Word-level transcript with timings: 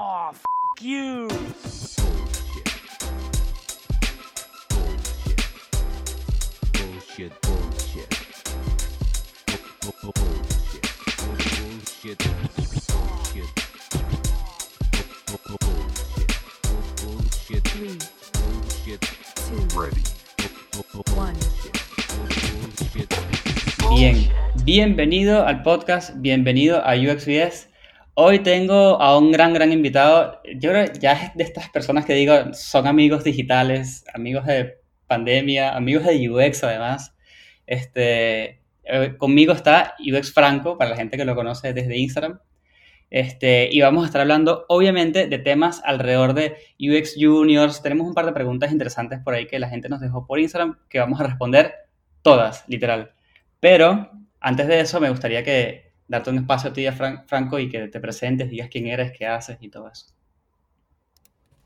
Oh, 0.00 0.30
f 0.30 0.44
you. 0.80 1.26
Bullshit, 6.72 7.34
bullshit. 7.42 8.10
Bullshit. 9.82 10.18
Bullshit. 11.98 13.48
Bullshit. 15.34 16.30
Bullshit. 17.02 17.64
Three, 17.66 17.98
Bullshit. 18.38 19.00
two, 19.34 19.66
Ready. 19.74 20.02
one. 21.16 21.34
Bullshit. 22.94 23.10
Bien, 23.96 24.30
bienvenido 24.64 25.44
al 25.44 25.62
podcast, 25.64 26.12
bienvenido 26.18 26.84
a 26.84 26.94
UXBS. 26.94 27.67
Hoy 28.20 28.40
tengo 28.40 29.00
a 29.00 29.16
un 29.16 29.30
gran, 29.30 29.54
gran 29.54 29.70
invitado. 29.70 30.40
Yo 30.56 30.70
creo 30.70 30.92
que 30.92 30.98
ya 30.98 31.12
es 31.12 31.36
de 31.36 31.44
estas 31.44 31.68
personas 31.68 32.04
que 32.04 32.14
digo, 32.14 32.34
son 32.52 32.88
amigos 32.88 33.22
digitales, 33.22 34.04
amigos 34.12 34.44
de 34.44 34.78
pandemia, 35.06 35.76
amigos 35.76 36.04
de 36.04 36.28
UX 36.28 36.64
además. 36.64 37.14
Este, 37.64 38.60
eh, 38.82 39.14
conmigo 39.18 39.52
está 39.52 39.94
UX 40.00 40.32
Franco, 40.34 40.76
para 40.76 40.90
la 40.90 40.96
gente 40.96 41.16
que 41.16 41.24
lo 41.24 41.36
conoce 41.36 41.72
desde 41.72 41.96
Instagram. 41.96 42.40
Este, 43.08 43.68
y 43.70 43.80
vamos 43.82 44.02
a 44.02 44.06
estar 44.06 44.20
hablando, 44.20 44.64
obviamente, 44.68 45.28
de 45.28 45.38
temas 45.38 45.80
alrededor 45.84 46.34
de 46.34 46.56
UX 46.80 47.14
Juniors. 47.16 47.82
Tenemos 47.82 48.04
un 48.08 48.14
par 48.14 48.26
de 48.26 48.32
preguntas 48.32 48.72
interesantes 48.72 49.20
por 49.20 49.34
ahí 49.34 49.46
que 49.46 49.60
la 49.60 49.68
gente 49.68 49.88
nos 49.88 50.00
dejó 50.00 50.26
por 50.26 50.40
Instagram 50.40 50.76
que 50.88 50.98
vamos 50.98 51.20
a 51.20 51.22
responder 51.22 51.72
todas, 52.22 52.64
literal. 52.66 53.12
Pero 53.60 54.10
antes 54.40 54.66
de 54.66 54.80
eso, 54.80 54.98
me 54.98 55.08
gustaría 55.08 55.44
que 55.44 55.87
darte 56.08 56.30
un 56.30 56.38
espacio 56.38 56.70
a 56.70 56.72
ti, 56.72 56.86
a 56.86 56.92
Fran- 56.92 57.26
Franco, 57.26 57.58
y 57.58 57.68
que 57.68 57.88
te 57.88 58.00
presentes, 58.00 58.50
digas 58.50 58.68
quién 58.70 58.86
eres, 58.86 59.12
qué 59.16 59.26
haces 59.26 59.58
y 59.60 59.68
todo 59.68 59.88
eso. 59.88 60.06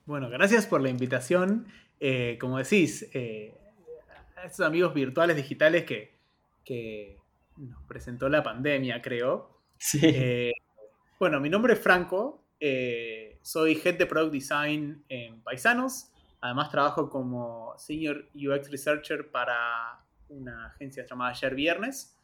Bueno, 0.05 0.29
gracias 0.29 0.67
por 0.67 0.81
la 0.81 0.89
invitación. 0.91 1.67
Eh, 2.01 2.37
como 2.41 2.59
decís, 2.59 3.09
eh, 3.15 3.55
a 4.37 4.45
estos 4.47 4.67
amigos 4.67 4.93
virtuales 4.93 5.37
digitales 5.37 5.85
que, 5.85 6.19
que 6.65 7.17
nos 7.57 7.83
presentó 7.85 8.29
la 8.29 8.43
pandemia, 8.43 9.01
creo. 9.01 9.61
Sí. 9.79 10.01
Eh, 10.03 10.53
bueno, 11.21 11.39
mi 11.39 11.49
nombre 11.49 11.75
es 11.75 11.79
Franco, 11.79 12.45
eh, 12.59 13.39
soy 13.43 13.81
Head 13.85 13.99
de 13.99 14.07
Product 14.07 14.33
Design 14.33 15.05
en 15.09 15.41
Paisanos. 15.43 16.09
Además 16.41 16.71
trabajo 16.71 17.09
como 17.09 17.75
Senior 17.79 18.29
UX 18.35 18.69
Researcher 18.73 19.31
para 19.31 20.05
una 20.29 20.67
agencia 20.67 21.07
llamada 21.09 21.31
Ayer 21.31 21.55
Viernes. 21.55 22.19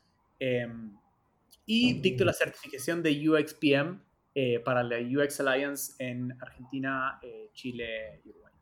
Y 1.71 2.01
dicto 2.01 2.25
la 2.25 2.33
certificación 2.33 3.03
de 3.03 3.29
UXPM 3.29 4.01
eh, 4.35 4.59
para 4.65 4.83
la 4.83 4.97
UX 4.99 5.41
Alliance 5.41 5.93
en 5.99 6.33
Argentina, 6.41 7.19
eh, 7.23 7.51
Chile 7.53 8.23
y 8.25 8.31
Uruguay. 8.31 8.53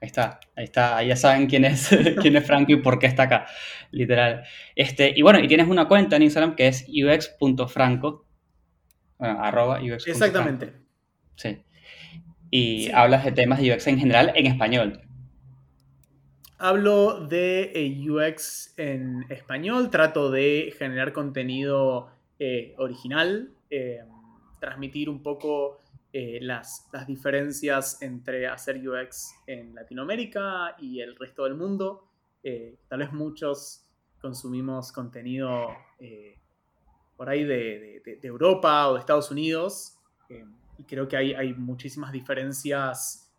Ahí 0.00 0.06
está, 0.06 0.38
ahí 0.54 0.64
está, 0.64 0.96
ahí 0.98 1.08
ya 1.08 1.16
saben 1.16 1.46
quién 1.48 1.64
es, 1.64 1.88
quién 2.20 2.36
es 2.36 2.46
Franco 2.46 2.72
y 2.72 2.76
por 2.76 2.98
qué 2.98 3.06
está 3.06 3.24
acá, 3.24 3.46
literal. 3.90 4.44
Este, 4.76 5.12
y 5.16 5.22
bueno, 5.22 5.40
y 5.40 5.48
tienes 5.48 5.66
una 5.66 5.88
cuenta 5.88 6.14
en 6.16 6.22
Instagram 6.22 6.54
que 6.54 6.68
es 6.68 6.86
ux.franco, 6.88 8.24
bueno, 9.18 9.42
arroba 9.42 9.78
ux.franco. 9.80 10.10
Exactamente. 10.10 10.72
Sí. 11.36 11.64
Y 12.50 12.84
Sí. 12.84 12.90
hablas 12.94 13.24
de 13.24 13.32
temas 13.32 13.60
de 13.60 13.74
UX 13.74 13.86
en 13.88 13.98
general 13.98 14.32
en 14.36 14.46
español. 14.46 15.00
Hablo 16.58 17.26
de 17.26 17.72
eh, 17.74 18.10
UX 18.10 18.74
en 18.78 19.26
español, 19.30 19.90
trato 19.90 20.30
de 20.30 20.72
generar 20.78 21.12
contenido 21.12 22.08
eh, 22.38 22.74
original, 22.78 23.50
eh, 23.70 24.04
transmitir 24.60 25.10
un 25.10 25.20
poco 25.22 25.80
eh, 26.12 26.38
las, 26.40 26.88
las 26.92 27.06
diferencias 27.06 28.00
entre 28.02 28.46
hacer 28.46 28.76
UX 28.88 29.34
en 29.46 29.74
Latinoamérica 29.74 30.76
y 30.78 31.00
el 31.00 31.16
resto 31.16 31.44
del 31.44 31.54
mundo. 31.54 32.08
Tal 32.88 32.98
vez 32.98 33.10
muchos 33.12 33.86
consumimos 34.20 34.92
contenido 34.92 35.68
por 37.16 37.28
ahí 37.30 37.42
de, 37.44 38.02
de- 38.04 38.26
Europa 38.28 38.88
o 38.88 38.94
de 38.94 39.00
Estados 39.00 39.30
Unidos 39.30 39.98
eh, 40.28 40.44
y 40.78 40.84
creo 40.84 41.08
que 41.08 41.16
hay, 41.16 41.32
hay 41.34 41.54
muchísimas 41.54 42.12
diferencias. 42.12 43.32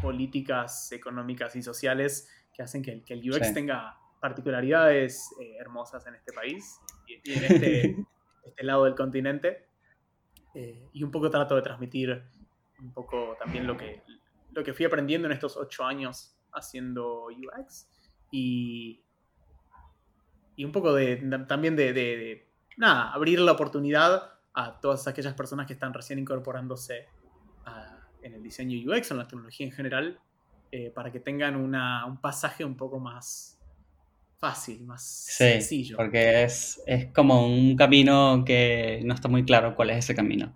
Políticas 0.00 0.90
económicas 0.92 1.54
y 1.56 1.62
sociales 1.62 2.28
que 2.52 2.62
hacen 2.62 2.82
que 2.82 2.92
el, 2.92 3.04
que 3.04 3.14
el 3.14 3.30
UX 3.30 3.48
Sí. 3.48 3.54
tenga 3.54 3.96
particularidades 4.20 5.30
eh, 5.40 5.56
hermosas 5.58 6.06
en 6.06 6.14
este 6.14 6.32
país 6.32 6.78
y, 7.06 7.30
y 7.30 7.34
en 7.34 7.44
este, 7.44 7.96
este 8.44 8.62
lado 8.64 8.84
del 8.84 8.94
continente. 8.94 9.66
Eh, 10.54 10.88
y 10.92 11.02
un 11.04 11.10
poco 11.10 11.30
trato 11.30 11.54
de 11.56 11.62
transmitir 11.62 12.22
un 12.80 12.92
poco 12.92 13.36
también 13.38 13.66
lo 13.66 13.76
que, 13.76 14.02
lo 14.52 14.64
que 14.64 14.72
fui 14.74 14.84
aprendiendo 14.84 15.26
en 15.28 15.32
estos 15.32 15.56
ocho 15.56 15.84
años 15.84 16.36
haciendo 16.52 17.26
UX 17.26 17.88
y, 18.32 19.04
y 20.56 20.64
un 20.64 20.72
poco 20.72 20.92
de, 20.92 21.16
también 21.46 21.76
de, 21.76 21.92
de- 21.92 22.16
de, 22.16 22.48
nada, 22.76 23.12
abrir 23.12 23.38
la 23.40 23.52
oportunidad 23.52 24.32
a 24.52 24.80
todas 24.80 25.06
aquellas 25.06 25.34
personas 25.34 25.66
que 25.66 25.74
están 25.74 25.94
recién 25.94 26.18
incorporándose 26.18 27.06
en 28.22 28.34
el 28.34 28.42
diseño 28.42 28.78
UX, 28.90 29.10
en 29.10 29.18
la 29.18 29.26
tecnología 29.28 29.66
en 29.66 29.72
general, 29.72 30.18
eh, 30.72 30.90
para 30.90 31.10
que 31.10 31.20
tengan 31.20 31.56
una- 31.56 32.06
un 32.06 32.20
pasaje 32.20 32.64
un 32.64 32.76
poco 32.76 32.98
más 33.00 33.60
fácil, 34.38 34.84
más 34.84 35.02
Sí, 35.04 35.44
sencillo. 35.44 35.96
porque 35.96 36.44
es, 36.44 36.82
es 36.86 37.12
como 37.12 37.46
un 37.46 37.76
camino 37.76 38.42
que 38.46 39.00
no 39.04 39.14
está 39.14 39.28
muy 39.28 39.44
claro 39.44 39.74
cuál 39.74 39.90
es 39.90 39.98
ese 39.98 40.14
camino. 40.14 40.54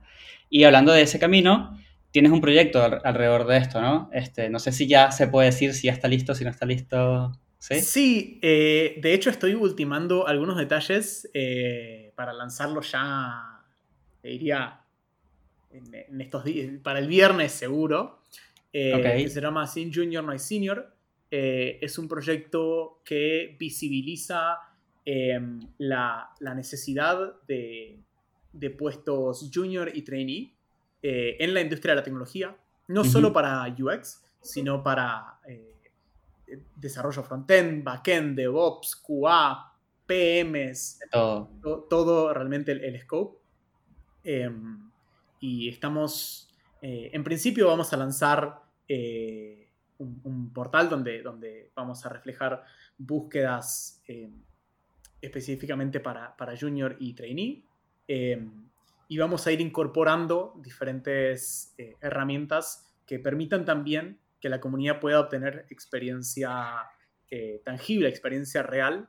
Y 0.49 0.65
hablando 0.65 0.93
de 0.93 1.03
ese 1.03 1.19
camino, 1.19 1.79
tienes 2.11 2.33
un 2.33 2.41
proyecto 2.41 2.83
al- 2.83 3.01
alrededor 3.05 3.47
de 3.47 3.59
esto, 3.59 3.81
¿no? 3.81 4.09
Este, 4.13 4.49
no 4.49 4.59
sé 4.59 4.73
si 4.73 4.87
ya 4.89 5.11
se 5.11 5.29
puede 5.29 5.47
decir 5.51 5.75
si 5.75 5.89
ya 5.89 5.93
está 5.93 6.09
listo, 6.09 6.35
si 6.35 6.45
no 6.45 6.51
está 6.51 6.65
listo. 6.67 7.33
¿Sí? 7.59 7.75
Sí, 7.81 8.39
eh, 8.43 8.97
de 9.01 9.15
hecho 9.15 9.31
estoy 9.31 9.55
ultimando 9.55 10.27
algunos 10.27 10.57
detalles 10.57 11.29
eh, 11.35 12.13
para 12.15 12.33
lanzarlo 12.33 12.81
ya, 12.83 13.65
te 14.21 14.29
diría, 14.29 14.84
en, 15.75 15.95
en 15.95 16.21
estos 16.21 16.45
días, 16.45 16.71
para 16.83 16.99
el 16.99 17.09
viernes 17.09 17.53
seguro, 17.53 18.21
eh, 18.73 18.93
que 19.25 19.29
se 19.31 19.41
llama 19.41 19.67
Sin 19.67 19.93
Junior 19.93 20.23
No 20.25 20.33
hay 20.33 20.39
Senior. 20.39 20.95
Eh, 21.31 21.79
es 21.83 21.99
un 21.99 22.07
proyecto 22.09 23.01
que 23.05 23.57
visibiliza 23.59 24.57
eh, 25.05 25.39
la, 25.79 26.31
la 26.41 26.55
necesidad 26.55 27.35
de, 27.47 27.99
de 28.53 28.71
puestos 28.71 29.51
junior 29.53 29.91
y 29.95 30.03
trainee 30.03 30.55
eh, 31.03 31.37
en 31.41 31.53
la 31.55 31.61
industria 31.61 31.93
de 31.95 32.01
la 32.01 32.05
tecnología, 32.05 32.57
no 32.89 33.03
solo 33.05 33.33
para 33.33 33.67
UX, 33.79 34.23
sino 34.41 34.83
para... 34.83 35.41
eh, 35.49 35.71
desarrollo 36.77 37.23
frontend, 37.25 37.83
backend, 37.83 38.37
DevOps, 38.37 38.97
QA, 38.97 39.73
PMs, 40.07 41.01
todo. 41.11 41.51
to- 41.63 41.87
todo 41.91 42.33
realmente 42.35 42.71
el, 42.73 42.85
el 42.85 43.01
scope. 43.01 43.39
Y 45.45 45.69
estamos, 45.69 46.49
eh, 46.81 47.11
en 47.13 47.23
principio 47.23 47.67
vamos 47.67 47.93
a 47.93 47.97
lanzar 47.97 48.63
eh, 48.89 49.69
un, 49.99 50.21
un 50.25 50.53
portal 50.53 50.89
donde, 50.89 51.23
donde 51.23 51.71
vamos 51.75 52.07
a 52.07 52.09
reflejar 52.09 52.65
búsquedas 52.97 54.03
em, 54.07 54.43
específicamente 55.21 56.01
para, 56.01 56.37
para 56.37 56.57
junior 56.57 56.97
y 56.99 57.13
trainee. 57.15 57.65
Y 59.09 59.19
vamos 59.19 59.47
a 59.47 59.53
ir 59.53 59.61
incorporando 59.61 60.55
diferentes 60.63 61.75
eh, 61.79 61.97
herramientas 62.01 62.87
que 63.07 63.19
permitan 63.19 63.65
también 63.65 64.19
que 64.41 64.49
la 64.49 64.61
comunidad 64.61 65.01
pueda 65.01 65.21
obtener 65.21 65.67
experiencia 65.71 66.87
eh, 67.31 67.61
tangible, 67.65 68.09
experiencia 68.09 68.63
real 68.63 69.09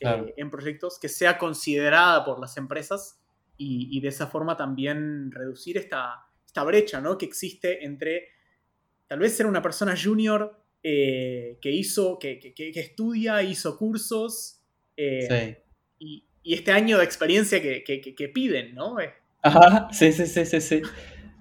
Claro. 0.00 0.26
en 0.36 0.50
proyectos, 0.50 0.98
que 0.98 1.08
sea 1.08 1.38
considerada 1.38 2.24
por 2.24 2.40
las 2.40 2.56
empresas 2.56 3.20
y, 3.56 3.96
y 3.96 4.00
de 4.00 4.08
esa 4.08 4.26
forma 4.26 4.56
también 4.56 5.30
reducir 5.30 5.76
esta, 5.78 6.26
esta 6.46 6.64
brecha 6.64 7.00
¿no? 7.00 7.16
que 7.18 7.26
existe 7.26 7.84
entre 7.84 8.28
tal 9.06 9.18
vez 9.20 9.36
ser 9.36 9.46
una 9.46 9.62
persona 9.62 9.94
junior 10.00 10.60
eh, 10.82 11.58
que 11.62 11.70
hizo, 11.70 12.18
que, 12.18 12.38
que- 12.38 12.70
estudia, 12.74 13.42
hizo 13.42 13.76
cursos 13.78 14.60
eh, 14.96 15.26
Sí. 15.28 15.56
y, 15.98 16.24
y 16.42 16.54
este 16.54 16.72
año 16.72 16.98
de 16.98 17.04
experiencia 17.04 17.60
que, 17.62 17.82
que- 17.84 18.00
que- 18.00 18.14
que 18.14 18.28
piden, 18.28 18.74
¿no? 18.74 19.00
Eh, 19.00 19.12
Ajá, 19.42 19.88
sí, 19.92 20.12
sí, 20.12 20.26
sí, 20.26 20.44
sí, 20.46 20.60
sí. 20.60 20.82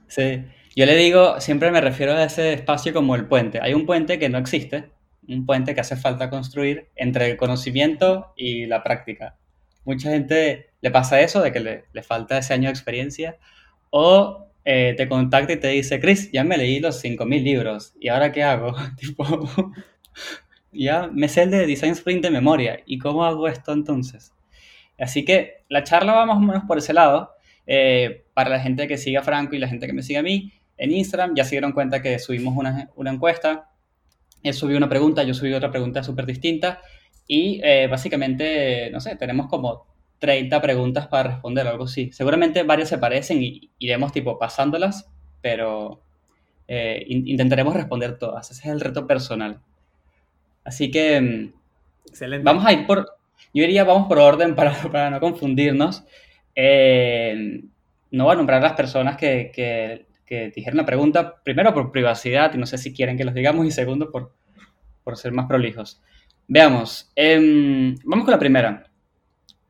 Sí. 0.07 0.43
Yo 0.75 0.85
le 0.85 0.95
digo, 0.95 1.39
siempre 1.39 1.71
me 1.71 1.81
refiero 1.81 2.13
a 2.13 2.23
ese 2.25 2.53
espacio 2.53 2.93
como 2.93 3.15
el 3.15 3.27
puente. 3.27 3.59
Hay 3.61 3.73
un 3.73 3.85
puente 3.85 4.17
que 4.19 4.27
no 4.29 4.37
existe, 4.37 4.91
un 5.27 5.45
puente 5.45 5.73
que 5.75 5.81
hace 5.81 5.95
falta 5.95 6.29
construir 6.29 6.89
entre 6.95 7.29
el 7.31 7.37
conocimiento 7.37 8.33
y 8.35 8.65
la 8.65 8.83
práctica. 8.83 9.37
Mucha 9.85 10.09
gente 10.11 10.72
le 10.83 10.91
pasa 10.91 11.21
eso, 11.21 11.41
de 11.41 11.53
que 11.53 11.61
le, 11.61 11.85
le 11.93 12.03
falta 12.03 12.37
ese 12.37 12.53
año 12.53 12.65
de 12.65 12.71
experiencia, 12.71 13.37
o 13.89 14.49
eh, 14.65 14.93
te 14.97 15.07
contacta 15.07 15.53
y 15.53 15.57
te 15.57 15.69
dice, 15.69 16.01
Chris, 16.01 16.29
ya 16.33 16.43
me 16.43 16.57
leí 16.57 16.81
los 16.81 17.01
5.000 17.01 17.41
libros, 17.41 17.93
¿y 18.01 18.09
ahora 18.09 18.33
qué 18.33 18.43
hago? 18.43 18.75
tipo, 18.97 19.23
ya 20.73 21.07
me 21.07 21.29
sé 21.29 21.43
el 21.43 21.51
de 21.51 21.65
Design 21.65 21.93
Sprint 21.93 22.21
de 22.21 22.31
memoria, 22.31 22.81
¿y 22.85 22.97
cómo 22.97 23.23
hago 23.23 23.47
esto 23.47 23.71
entonces? 23.71 24.33
Así 24.99 25.23
que 25.23 25.63
la 25.69 25.83
charla 25.83 26.11
va 26.13 26.25
más 26.25 26.37
o 26.37 26.41
menos 26.41 26.63
por 26.65 26.77
ese 26.77 26.93
lado. 26.93 27.31
Eh, 27.65 28.25
para 28.33 28.49
la 28.49 28.59
gente 28.59 28.89
que 28.89 28.97
sigue 28.97 29.17
a 29.17 29.23
Franco 29.23 29.55
y 29.55 29.59
la 29.59 29.69
gente 29.69 29.87
que 29.87 29.93
me 29.93 30.03
sigue 30.03 30.19
a 30.19 30.23
mí, 30.23 30.51
en 30.75 30.91
Instagram 30.91 31.33
ya 31.33 31.45
se 31.45 31.51
dieron 31.51 31.71
cuenta 31.71 32.01
que 32.01 32.19
subimos 32.19 32.55
una, 32.57 32.89
una 32.95 33.11
encuesta. 33.11 33.69
Él 34.43 34.53
subió 34.53 34.75
una 34.75 34.89
pregunta, 34.89 35.23
yo 35.23 35.33
subí 35.33 35.53
otra 35.53 35.71
pregunta 35.71 36.03
súper 36.03 36.25
distinta. 36.25 36.81
Y 37.25 37.61
eh, 37.63 37.87
básicamente, 37.87 38.89
no 38.91 38.99
sé, 38.99 39.15
tenemos 39.15 39.47
como 39.47 39.92
30 40.23 40.61
preguntas 40.61 41.07
para 41.07 41.31
responder, 41.31 41.67
algo 41.67 41.83
así. 41.85 42.11
Seguramente 42.13 42.63
varias 42.63 42.89
se 42.89 42.97
parecen 42.97 43.43
y 43.43 43.69
iremos 43.79 44.13
tipo 44.13 44.39
pasándolas, 44.39 45.09
pero 45.41 46.01
eh, 46.67 47.03
in- 47.07 47.27
intentaremos 47.27 47.73
responder 47.75 48.17
todas. 48.17 48.49
Ese 48.51 48.61
es 48.69 48.73
el 48.73 48.79
reto 48.81 49.05
personal. 49.07 49.59
Así 50.63 50.89
que 50.91 51.19
mm, 51.21 51.53
Excelente. 52.09 52.43
vamos 52.45 52.65
a 52.65 52.73
ir 52.73 52.85
por, 52.87 53.05
yo 53.53 53.61
diría 53.63 53.83
vamos 53.83 54.07
por 54.07 54.19
orden 54.19 54.55
para, 54.55 54.73
para 54.91 55.09
no 55.09 55.19
confundirnos. 55.19 56.03
Eh, 56.55 57.61
no 58.11 58.23
voy 58.25 58.33
a 58.33 58.37
nombrar 58.37 58.59
a 58.59 58.67
las 58.69 58.73
personas 58.73 59.17
que, 59.17 59.51
que, 59.53 60.05
que 60.25 60.51
dijeron 60.55 60.77
la 60.77 60.85
pregunta, 60.85 61.41
primero 61.43 61.73
por 61.73 61.91
privacidad 61.91 62.53
y 62.53 62.57
no 62.57 62.65
sé 62.65 62.77
si 62.77 62.93
quieren 62.93 63.17
que 63.17 63.25
los 63.25 63.33
digamos 63.33 63.65
y 63.65 63.71
segundo 63.71 64.11
por, 64.11 64.31
por 65.03 65.17
ser 65.17 65.31
más 65.31 65.47
prolijos. 65.47 66.01
Veamos, 66.47 67.11
em, 67.15 67.95
vamos 68.03 68.25
con 68.25 68.31
la 68.33 68.39
primera. 68.39 68.85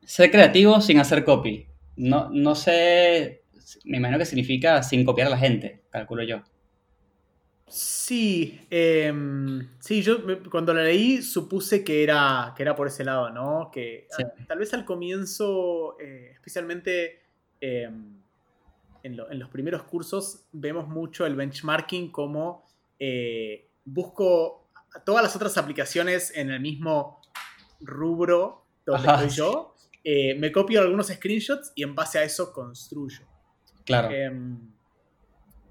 Ser 0.06 0.30
creativo 0.30 0.80
sin 0.80 0.98
hacer 0.98 1.24
copy. 1.24 1.66
No, 1.96 2.28
no 2.30 2.54
sé, 2.54 3.44
me 3.84 3.98
imagino 3.98 4.18
que 4.18 4.26
significa 4.26 4.82
sin 4.82 5.04
copiar 5.04 5.28
a 5.28 5.30
la 5.30 5.38
gente, 5.38 5.84
calculo 5.90 6.22
yo. 6.24 6.42
Sí, 7.66 8.60
em, 8.70 9.68
sí, 9.80 10.02
yo 10.02 10.18
cuando 10.50 10.74
la 10.74 10.82
leí 10.84 11.22
supuse 11.22 11.82
que 11.82 12.02
era, 12.04 12.52
que 12.56 12.62
era 12.62 12.76
por 12.76 12.86
ese 12.86 13.04
lado, 13.04 13.30
¿no? 13.30 13.70
Que 13.72 14.06
Sí. 14.10 14.22
tal 14.46 14.58
vez 14.58 14.74
al 14.74 14.84
comienzo, 14.84 15.96
eh, 15.98 16.30
especialmente 16.34 17.22
em, 17.60 18.22
en, 19.02 19.16
lo- 19.16 19.30
en 19.30 19.38
los 19.38 19.48
primeros 19.50 19.84
cursos, 19.84 20.46
vemos 20.52 20.88
mucho 20.88 21.26
el 21.26 21.36
benchmarking 21.36 22.12
como 22.12 22.66
eh, 22.98 23.70
busco 23.84 24.68
a 24.94 25.00
todas 25.02 25.22
las 25.24 25.34
otras 25.34 25.56
aplicaciones 25.58 26.32
en 26.36 26.50
el 26.50 26.60
mismo 26.60 27.20
rubro 27.80 28.66
donde 28.86 29.08
Ajá, 29.08 29.24
estoy 29.24 29.36
yo, 29.36 29.73
eh, 30.04 30.34
me 30.38 30.52
copio 30.52 30.80
algunos 30.82 31.08
screenshots 31.08 31.72
y 31.74 31.82
en 31.82 31.94
base 31.94 32.18
a 32.18 32.22
eso 32.22 32.52
construyo. 32.52 33.26
Claro, 33.84 34.10
Em, 34.10 34.58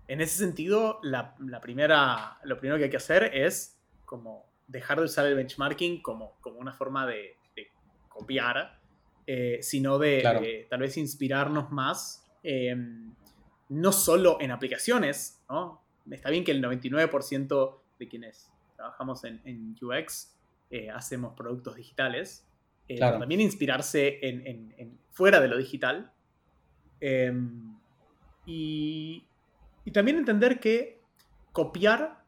en 0.07 0.21
ese 0.21 0.37
sentido, 0.37 0.99
la, 1.03 1.35
la 1.39 1.61
primera, 1.61 2.39
lo 2.43 2.57
primero 2.57 2.77
que 2.77 2.85
hay 2.85 2.89
que 2.89 2.97
hacer 2.97 3.23
es 3.33 3.79
como 4.05 4.51
dejar 4.67 4.99
de 4.99 5.05
usar 5.05 5.25
el 5.27 5.35
benchmarking 5.35 6.01
como, 6.01 6.37
como 6.41 6.57
una 6.59 6.73
forma 6.73 7.05
de, 7.07 7.37
de 7.55 7.67
copiar, 8.09 8.79
eh, 9.25 9.59
sino 9.61 9.97
de, 9.99 10.19
Claro. 10.21 10.41
de 10.41 10.67
tal 10.69 10.81
vez 10.81 10.97
inspirarnos 10.97 11.71
más, 11.71 12.25
em, 12.43 13.13
no 13.69 13.91
solo 13.91 14.37
en 14.41 14.51
aplicaciones, 14.51 15.41
¿no? 15.49 15.81
Está 16.11 16.29
bien 16.29 16.43
que 16.43 16.51
el 16.51 16.61
99% 16.61 17.81
de 17.97 18.07
quienes 18.09 18.51
trabajamos 18.75 19.23
en, 19.23 19.41
en 19.45 19.75
UX 19.81 20.35
eh, 20.69 20.89
hacemos 20.89 21.33
productos 21.35 21.75
digitales, 21.75 22.45
eh, 22.87 22.97
Claro. 22.97 23.19
también 23.19 23.41
inspirarse 23.41 24.19
en, 24.21 24.45
en- 24.47 24.75
en 24.77 24.99
fuera 25.11 25.39
de 25.39 25.47
lo 25.47 25.57
digital. 25.57 26.11
Em, 26.99 27.75
y, 28.45 29.25
y 29.85 29.91
también 29.91 30.17
entender 30.17 30.59
que 30.59 31.01
copiar 31.51 32.23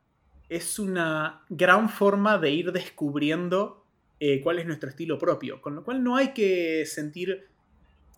es 0.49 0.79
una 0.79 1.43
gran 1.49 1.89
forma 1.89 2.37
de 2.37 2.51
ir 2.51 2.71
descubriendo 2.71 3.85
eh, 4.19 4.41
cuál 4.41 4.59
es 4.59 4.65
nuestro 4.65 4.89
estilo 4.89 5.17
propio, 5.17 5.61
con 5.61 5.75
lo 5.75 5.83
cual 5.83 6.03
no 6.03 6.15
hay 6.15 6.33
que 6.33 6.85
sentir 6.85 7.47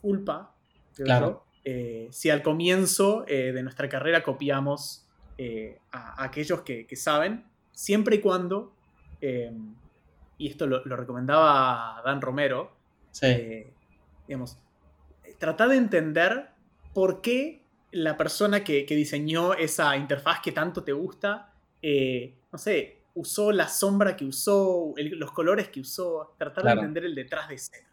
culpa, 0.02 0.54
Claro. 0.96 1.46
eh, 1.64 2.08
si 2.12 2.30
al 2.30 2.42
comienzo 2.44 3.24
de 3.28 3.62
nuestra 3.64 3.88
carrera 3.90 4.22
copiamos 4.24 5.08
a, 5.92 6.22
a 6.22 6.24
aquellos 6.26 6.62
que, 6.62 6.86
que 6.88 6.96
saben, 6.96 7.46
siempre 7.72 8.18
y 8.18 8.20
cuando, 8.20 8.74
eh, 9.22 9.52
y 10.38 10.48
esto 10.50 10.68
lo, 10.68 10.86
lo 10.86 10.96
recomendaba 10.96 12.02
Dan 12.06 12.22
Romero, 12.22 12.72
sí, 13.12 13.26
eh, 13.28 13.74
digamos, 14.28 14.58
trata 15.40 15.68
de 15.68 15.78
entender 15.78 16.48
por 16.94 17.22
qué 17.22 17.62
la 17.92 18.18
persona 18.18 18.64
que, 18.64 18.86
que 18.86 18.96
diseñó 18.96 19.54
esa 19.54 19.96
interfaz 19.98 20.42
que 20.42 20.52
tanto 20.52 20.84
te 20.84 20.92
gusta, 20.92 21.52
eh, 21.82 22.34
no 22.52 22.58
sé, 22.58 22.98
usó 23.16 23.52
la 23.52 23.68
sombra 23.68 24.16
que 24.16 24.26
usó, 24.26 24.94
el- 24.98 25.18
los 25.18 25.32
colores 25.32 25.70
que 25.70 25.80
usó, 25.80 26.36
tratar 26.38 26.64
Claro. 26.64 26.82
de 26.82 26.88
entender 26.88 27.06
el 27.06 27.16
detrás 27.16 27.48
de 27.50 27.56
escena. 27.56 27.88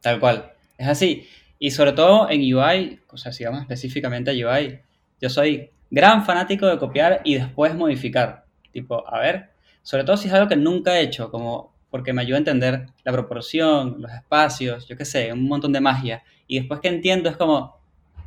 tal 0.00 0.20
cual. 0.20 0.52
Es 0.78 0.86
así. 0.86 1.26
Y 1.58 1.70
sobre 1.72 1.92
todo 1.92 2.28
en 2.30 2.40
UI, 2.54 3.00
o 3.10 3.16
sea, 3.16 3.32
si 3.32 3.44
vamos 3.44 3.62
específicamente 3.62 4.30
a 4.30 4.34
UI, 4.34 4.78
yo 5.20 5.28
soy 5.30 5.70
gran 5.90 6.24
fanático 6.24 6.66
de 6.66 6.78
copiar 6.78 7.22
y 7.24 7.34
después 7.36 7.74
modificar. 7.74 8.44
Tipo, 8.72 9.08
a 9.12 9.18
ver, 9.20 9.50
sobre 9.86 10.04
todo 10.04 10.16
si 10.16 10.28
es 10.28 10.34
algo 10.34 10.48
que 10.48 10.56
nunca 10.56 10.98
he 10.98 11.02
hecho, 11.02 11.30
como 11.30 11.74
porque 11.90 12.12
me 12.12 12.22
ayuda 12.22 12.36
a 12.36 12.40
entender 12.40 12.86
la 13.04 13.12
proporción, 13.12 13.96
los 14.02 14.12
espacios, 14.12 14.86
yo 14.88 14.96
qué 14.96 15.04
sé, 15.04 15.32
un 15.32 15.46
montón 15.48 15.72
de 15.72 15.80
magia. 15.80 16.24
Y 16.48 16.58
después 16.58 16.80
que 16.80 16.88
entiendo 16.88 17.28
es 17.30 17.36
como, 17.36 17.76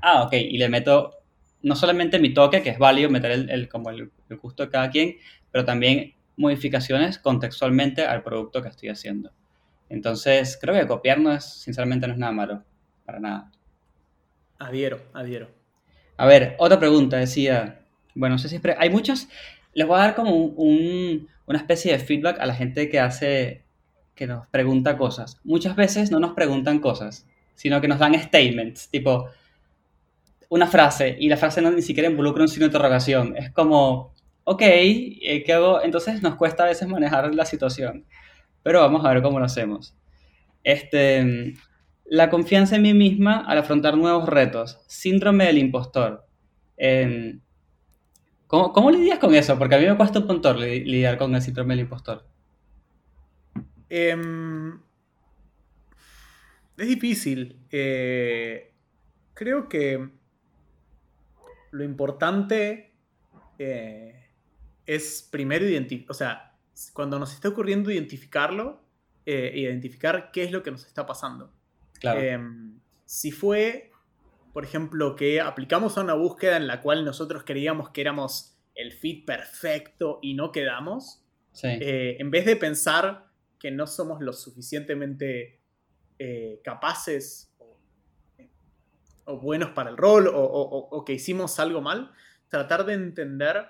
ah, 0.01 0.23
ok, 0.23 0.33
y 0.33 0.57
le 0.57 0.69
meto 0.69 1.15
no 1.61 1.75
solamente 1.75 2.19
mi 2.19 2.33
toque, 2.33 2.61
que 2.63 2.69
es 2.69 2.79
válido 2.79 3.09
meter 3.09 3.31
el, 3.31 3.49
el- 3.49 3.69
como 3.69 3.89
el, 3.89 4.11
el 4.29 4.37
gusto 4.37 4.63
de 4.63 4.69
cada 4.69 4.89
quien, 4.89 5.17
pero 5.51 5.65
también 5.65 6.13
modificaciones 6.37 7.19
contextualmente 7.19 8.05
al 8.05 8.23
producto 8.23 8.61
que 8.61 8.69
estoy 8.69 8.89
haciendo. 8.89 9.31
Entonces, 9.89 10.57
creo 10.61 10.75
que 10.75 10.87
copiar 10.87 11.19
no 11.19 11.33
es, 11.33 11.43
sinceramente, 11.45 12.07
no 12.07 12.13
es 12.13 12.19
nada 12.19 12.31
malo, 12.31 12.63
para 13.05 13.19
nada. 13.19 13.51
Adhiero, 14.59 15.01
adhiero. 15.13 15.47
A 16.17 16.25
ver, 16.25 16.55
otra 16.59 16.79
pregunta, 16.79 17.17
decía, 17.17 17.81
bueno, 18.15 18.35
no 18.35 18.39
sé 18.39 18.49
si 18.49 18.59
hay 18.77 18.89
muchos, 18.89 19.27
les 19.73 19.87
voy 19.87 19.97
a 19.97 20.03
dar 20.03 20.15
como 20.15 20.35
un- 20.35 20.53
un- 20.57 21.27
una 21.45 21.57
especie 21.57 21.91
de 21.91 21.99
feedback 21.99 22.39
a 22.39 22.45
la 22.45 22.53
gente 22.55 22.89
que 22.89 22.99
hace, 22.99 23.63
que 24.15 24.27
nos 24.27 24.47
pregunta 24.47 24.97
cosas. 24.97 25.39
Muchas 25.43 25.75
veces 25.75 26.11
no 26.11 26.19
nos 26.19 26.33
preguntan 26.33 26.79
cosas, 26.79 27.25
sino 27.55 27.79
que 27.81 27.87
nos 27.87 27.99
dan 27.99 28.13
statements, 28.19 28.89
tipo 28.89 29.29
una 30.49 30.67
frase, 30.67 31.15
y 31.19 31.29
la 31.29 31.37
frase 31.37 31.61
no 31.61 31.69
ni 31.71 31.81
siquiera 31.81 32.09
involucra 32.09 32.41
un 32.41 32.47
signo 32.49 32.63
de 32.65 32.69
interrogación. 32.69 33.35
Es 33.37 33.51
como, 33.51 34.13
ok, 34.45 34.61
eh, 34.63 35.43
¿qué 35.45 35.53
hago? 35.53 35.81
Entonces 35.83 36.21
nos 36.23 36.35
cuesta 36.35 36.63
a 36.63 36.67
veces 36.67 36.87
manejar 36.87 37.33
la 37.35 37.45
situación, 37.45 38.05
pero 38.63 38.79
vamos 38.81 39.05
a 39.05 39.13
ver 39.13 39.21
cómo 39.21 39.39
lo 39.39 39.45
hacemos. 39.45 39.93
Este, 40.63 41.53
la 42.05 42.29
confianza 42.29 42.75
en 42.75 42.81
mí 42.81 42.93
misma 42.93 43.45
al 43.47 43.59
afrontar 43.59 43.95
nuevos 43.95 44.27
retos. 44.27 44.79
Síndrome 44.87 45.45
del 45.45 45.59
impostor. 45.59 46.25
Em, 46.77 47.41
¿cómo, 48.49 48.73
cómo 48.73 48.89
lidias 48.91 49.19
con 49.19 49.33
eso? 49.35 49.57
Porque 49.57 49.75
a 49.75 49.79
mí 49.79 49.85
me 49.85 49.95
cuesta 49.95 50.19
un 50.19 50.25
montón 50.27 50.59
li- 50.59 50.83
lidiar 50.83 51.17
con 51.17 51.33
el 51.35 51.41
síndrome 51.41 51.75
del 51.75 51.85
impostor. 51.85 52.25
Em, 53.89 54.79
es 56.77 56.87
difícil. 56.87 57.59
Eh, 57.71 58.73
creo 59.33 59.69
que 59.69 60.09
lo 61.71 61.83
importante 61.83 62.91
eh, 63.57 64.29
es 64.85 65.27
primero 65.31 65.65
identificar, 65.67 66.11
o 66.11 66.13
sea, 66.13 66.57
cuando 66.93 67.19
nos 67.19 67.33
está 67.33 67.49
ocurriendo 67.49 67.91
identificarlo, 67.91 68.81
eh, 69.25 69.51
identificar 69.55 70.31
qué 70.31 70.43
es 70.43 70.51
lo 70.51 70.63
que 70.63 70.71
nos 70.71 70.85
está 70.85 71.05
pasando. 71.05 71.53
Claro, 71.99 72.19
Em, 72.21 72.79
si 73.05 73.31
fue, 73.31 73.88
por 74.59 74.65
ejemplo, 74.65 75.15
que 75.15 75.39
aplicamos 75.39 75.97
a 75.97 76.01
una 76.01 76.15
búsqueda 76.15 76.57
en 76.57 76.67
la 76.67 76.81
cual 76.81 77.05
nosotros 77.05 77.43
creíamos 77.45 77.91
que 77.91 78.01
éramos 78.01 78.57
el 78.75 78.91
fit 78.91 79.25
perfecto 79.25 80.19
y 80.21 80.33
no 80.33 80.51
quedamos, 80.51 81.23
sí, 81.53 81.67
eh, 81.79 82.17
en 82.19 82.29
vez 82.29 82.45
de 82.45 82.57
pensar 82.57 83.29
que 83.57 83.71
no 83.71 83.87
somos 83.87 84.19
lo 84.21 84.33
suficientemente 84.33 85.61
eh, 86.19 86.59
capaces 86.61 87.53
o, 87.57 87.77
o 89.23 89.39
buenos 89.39 89.69
para 89.69 89.91
el 89.91 89.95
rol 89.95 90.27
o, 90.27 90.33
o- 90.37 90.61
o- 90.77 90.89
o 90.97 91.05
que 91.05 91.13
hicimos 91.13 91.57
algo 91.61 91.79
mal, 91.79 92.11
tratar 92.49 92.85
de 92.85 92.95
entender 92.95 93.65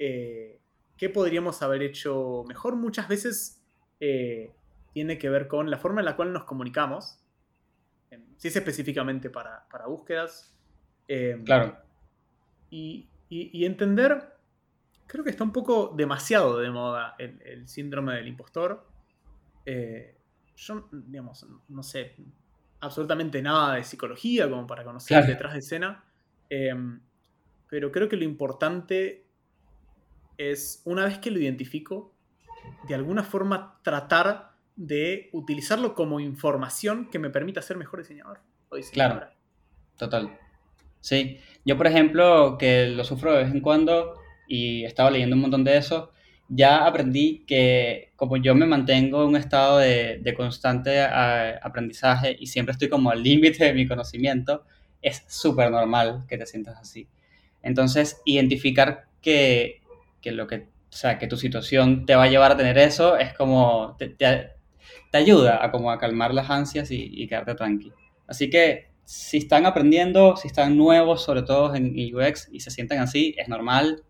eh, 0.00 0.58
qué 0.96 1.08
podríamos 1.08 1.62
haber 1.62 1.82
hecho 1.82 2.42
mejor. 2.48 2.74
Muchas 2.74 3.06
veces 3.06 3.62
tiene 4.92 5.18
que 5.18 5.28
ver 5.30 5.46
con 5.46 5.70
la 5.70 5.78
forma 5.78 6.00
en 6.00 6.06
la 6.06 6.16
cual 6.16 6.32
nos 6.32 6.42
comunicamos, 6.46 7.20
si 8.36 8.48
es 8.48 8.56
específicamente 8.56 9.30
para, 9.30 9.66
para 9.68 9.86
búsquedas. 9.86 10.56
em, 11.08 11.44
claro, 11.44 11.76
y, 12.70 13.08
y- 13.28 13.50
y 13.60 13.64
entender, 13.64 14.34
creo 15.06 15.22
que 15.24 15.30
está 15.30 15.44
un 15.44 15.52
poco 15.52 15.92
demasiado 15.96 16.58
de 16.58 16.70
moda 16.70 17.14
el, 17.18 17.40
el 17.42 17.68
síndrome 17.68 18.14
del 18.14 18.26
impostor. 18.28 18.90
Eh, 19.64 20.18
yo, 20.56 20.88
digamos, 20.92 21.46
no 21.68 21.82
sé 21.82 22.16
absolutamente 22.80 23.40
nada 23.42 23.74
de 23.76 23.84
psicología 23.84 24.48
como 24.50 24.66
para 24.66 24.84
conocer 24.84 25.16
Claro. 25.18 25.26
detrás 25.32 25.52
de 25.54 25.58
escena, 25.60 26.04
em, 26.50 27.00
pero 27.68 27.90
creo 27.92 28.08
que 28.08 28.16
lo 28.16 28.24
importante 28.24 29.26
es, 30.38 30.82
una 30.84 31.04
vez 31.06 31.18
que 31.18 31.30
lo 31.30 31.38
identifico, 31.38 32.14
de 32.88 32.94
alguna 32.94 33.22
forma 33.22 33.80
tratar 33.82 34.45
de 34.76 35.30
utilizarlo 35.32 35.94
como 35.94 36.20
información 36.20 37.08
que 37.10 37.18
me 37.18 37.30
permita 37.30 37.62
ser 37.62 37.76
mejor 37.76 38.00
diseñador 38.00 38.40
o 38.68 38.76
diseñadora. 38.76 39.32
Total. 39.96 40.38
Sí. 41.00 41.38
Yo, 41.64 41.76
por 41.76 41.86
ejemplo, 41.86 42.58
que 42.58 42.88
lo 42.88 43.04
sufro 43.04 43.32
de 43.32 43.44
vez 43.44 43.52
en 43.52 43.60
cuando 43.60 44.14
y 44.46 44.84
he 44.84 44.86
estado 44.86 45.10
leyendo 45.10 45.36
un 45.36 45.42
montón 45.42 45.64
de 45.64 45.76
eso, 45.76 46.12
ya 46.48 46.86
aprendí 46.86 47.44
que 47.46 48.12
como 48.16 48.36
yo 48.36 48.54
me 48.54 48.66
mantengo 48.66 49.22
en 49.22 49.28
un 49.30 49.36
estado 49.36 49.78
de, 49.78 50.34
constante 50.36 51.00
aprendizaje 51.00 52.36
y 52.38 52.46
siempre 52.46 52.72
estoy 52.72 52.88
como 52.88 53.10
al 53.10 53.22
límite 53.22 53.64
de 53.64 53.72
mi 53.72 53.86
conocimiento, 53.86 54.64
es 55.02 55.24
súper 55.28 55.70
normal 55.70 56.24
que 56.28 56.38
te 56.38 56.46
sientas 56.46 56.78
así. 56.78 57.08
Entonces, 57.62 58.20
identificar 58.24 59.06
que, 59.20 59.80
que 60.20 60.30
lo 60.30 60.46
que, 60.46 60.56
o 60.56 60.96
sea, 60.96 61.18
que 61.18 61.26
tu 61.26 61.36
situación 61.36 62.06
te 62.06 62.14
va 62.14 62.24
a 62.24 62.28
llevar 62.28 62.52
a 62.52 62.56
tener 62.56 62.78
eso 62.78 63.16
es 63.16 63.32
como, 63.34 63.96
te 65.10 65.18
ayuda 65.18 65.64
a 65.64 65.70
como 65.70 65.90
a 65.90 65.98
calmar 65.98 66.34
las 66.34 66.50
ansias 66.50 66.90
y, 66.90 67.10
y 67.12 67.26
quedarte 67.28 67.54
tranqui. 67.54 67.92
Así 68.26 68.50
que 68.50 68.90
si 69.04 69.38
están 69.38 69.66
aprendiendo, 69.66 70.36
si 70.36 70.48
están 70.48 70.76
nuevos, 70.76 71.22
sobre 71.22 71.42
todo 71.42 71.74
en 71.74 71.94
UX, 72.14 72.48
y 72.52 72.60
se 72.60 72.70
sienten 72.70 72.98
así, 72.98 73.34
es 73.38 73.48
normal, 73.48 74.02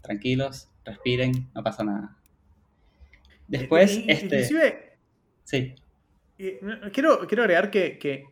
tranquilos, 0.00 0.68
respiren, 0.84 1.50
no 1.54 1.62
pasa 1.62 1.82
nada. 1.84 2.16
Después, 3.48 3.96
Eh, 3.98 4.04
este, 4.08 4.24
Inclusive, 4.24 4.98
sí, 5.42 5.74
eh, 6.38 6.60
quiero, 6.92 7.26
quiero 7.26 7.42
agregar 7.42 7.70
que, 7.70 7.98
que 7.98 8.24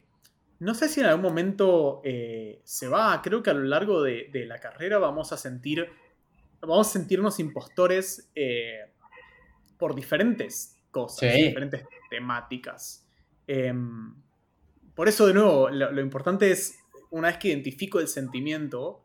no 0.60 0.74
sé 0.74 0.88
si 0.88 1.00
en 1.00 1.06
algún 1.06 1.22
momento 1.22 2.00
eh, 2.04 2.60
se 2.64 2.88
va, 2.88 3.20
creo 3.22 3.42
que 3.42 3.50
a 3.50 3.54
lo 3.54 3.64
largo 3.64 4.02
de, 4.02 4.28
de 4.32 4.46
la 4.46 4.58
carrera 4.58 4.98
vamos 4.98 5.32
a 5.32 5.36
sentir, 5.36 5.88
vamos 6.60 6.88
a 6.88 6.92
sentirnos 6.92 7.40
impostores 7.40 8.30
eh, 8.34 8.80
por 9.78 9.94
diferentes 9.94 10.79
cosas, 10.90 11.32
Sí. 11.32 11.42
diferentes 11.48 11.84
temáticas. 12.08 13.06
Em, 13.46 14.14
por 14.94 15.08
eso, 15.08 15.26
de 15.26 15.34
nuevo, 15.34 15.68
lo, 15.70 15.90
lo 15.92 16.00
importante 16.00 16.50
es, 16.50 16.78
una 17.10 17.28
vez 17.28 17.38
que 17.38 17.48
identifico 17.48 17.98
el 18.00 18.08
sentimiento, 18.08 19.02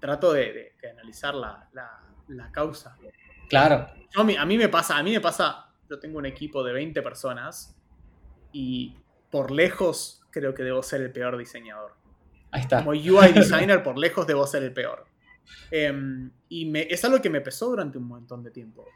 trato 0.00 0.32
de, 0.32 0.52
de- 0.52 0.72
de 0.80 0.90
analizar 0.90 1.34
la, 1.34 1.68
la- 1.72 2.02
la 2.28 2.50
causa. 2.52 2.96
claro, 3.48 3.88
Yo, 4.14 4.20
a, 4.20 4.24
mí, 4.24 4.36
a 4.36 4.44
mí 4.44 4.58
me 4.58 4.68
pasa, 4.68 4.96
a 4.98 5.02
mí 5.02 5.12
me 5.12 5.20
pasa, 5.20 5.70
yo 5.88 5.98
tengo 5.98 6.18
un 6.18 6.26
equipo 6.26 6.62
de 6.62 6.72
20 6.72 7.00
personas 7.02 7.74
y 8.52 8.96
por 9.30 9.50
lejos 9.50 10.22
creo 10.30 10.54
que 10.54 10.62
debo 10.62 10.82
ser 10.82 11.00
el 11.02 11.10
peor 11.12 11.36
diseñador. 11.38 11.94
ahí 12.50 12.62
está. 12.62 12.78
Como 12.84 12.90
UI 12.90 13.32
designer, 13.34 13.82
por 13.82 13.98
lejos 13.98 14.26
debo 14.26 14.46
ser 14.46 14.62
el 14.62 14.72
peor. 14.72 15.06
Em, 15.70 16.30
y 16.48 16.66
me- 16.66 16.86
es 16.90 17.04
algo 17.04 17.20
que 17.22 17.30
me 17.30 17.40
pesó 17.40 17.68
durante 17.70 17.96
un 17.98 18.04
montón 18.04 18.42
de 18.42 18.50
tiempo. 18.50 18.86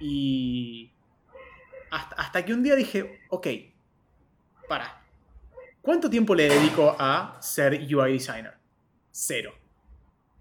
Y 0.00 0.90
hasta, 1.92 2.16
hasta 2.16 2.44
que 2.44 2.54
un 2.54 2.62
día 2.62 2.74
dije, 2.74 3.20
ok, 3.28 3.46
para. 4.66 5.04
¿Cuánto 5.82 6.08
tiempo 6.08 6.34
le 6.34 6.48
dedico 6.48 6.96
a 6.98 7.36
ser 7.40 7.72
UI 7.74 8.12
designer? 8.14 8.54
Cero. 9.10 9.52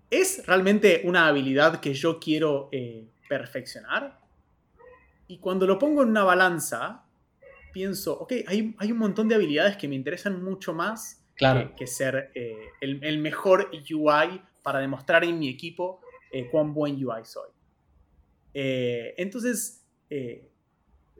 ¿Es 0.09 0.45
realmente 0.45 1.01
una 1.03 1.27
habilidad 1.27 1.79
que 1.81 1.93
yo 1.93 2.19
quiero 2.19 2.69
eh, 2.71 3.07
perfeccionar? 3.27 4.19
Y 5.27 5.39
cuando 5.39 5.67
lo 5.67 5.77
pongo 5.77 6.03
en 6.03 6.09
una 6.09 6.23
balanza, 6.23 7.03
pienso, 7.73 8.17
ok, 8.19 8.33
hay, 8.47 8.75
hay 8.77 8.91
un 8.91 8.97
montón 8.97 9.27
de 9.27 9.35
habilidades 9.35 9.77
que 9.77 9.87
me 9.87 9.95
interesan 9.95 10.43
mucho 10.43 10.73
más 10.73 11.25
Claro, 11.35 11.69
que, 11.71 11.75
que 11.75 11.87
ser 11.87 12.31
eh, 12.35 12.69
el, 12.81 13.03
el 13.03 13.17
mejor 13.17 13.71
UI 13.73 14.41
para 14.61 14.79
demostrar 14.79 15.23
en 15.23 15.39
mi 15.39 15.49
equipo 15.49 16.01
eh, 16.31 16.47
cuán 16.49 16.73
buen 16.73 17.03
UI 17.03 17.25
soy. 17.25 17.49
Entonces, 18.53 19.81
eh, 20.09 20.50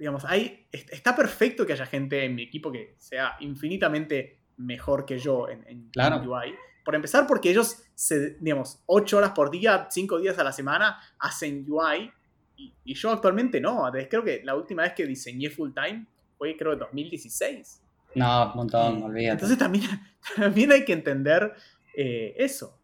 digamos, 0.02 0.26
hay, 0.26 0.66
est- 0.72 0.92
está 0.92 1.16
perfecto 1.16 1.64
que 1.64 1.74
haya 1.74 1.86
gente 1.86 2.26
en 2.26 2.34
mi 2.34 2.42
equipo 2.42 2.72
que 2.72 2.96
sea 2.98 3.36
infinitamente 3.40 4.40
mejor 4.58 5.06
que 5.06 5.20
yo 5.20 5.48
en, 5.48 5.64
en 5.68 5.90
Claro. 5.92 6.18
UI. 6.28 6.56
Por 6.84 6.96
empezar, 6.96 7.28
porque 7.28 7.52
ellos, 7.52 7.84
se, 7.94 8.38
digamos, 8.40 8.82
8 8.88 9.18
horas 9.18 9.32
por 9.32 9.52
día, 9.52 9.88
5 9.92 10.18
días 10.20 10.40
a 10.40 10.44
la 10.44 10.52
semana, 10.52 11.00
hacen 11.20 11.64
UI. 11.68 12.12
Y, 12.58 12.74
y 12.84 12.94
yo 12.96 13.12
actualmente 13.12 13.62
no. 13.62 13.92
Creo 14.10 14.24
que 14.24 14.42
la 14.44 14.56
última 14.56 14.82
vez 14.82 14.94
que 14.94 15.06
diseñé 15.06 15.52
full 15.52 15.70
time 15.74 16.08
fue, 16.40 16.58
creo, 16.58 16.74
en 16.74 16.80
2016. 16.80 17.84
no, 18.16 18.50
un 18.52 18.58
montón, 18.58 19.04
olvídate. 19.04 19.34
Entonces 19.34 19.58
también, 19.60 19.84
también 20.36 20.72
hay 20.72 20.84
que 20.84 20.94
entender 20.94 21.54
eh, 21.96 22.34
eso 22.38 22.80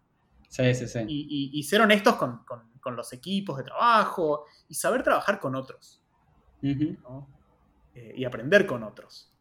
sí, 0.49 0.73
sí, 0.75 0.87
sí. 0.87 0.99
y, 1.07 1.51
y- 1.55 1.59
y 1.59 1.63
ser 1.63 1.81
honestos 1.81 2.15
con, 2.15 2.43
con- 2.45 2.71
con 2.79 2.95
los 2.95 3.11
equipos 3.13 3.57
de 3.57 3.63
trabajo 3.63 4.45
y 4.69 4.75
saber 4.75 5.01
trabajar 5.03 5.39
con 5.39 5.55
otros 5.55 6.01
Eh, 7.95 8.13
y 8.15 8.25
aprender 8.25 8.65
con 8.65 8.83
otros. 8.83 9.31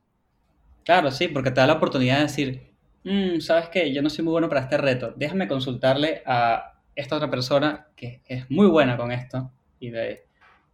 Claro, 0.84 1.10
sí, 1.10 1.28
porque 1.28 1.50
te 1.50 1.60
da 1.60 1.66
la 1.66 1.74
oportunidad 1.74 2.16
de 2.16 2.22
decir, 2.22 2.72
"Mm, 3.04 3.40
¿sabes 3.40 3.68
qué? 3.68 3.92
Yo 3.92 4.02
no 4.02 4.10
soy 4.10 4.24
muy 4.24 4.32
bueno 4.32 4.48
para 4.48 4.62
este 4.62 4.78
reto. 4.78 5.12
Déjame 5.16 5.48
consultarle 5.48 6.22
a 6.26 6.80
esta 6.94 7.16
otra 7.16 7.30
persona 7.30 7.88
que 7.96 8.22
es 8.26 8.50
muy 8.50 8.66
buena 8.68 8.96
con 8.96 9.12
esto 9.12 9.52
y, 9.80 9.90
le- 9.90 10.24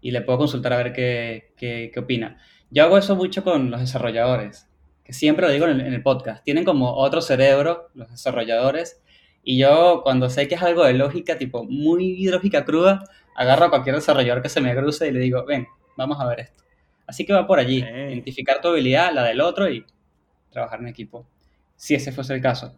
y 0.00 0.10
le 0.10 0.20
puedo 0.22 0.38
consultar 0.38 0.72
a 0.72 0.76
ver 0.76 0.92
qué, 0.92 1.52
qué- 1.56 1.90
qué 1.92 2.00
opina. 2.00 2.38
Yo 2.70 2.84
hago 2.84 2.98
eso 2.98 3.16
mucho 3.16 3.42
con 3.44 3.70
los 3.70 3.80
desarrolladores, 3.80 4.68
que 5.04 5.12
siempre 5.12 5.46
lo 5.46 5.52
digo 5.52 5.66
en 5.66 5.80
el, 5.80 5.86
en 5.86 5.94
el 5.94 6.02
podcast. 6.02 6.44
Tienen 6.44 6.64
como 6.64 6.94
otro 6.94 7.20
cerebro 7.20 7.88
los 7.94 8.10
desarrolladores 8.10 9.02
y 9.42 9.58
yo 9.58 10.00
cuando 10.04 10.30
sé 10.30 10.46
que 10.48 10.54
es 10.54 10.62
algo 10.62 10.84
de 10.84 10.94
lógica, 10.94 11.38
tipo 11.38 11.64
muy 11.64 12.24
lógica 12.26 12.64
cruda, 12.64 13.02
agarro 13.34 13.66
a 13.66 13.70
cualquier 13.70 13.96
desarrollador 13.96 14.42
que 14.42 14.48
se 14.48 14.60
me 14.60 14.74
cruce 14.76 15.08
y 15.08 15.12
le 15.12 15.20
digo, 15.20 15.44
ven, 15.46 15.66
vamos 15.96 16.20
a 16.20 16.26
ver 16.26 16.40
esto. 16.40 16.62
Así 17.06 17.26
que 17.26 17.32
va 17.32 17.46
por 17.46 17.58
allí, 17.58 17.78
identificar 17.78 18.60
tu 18.60 18.68
habilidad, 18.68 19.12
la 19.12 19.24
del 19.24 19.40
otro 19.40 19.68
y 19.68 19.84
trabajar 20.50 20.80
en 20.80 20.88
equipo, 20.88 21.26
si 21.76 21.94
ese 21.94 22.12
fuese 22.12 22.34
el 22.34 22.40
caso. 22.40 22.76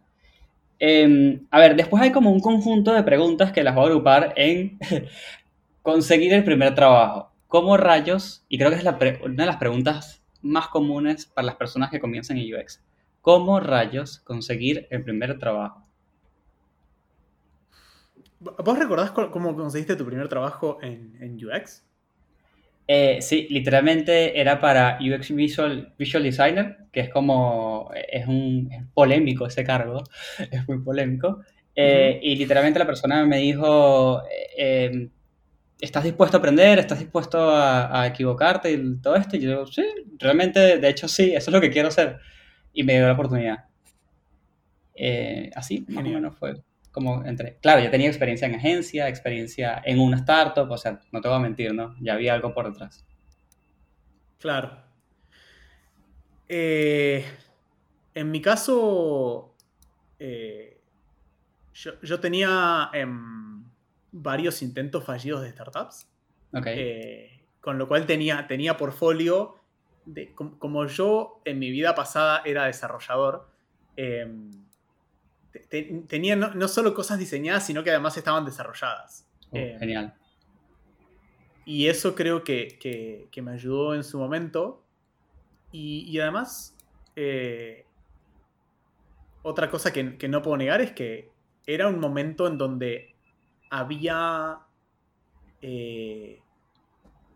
Eh, 0.79 1.39
a 1.51 1.59
ver, 1.59 1.75
después 1.75 2.01
hay 2.03 2.11
como 2.11 2.31
un 2.31 2.41
conjunto 2.41 2.93
de 2.93 3.03
preguntas 3.03 3.51
que 3.51 3.63
las 3.63 3.75
voy 3.75 3.85
a 3.85 3.87
agrupar 3.87 4.33
en 4.35 4.77
conseguir 5.81 6.33
el 6.33 6.43
primer 6.43 6.75
trabajo. 6.75 7.31
¿Cómo 7.47 7.77
rayos? 7.77 8.43
Y 8.49 8.57
creo 8.57 8.71
que 8.71 8.77
es 8.77 8.83
la 8.83 8.97
una 9.23 9.43
de 9.43 9.45
las 9.45 9.57
preguntas 9.57 10.23
más 10.41 10.67
comunes 10.67 11.25
para 11.25 11.45
las 11.45 11.55
personas 11.55 11.89
que 11.89 11.99
comienzan 11.99 12.37
en 12.37 12.53
UX. 12.53 12.83
¿Cómo 13.21 13.59
rayos 13.59 14.19
conseguir 14.19 14.87
el 14.89 15.03
primer 15.03 15.39
trabajo? 15.39 15.83
¿Vos 18.39 18.77
recordás 18.77 19.11
cómo 19.11 19.55
conseguiste 19.55 19.95
tu 19.95 20.05
primer 20.05 20.27
trabajo 20.27 20.77
en, 20.81 21.17
en 21.21 21.35
UX? 21.35 21.83
Eh, 22.87 23.19
sí, 23.21 23.47
literalmente 23.49 24.39
era 24.39 24.59
para 24.59 24.99
UX 25.01 25.33
Visual, 25.33 25.93
Visual 25.97 26.23
Designer, 26.23 26.77
que 26.91 26.99
es 27.01 27.09
como, 27.09 27.89
es 28.11 28.27
un 28.27 28.69
es 28.71 28.83
polémico 28.93 29.47
ese 29.47 29.63
cargo, 29.63 30.03
es 30.51 30.67
muy 30.67 30.79
polémico. 30.83 31.41
Eh, 31.75 32.19
Y 32.21 32.35
literalmente 32.37 32.79
la 32.79 32.85
persona 32.85 33.25
me 33.25 33.37
dijo, 33.39 34.21
eh, 34.25 34.47
eh, 34.57 35.09
¿estás 35.81 36.03
dispuesto 36.03 36.37
a 36.37 36.39
aprender? 36.39 36.79
¿Estás 36.79 36.99
dispuesto 36.99 37.49
a, 37.51 38.01
a 38.01 38.07
equivocarte 38.07 38.71
y 38.71 38.97
todo 39.01 39.15
esto? 39.15 39.35
Y 39.37 39.41
yo 39.41 39.65
sí, 39.67 39.83
realmente, 40.19 40.77
de 40.79 40.89
hecho 40.89 41.07
sí, 41.07 41.33
eso 41.35 41.49
es 41.49 41.53
lo 41.53 41.61
que 41.61 41.71
quiero 41.71 41.89
hacer. 41.89 42.19
Y 42.73 42.83
me 42.83 42.93
dio 42.95 43.07
la 43.07 43.13
oportunidad. 43.13 43.65
Así, 45.55 45.85
más 45.89 46.05
o 46.05 46.09
menos 46.09 46.35
fue 46.37 46.55
como 46.95 47.23
entré. 47.25 47.57
Claro, 47.61 47.83
yo 47.83 47.91
tenía 47.91 48.07
experiencia 48.07 48.47
en 48.47 48.55
agencia, 48.55 49.07
experiencia 49.07 49.79
en 49.85 49.99
una 49.99 50.17
startup, 50.17 50.71
o 50.71 50.77
sea, 50.77 50.99
no 51.11 51.21
te 51.21 51.27
voy 51.27 51.37
a 51.37 51.41
mentir, 51.41 51.73
¿no? 51.75 51.93
Ya 52.01 52.13
había 52.13 52.33
algo 52.33 52.53
por 52.53 52.67
detrás. 52.71 53.05
Claro. 54.39 54.81
Eh, 56.47 57.23
en 58.13 58.31
mi 58.31 58.41
caso, 58.41 59.53
eh, 60.19 60.79
yo, 61.73 61.99
yo 62.01 62.19
tenía 62.19 62.89
em, 62.93 63.63
varios 64.11 64.61
intentos 64.61 65.03
fallidos 65.03 65.41
de 65.41 65.51
startups. 65.51 66.07
Ok. 66.53 66.67
Eh, 66.67 67.41
con 67.61 67.77
lo 67.77 67.87
cual 67.87 68.05
tenía, 68.05 68.47
tenía 68.47 68.77
portfolio. 68.77 69.59
De, 70.05 70.33
com- 70.33 70.57
como 70.59 70.85
yo 70.85 71.41
en 71.45 71.57
mi 71.57 71.71
vida 71.71 71.95
pasada 71.95 72.43
era 72.45 72.65
desarrollador, 72.65 73.49
eh, 73.97 74.31
te- 75.59 75.83
te- 75.83 76.03
tenía 76.07 76.35
no, 76.35 76.53
no 76.53 76.67
solo 76.67 76.93
cosas 76.93 77.19
diseñadas, 77.19 77.65
sino 77.65 77.83
que 77.83 77.89
además 77.91 78.17
estaban 78.17 78.43
desarrolladas. 78.45 79.27
Oh, 79.51 79.57
eh, 79.57 79.77
genial. 79.79 80.13
Y 81.65 81.87
eso 81.87 82.13
creo 82.15 82.43
que, 82.43 82.77
que- 82.79 83.27
que 83.31 83.41
me 83.41 83.51
ayudó 83.51 83.95
en 83.95 84.03
su 84.03 84.19
momento. 84.19 84.83
Y, 85.71 86.05
y 86.09 86.19
además, 86.19 86.75
eh, 87.15 87.85
otra 89.41 89.69
cosa 89.69 89.91
que, 89.91 90.17
que 90.17 90.27
no 90.27 90.41
puedo 90.41 90.57
negar 90.57 90.81
es 90.81 90.91
que 90.91 91.31
era 91.65 91.87
un 91.87 91.99
momento 91.99 92.47
en 92.47 92.57
donde 92.57 93.15
había 93.69 94.59
eh, 95.61 96.41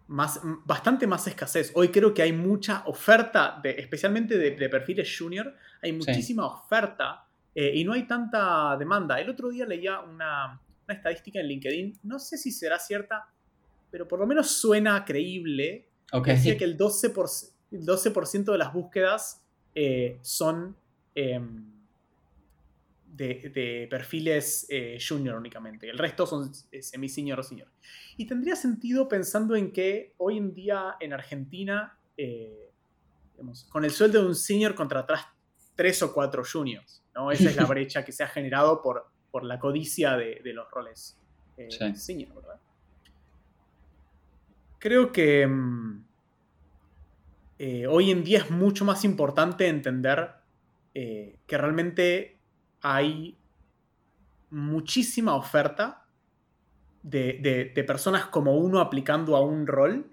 más, 0.07 0.39
bastante 0.65 1.07
más 1.07 1.25
escasez. 1.27 1.71
Hoy 1.75 1.89
creo 1.89 2.13
que 2.13 2.21
hay 2.21 2.31
mucha 2.33 2.83
oferta, 2.85 3.59
de, 3.61 3.71
especialmente 3.71 4.37
de, 4.37 4.51
de 4.51 4.69
perfiles 4.69 5.15
junior, 5.17 5.55
hay 5.81 5.93
muchísima 5.93 6.45
oferta 6.45 7.25
eh, 7.55 7.71
y 7.75 7.83
no 7.83 7.93
hay 7.93 8.05
tanta 8.07 8.75
demanda. 8.77 9.19
El 9.19 9.29
otro 9.29 9.49
día 9.49 9.65
leía 9.65 9.99
una, 10.01 10.61
una 10.87 10.95
estadística 10.95 11.39
en 11.39 11.47
LinkedIn, 11.47 11.99
no 12.03 12.19
sé 12.19 12.37
si 12.37 12.51
será 12.51 12.79
cierta, 12.79 13.27
pero 13.91 14.07
por 14.07 14.19
lo 14.19 14.27
menos 14.27 14.51
suena 14.51 15.03
creíble. 15.05 15.89
Ok. 16.11 16.25
que 16.25 16.31
Decía 16.33 16.57
que 16.57 16.63
el 16.65 16.77
12%, 16.77 17.13
por- 17.13 17.29
el 17.71 17.85
12 17.85 18.11
de 18.51 18.57
las 18.57 18.73
búsquedas 18.73 19.43
eh, 19.75 20.17
son 20.21 20.75
em, 21.15 21.65
de, 23.05 23.51
de 23.53 23.87
perfiles 23.89 24.65
eh, 24.69 24.97
junior 25.05 25.35
únicamente. 25.35 25.89
El 25.89 25.97
resto 25.97 26.25
son 26.25 26.51
semi-senior 26.53 27.39
o 27.39 27.43
senior. 27.43 27.67
Y 28.17 28.25
tendría 28.25 28.55
sentido 28.55 29.07
pensando 29.07 29.55
en 29.55 29.71
que 29.71 30.13
hoy 30.17 30.37
en 30.37 30.53
día 30.53 30.95
en 30.99 31.13
Argentina, 31.13 31.97
digamos, 32.15 33.63
con 33.65 33.85
el 33.85 33.91
sueldo 33.91 34.21
de 34.21 34.27
un 34.27 34.35
senior 34.35 34.73
contratás 34.75 35.25
tres 35.79 36.03
o 36.03 36.11
cuatro 36.13 36.43
juniors. 36.43 37.01
¿no? 37.15 37.31
Esa 37.31 37.49
es 37.49 37.55
la 37.55 37.65
brecha 37.73 38.03
que 38.03 38.11
se 38.11 38.21
ha 38.21 38.27
generado 38.27 38.81
por, 38.81 39.07
por 39.31 39.45
la 39.45 39.57
codicia 39.59 40.17
de, 40.17 40.41
de 40.43 40.51
los 40.53 40.69
roles 40.69 41.17
eh, 41.55 41.69
Sí. 41.71 41.95
senior, 41.95 42.35
¿verdad? 42.35 42.59
Creo 44.79 45.11
que 45.13 45.47
mm, 45.47 46.03
eh, 47.59 47.87
hoy 47.87 48.11
en 48.11 48.25
día 48.25 48.39
es 48.39 48.51
mucho 48.51 48.83
más 48.83 49.05
importante 49.05 49.67
entender 49.69 50.31
eh, 50.93 51.37
que 51.47 51.57
realmente 51.57 52.37
hay 52.81 53.37
muchísima 54.49 55.35
oferta 55.35 56.05
de, 57.03 57.39
de- 57.41 57.71
de 57.73 57.83
personas 57.85 58.25
como 58.25 58.57
uno 58.57 58.79
aplicando 58.81 59.37
a 59.37 59.41
un 59.41 59.65
rol 59.65 60.11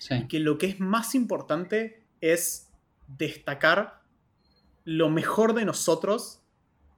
Sí. 0.00 0.14
y 0.16 0.26
que 0.28 0.40
lo 0.40 0.58
que 0.58 0.66
es 0.66 0.80
más 0.80 1.14
importante 1.14 2.02
es 2.20 2.68
destacar 3.06 4.00
lo 4.84 5.08
mejor 5.10 5.54
de 5.54 5.64
nosotros 5.64 6.42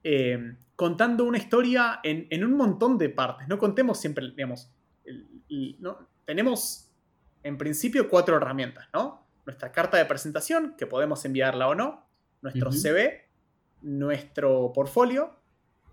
eh, 0.03 0.55
contando 0.75 1.23
una 1.23 1.37
historia 1.37 1.99
en, 2.03 2.27
en 2.29 2.43
un 2.45 2.53
montón 2.55 2.97
de 2.97 3.09
partes. 3.09 3.47
No 3.47 3.57
contemos 3.57 3.99
siempre, 3.99 4.29
digamos, 4.31 4.69
el- 5.05 5.27
el- 5.49 5.75
¿no? 5.79 6.07
tenemos 6.25 6.91
en 7.43 7.57
principio 7.57 8.09
cuatro 8.09 8.35
herramientas, 8.37 8.87
¿no? 8.93 9.25
Nuestra 9.45 9.71
carta 9.71 9.97
de 9.97 10.05
presentación, 10.05 10.75
que 10.77 10.85
podemos 10.85 11.23
enviarla 11.25 11.67
o 11.69 11.75
no, 11.75 12.05
nuestro. 12.41 12.69
CV, 12.71 13.29
nuestro 13.81 14.71
portfolio 14.73 15.39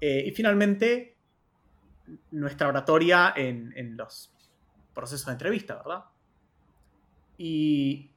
eh, 0.00 0.24
y 0.26 0.30
finalmente 0.32 1.16
nuestra 2.32 2.68
oratoria 2.68 3.32
en, 3.36 3.72
en 3.76 3.96
los 3.96 4.32
procesos 4.94 5.26
de 5.26 5.32
entrevista, 5.32 5.76
¿verdad? 5.76 6.04
Y, 7.38 8.10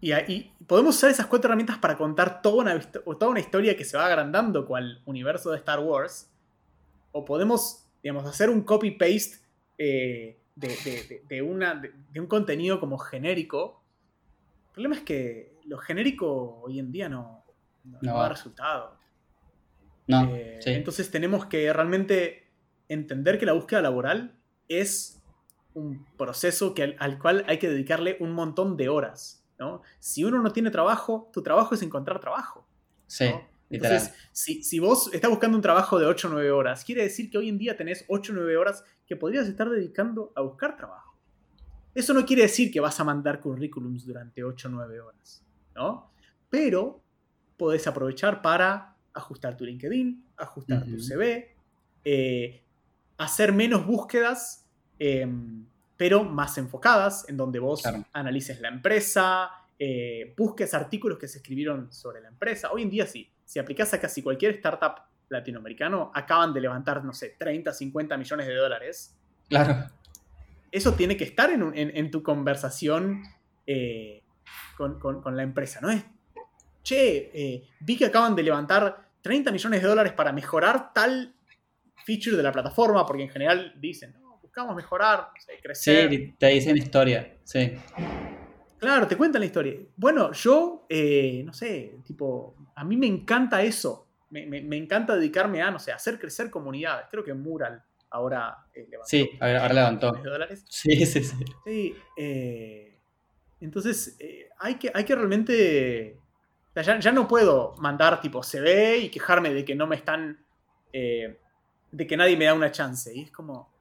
y 0.00 0.12
ahí 0.12 0.52
podemos 0.66 0.96
usar 0.96 1.10
esas 1.10 1.26
cuatro 1.26 1.48
herramientas 1.48 1.78
para 1.78 1.96
contar 1.96 2.42
toda 2.42 2.62
una, 2.62 2.80
toda 2.80 3.28
una 3.28 3.40
historia 3.40 3.76
que 3.76 3.84
se 3.84 3.96
va 3.96 4.06
agrandando 4.06 4.66
cual 4.66 5.00
universo 5.06 5.50
de 5.50 5.58
Star 5.58 5.80
Wars. 5.80 6.30
O 7.12 7.24
podemos, 7.24 7.86
digamos, 8.02 8.26
hacer 8.26 8.50
un 8.50 8.60
copy-paste 8.62 9.38
eh, 9.78 10.38
de, 10.54 10.68
de- 10.68 11.22
de- 11.28 11.42
una, 11.42 11.80
un 12.14 12.26
contenido 12.26 12.78
como 12.78 12.98
genérico. 12.98 13.82
El 14.68 14.72
problema 14.72 14.96
es 14.96 15.02
que 15.02 15.54
lo 15.64 15.78
genérico 15.78 16.60
hoy 16.62 16.78
en 16.78 16.92
día 16.92 17.08
no, 17.08 17.42
no, 17.84 17.98
da 18.02 18.28
resultado. 18.28 18.96
No, 20.06 20.28
Eh, 20.30 20.58
sí. 20.62 20.70
Entonces 20.70 21.10
tenemos 21.10 21.46
que 21.46 21.72
realmente 21.72 22.48
entender 22.88 23.38
que 23.38 23.46
la 23.46 23.52
búsqueda 23.54 23.80
laboral 23.82 24.36
es 24.68 25.20
un 25.74 26.04
proceso 26.16 26.74
que, 26.74 26.82
al, 26.84 26.96
al 26.98 27.18
cual 27.18 27.44
hay 27.48 27.58
que 27.58 27.68
dedicarle 27.68 28.16
un 28.20 28.32
montón 28.32 28.76
de 28.76 28.88
horas. 28.88 29.42
¿No? 29.58 29.82
Si 29.98 30.24
uno 30.24 30.42
no 30.42 30.52
tiene 30.52 30.70
trabajo, 30.70 31.30
tu 31.32 31.42
trabajo 31.42 31.74
es 31.74 31.82
encontrar 31.82 32.20
trabajo. 32.20 32.66
sí. 33.06 33.30
Entonces, 33.68 34.14
si, 34.32 34.62
si 34.62 34.78
vos 34.78 35.10
estás 35.12 35.28
buscando 35.28 35.56
un 35.56 35.62
trabajo 35.62 35.98
de 35.98 36.06
8 36.06 36.28
o 36.28 36.30
9 36.30 36.50
horas, 36.52 36.84
quiere 36.84 37.02
decir 37.02 37.28
que 37.28 37.38
hoy 37.38 37.48
en 37.48 37.58
día 37.58 37.76
tenés 37.76 38.04
8 38.08 38.32
o 38.32 38.36
9 38.36 38.56
horas 38.56 38.84
que 39.06 39.16
podrías 39.16 39.48
estar 39.48 39.68
dedicando 39.68 40.32
a 40.36 40.42
buscar 40.42 40.76
trabajo. 40.76 41.18
Eso 41.94 42.14
no 42.14 42.24
quiere 42.24 42.42
decir 42.42 42.70
que 42.70 42.78
vas 42.78 43.00
a 43.00 43.04
mandar 43.04 43.40
currículums 43.40 44.06
durante 44.06 44.44
8 44.44 44.68
o 44.68 44.70
9 44.70 45.00
horas, 45.00 45.44
¿no? 45.74 46.12
Pero 46.48 47.02
podés 47.56 47.86
aprovechar 47.86 48.42
para 48.42 48.96
ajustar 49.14 49.56
tu 49.56 49.64
LinkedIn, 49.64 50.24
ajustar 50.36 50.84
tu. 50.84 51.00
CV, 51.00 51.56
eh, 52.04 52.62
hacer 53.16 53.52
menos 53.52 53.86
búsquedas, 53.86 54.68
eh, 54.98 55.26
pero 55.96 56.24
más 56.24 56.58
enfocadas, 56.58 57.28
en 57.28 57.36
donde 57.36 57.58
vos 57.58 57.82
Claro. 57.82 58.04
analices 58.12 58.60
la 58.60 58.68
empresa, 58.68 59.50
eh, 59.78 60.34
busques 60.36 60.72
artículos 60.74 61.18
que 61.18 61.28
se 61.28 61.38
escribieron 61.38 61.92
sobre 61.92 62.20
la 62.20 62.28
empresa. 62.28 62.70
Hoy 62.72 62.82
en 62.82 62.90
día 62.90 63.06
sí, 63.06 63.30
si 63.44 63.58
aplicás 63.58 63.92
a 63.94 64.00
casi 64.00 64.22
cualquier 64.22 64.52
startup 64.56 65.02
latinoamericano, 65.28 66.10
acaban 66.14 66.52
de 66.54 66.60
levantar, 66.60 67.04
no 67.04 67.12
sé, 67.12 67.34
30, 67.38 67.72
50 67.72 68.16
millones 68.16 68.46
de 68.46 68.54
dólares. 68.54 69.16
Claro. 69.48 69.90
Eso 70.70 70.92
tiene 70.94 71.16
que 71.16 71.24
estar 71.24 71.50
en, 71.50 71.62
un- 71.62 71.76
en- 71.76 71.96
en 71.96 72.10
tu 72.10 72.22
conversación 72.22 73.22
eh, 73.66 74.22
con, 74.76 74.98
con- 75.00 75.20
con 75.22 75.36
la 75.36 75.42
empresa, 75.42 75.80
¿no 75.80 75.90
es? 75.90 76.04
Che, 76.82 77.30
eh, 77.34 77.64
vi 77.80 77.96
que 77.96 78.04
acaban 78.06 78.36
de 78.36 78.42
levantar 78.44 79.08
30 79.22 79.50
millones 79.50 79.82
de 79.82 79.88
dólares 79.88 80.12
para 80.12 80.32
mejorar 80.32 80.92
tal 80.92 81.34
feature 82.04 82.36
de 82.36 82.42
la 82.44 82.52
plataforma, 82.52 83.04
porque 83.04 83.24
en 83.24 83.28
general 83.30 83.74
dicen, 83.80 84.14
no, 84.20 84.25
buscamos 84.56 84.74
mejorar, 84.76 85.28
no 85.34 85.40
sé, 85.40 85.52
crecer. 85.62 86.08
Sí, 86.10 86.34
te 86.38 86.46
dicen 86.46 86.76
historia. 86.78 87.36
Sí. 87.44 87.72
Claro, 88.78 89.06
te 89.06 89.14
cuentan 89.16 89.40
la 89.40 89.46
historia. 89.46 89.74
Bueno, 89.96 90.32
yo, 90.32 90.86
eh, 90.88 91.42
no 91.44 91.52
sé, 91.52 91.96
tipo, 92.04 92.56
a 92.74 92.82
mí 92.82 92.96
me 92.96 93.06
encanta 93.06 93.60
eso. 93.62 94.08
Me, 94.30 94.46
me- 94.46 94.62
me 94.62 94.76
encanta 94.78 95.14
dedicarme 95.14 95.60
a, 95.60 95.70
no 95.70 95.78
sé, 95.78 95.92
hacer 95.92 96.18
crecer 96.18 96.50
comunidades. 96.50 97.06
Creo 97.10 97.22
que 97.22 97.34
Mural 97.34 97.82
ahora 98.10 98.56
eh, 98.74 98.86
levantó 98.90 99.08
Sí, 99.08 99.28
ahora- 99.40 99.60
ahora 99.60 99.74
levantó. 99.74 100.12
dólares. 100.24 100.64
Sí, 100.70 101.04
sí, 101.04 101.22
sí. 101.22 101.36
Sí, 101.66 101.94
eh, 102.16 102.98
entonces 103.60 104.16
eh, 104.18 104.48
hay, 104.58 104.76
que, 104.76 104.90
hay 104.94 105.04
que 105.04 105.14
realmente... 105.14 106.18
o 106.70 106.72
sea, 106.72 106.82
ya, 106.82 106.98
ya 106.98 107.12
no 107.12 107.28
puedo 107.28 107.74
mandar 107.78 108.22
tipo 108.22 108.42
CV 108.42 108.98
y 109.00 109.08
quejarme 109.10 109.52
de 109.52 109.66
que 109.66 109.74
no 109.74 109.86
me 109.86 109.96
están... 109.96 110.42
eh, 110.94 111.38
de 111.92 112.06
que 112.06 112.16
nadie 112.16 112.38
me 112.38 112.46
da 112.46 112.54
una 112.54 112.72
chance. 112.72 113.14
Y 113.14 113.24
es 113.24 113.30
como... 113.30 113.75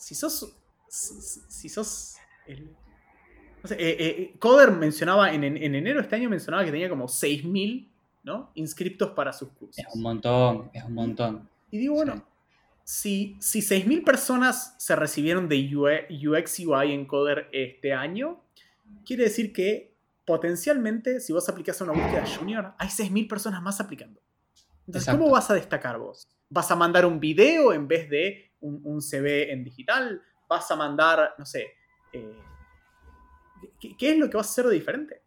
Si 0.00 0.14
sos... 0.14 0.56
Si, 0.88 1.20
si- 1.20 1.40
si 1.48 1.68
sos... 1.68 2.16
el- 2.46 2.70
no 3.62 3.68
sé, 3.68 3.74
eh, 3.74 3.96
eh, 4.00 4.34
Coder 4.38 4.72
mencionaba, 4.72 5.32
en, 5.32 5.44
en- 5.44 5.56
en 5.58 5.74
enero 5.74 5.96
de 5.98 6.02
este 6.04 6.16
año 6.16 6.30
mencionaba 6.30 6.64
que 6.64 6.70
tenía 6.70 6.88
como 6.88 7.06
6.000 7.06 7.88
¿no? 8.24 8.50
inscriptos 8.54 9.10
para 9.10 9.32
sus 9.32 9.50
cursos. 9.50 9.78
Es 9.78 9.86
un 9.94 10.02
montón, 10.02 10.70
es 10.72 10.82
un 10.84 10.94
montón. 10.94 11.48
Y 11.70 11.78
digo, 11.78 11.94
bueno, 11.94 12.24
si, 12.84 13.36
si 13.40 13.60
6.000 13.60 14.02
personas 14.04 14.74
se 14.78 14.96
recibieron 14.96 15.48
de 15.48 15.58
UX 15.76 16.58
UI 16.60 16.92
en 16.92 17.04
Coder 17.06 17.48
este 17.52 17.92
año, 17.92 18.40
quiere 19.04 19.24
decir 19.24 19.52
que 19.52 19.94
potencialmente, 20.24 21.20
si 21.20 21.32
vos 21.32 21.48
aplicás 21.48 21.80
a 21.80 21.84
una 21.84 21.92
búsqueda 21.92 22.24
junior, 22.26 22.72
hay 22.78 22.88
6.000 22.88 23.28
personas 23.28 23.62
más 23.62 23.80
aplicando. 23.80 24.20
Entonces, 24.86 25.02
Exacto. 25.02 25.20
¿cómo 25.20 25.32
vas 25.32 25.50
a 25.50 25.54
destacar 25.54 25.98
vos? 25.98 26.26
¿Vas 26.48 26.70
a 26.70 26.76
mandar 26.76 27.04
un 27.06 27.20
video 27.20 27.72
en 27.74 27.86
vez 27.86 28.08
de 28.08 28.49
un, 28.60 28.80
un 28.84 29.00
CV 29.00 29.52
en 29.52 29.64
digital? 29.64 30.20
¿Vas 30.48 30.70
a 30.70 30.76
mandar, 30.76 31.34
no 31.38 31.46
sé, 31.46 31.66
eh, 32.12 32.38
¿qué, 33.80 33.96
qué 33.96 34.12
es 34.12 34.18
lo 34.18 34.28
que 34.28 34.36
vas 34.36 34.48
a 34.48 34.50
hacer 34.50 34.66
de 34.66 34.74
diferente? 34.74 35.22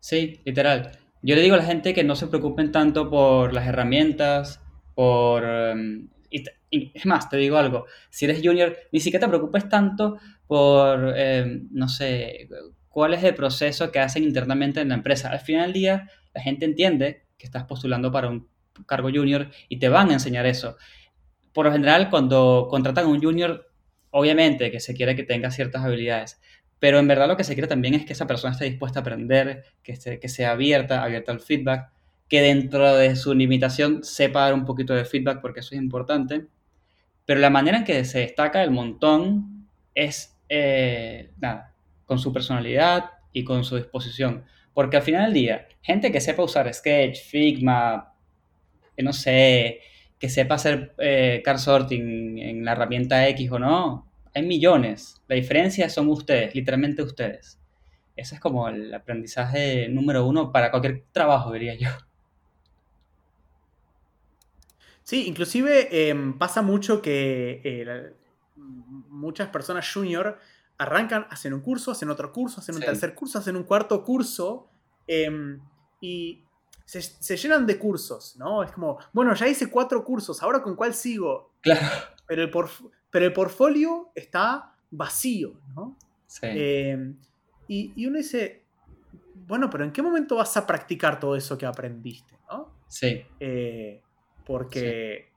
Sí, 0.00 0.40
literal. 0.44 0.98
Yo 1.22 1.36
le 1.36 1.42
digo 1.42 1.54
a 1.54 1.58
la 1.58 1.64
gente 1.64 1.94
que 1.94 2.04
no 2.04 2.16
se 2.16 2.26
preocupen 2.26 2.72
tanto 2.72 3.08
por 3.08 3.52
las 3.52 3.66
herramientas, 3.66 4.60
por... 4.94 5.44
em, 5.44 6.08
y 6.30 6.44
y 6.74 6.90
es 6.94 7.04
más, 7.04 7.28
te 7.28 7.36
digo 7.36 7.58
algo, 7.58 7.84
si 8.08 8.24
eres 8.24 8.40
junior, 8.42 8.74
ni 8.92 8.98
siquiera 8.98 9.26
te 9.26 9.30
preocupes 9.30 9.68
tanto 9.68 10.18
por, 10.46 11.12
em, 11.18 11.68
no 11.70 11.86
sé, 11.86 12.48
cuál 12.88 13.12
es 13.12 13.22
el 13.24 13.34
proceso 13.34 13.92
que 13.92 14.00
hacen 14.00 14.24
internamente 14.24 14.80
en 14.80 14.88
la 14.88 14.94
empresa. 14.94 15.30
Al 15.30 15.40
final 15.40 15.66
del 15.66 15.72
día, 15.74 16.10
la 16.34 16.40
gente 16.40 16.64
entiende 16.64 17.26
que 17.36 17.46
estás 17.46 17.64
postulando 17.64 18.10
para 18.10 18.28
un 18.28 18.48
cargo 18.86 19.10
junior 19.10 19.50
y 19.68 19.78
te 19.78 19.90
van 19.90 20.10
a 20.10 20.14
enseñar 20.14 20.46
eso. 20.46 20.78
Por 21.52 21.66
lo 21.66 21.72
general, 21.72 22.10
cuando 22.10 22.66
contratan 22.70 23.04
a 23.06 23.08
un 23.08 23.22
junior, 23.22 23.70
obviamente 24.10 24.70
que 24.70 24.80
se 24.80 24.94
quiere 24.94 25.16
que 25.16 25.22
tenga 25.24 25.50
ciertas 25.50 25.84
habilidades, 25.84 26.40
pero 26.78 26.98
en 26.98 27.08
verdad 27.08 27.28
lo 27.28 27.36
que 27.36 27.44
se 27.44 27.54
quiere 27.54 27.68
también 27.68 27.94
es 27.94 28.04
que 28.04 28.12
esa 28.14 28.26
persona 28.26 28.52
esté 28.52 28.64
dispuesta 28.64 29.00
a 29.00 29.02
aprender, 29.02 29.64
que, 29.82 29.92
esté- 29.92 30.18
que 30.18 30.28
sea 30.28 30.52
abierta, 30.52 31.02
abierta 31.02 31.32
al 31.32 31.40
feedback, 31.40 31.90
que 32.28 32.40
dentro 32.40 32.96
de 32.96 33.14
su 33.16 33.34
limitación 33.34 34.02
sepa 34.02 34.40
dar 34.42 34.54
un 34.54 34.64
poquito 34.64 34.94
de 34.94 35.04
feedback 35.04 35.40
porque 35.40 35.60
eso 35.60 35.74
es 35.74 35.80
importante. 35.82 36.46
Pero 37.24 37.40
la 37.40 37.50
manera 37.50 37.78
en 37.78 37.84
que 37.84 38.04
se 38.04 38.20
destaca 38.20 38.60
del 38.60 38.70
montón 38.72 39.68
es, 39.94 40.36
eh, 40.48 41.30
nada, 41.40 41.74
con 42.06 42.18
su 42.18 42.32
personalidad 42.32 43.10
y 43.32 43.44
con 43.44 43.64
su 43.64 43.76
disposición. 43.76 44.44
Porque 44.74 44.96
al 44.96 45.02
final 45.02 45.24
del 45.26 45.34
día, 45.34 45.68
gente 45.82 46.10
que 46.12 46.20
sepa 46.20 46.42
usar 46.42 46.72
Sketch, 46.72 47.22
Figma, 47.24 48.14
no 48.98 49.12
sé, 49.12 49.80
que 50.22 50.28
sepa 50.28 50.54
hacer 50.54 50.94
eh, 50.98 51.42
car 51.44 51.58
sorting 51.58 52.38
en 52.38 52.64
la 52.64 52.72
herramienta 52.74 53.26
X 53.30 53.50
o 53.50 53.58
no, 53.58 54.06
hay 54.32 54.44
millones. 54.44 55.20
La 55.26 55.34
diferencia 55.34 55.90
son 55.90 56.08
ustedes, 56.10 56.54
literalmente 56.54 57.02
ustedes. 57.02 57.58
Ese 58.14 58.36
es 58.36 58.40
como 58.40 58.68
el 58.68 58.94
aprendizaje 58.94 59.88
número 59.88 60.24
uno 60.24 60.52
para 60.52 60.70
cualquier 60.70 61.06
trabajo, 61.12 61.52
diría 61.52 61.74
yo. 61.74 61.88
Sí, 65.02 65.26
inclusive 65.26 66.08
em, 66.10 66.38
pasa 66.38 66.62
mucho 66.62 67.02
que 67.02 67.60
eh, 67.64 67.84
la- 67.84 68.12
muchas 68.56 69.48
personas 69.48 69.90
junior 69.92 70.38
arrancan, 70.78 71.26
hacen 71.30 71.52
un 71.52 71.60
curso, 71.60 71.90
hacen 71.90 72.10
otro 72.10 72.32
curso, 72.32 72.60
hacen 72.60 72.76
un 72.76 72.82
Sí. 72.82 72.86
tercer 72.86 73.14
curso, 73.14 73.38
hacen 73.40 73.56
un 73.56 73.64
cuarto 73.64 74.04
curso 74.04 74.68
em, 75.08 75.60
y 76.00 76.44
se, 76.84 77.00
se 77.02 77.36
llenan 77.36 77.66
de 77.66 77.78
cursos, 77.78 78.36
¿no? 78.38 78.62
Es 78.62 78.72
como, 78.72 78.98
bueno, 79.12 79.34
ya 79.34 79.46
hice 79.48 79.70
cuatro 79.70 80.04
cursos, 80.04 80.42
ahora 80.42 80.62
con 80.62 80.74
cuál 80.76 80.94
sigo. 80.94 81.52
Claro. 81.60 81.86
Pero 82.26 82.42
el, 82.42 82.50
porf- 82.50 82.90
pero 83.10 83.24
el 83.26 83.32
portfolio 83.32 84.10
está 84.14 84.74
vacío, 84.90 85.54
¿no? 85.74 85.96
Sí. 86.26 86.40
Eh, 86.46 87.14
y, 87.68 87.92
y 87.96 88.06
uno 88.06 88.18
dice, 88.18 88.64
bueno, 89.46 89.68
pero 89.70 89.84
¿en 89.84 89.92
qué 89.92 90.02
momento 90.02 90.36
vas 90.36 90.56
a 90.56 90.66
practicar 90.66 91.18
todo 91.20 91.36
eso 91.36 91.56
que 91.58 91.66
aprendiste, 91.66 92.38
¿no? 92.50 92.72
sí. 92.88 93.22
Eh, 93.40 94.02
porque, 94.44 95.30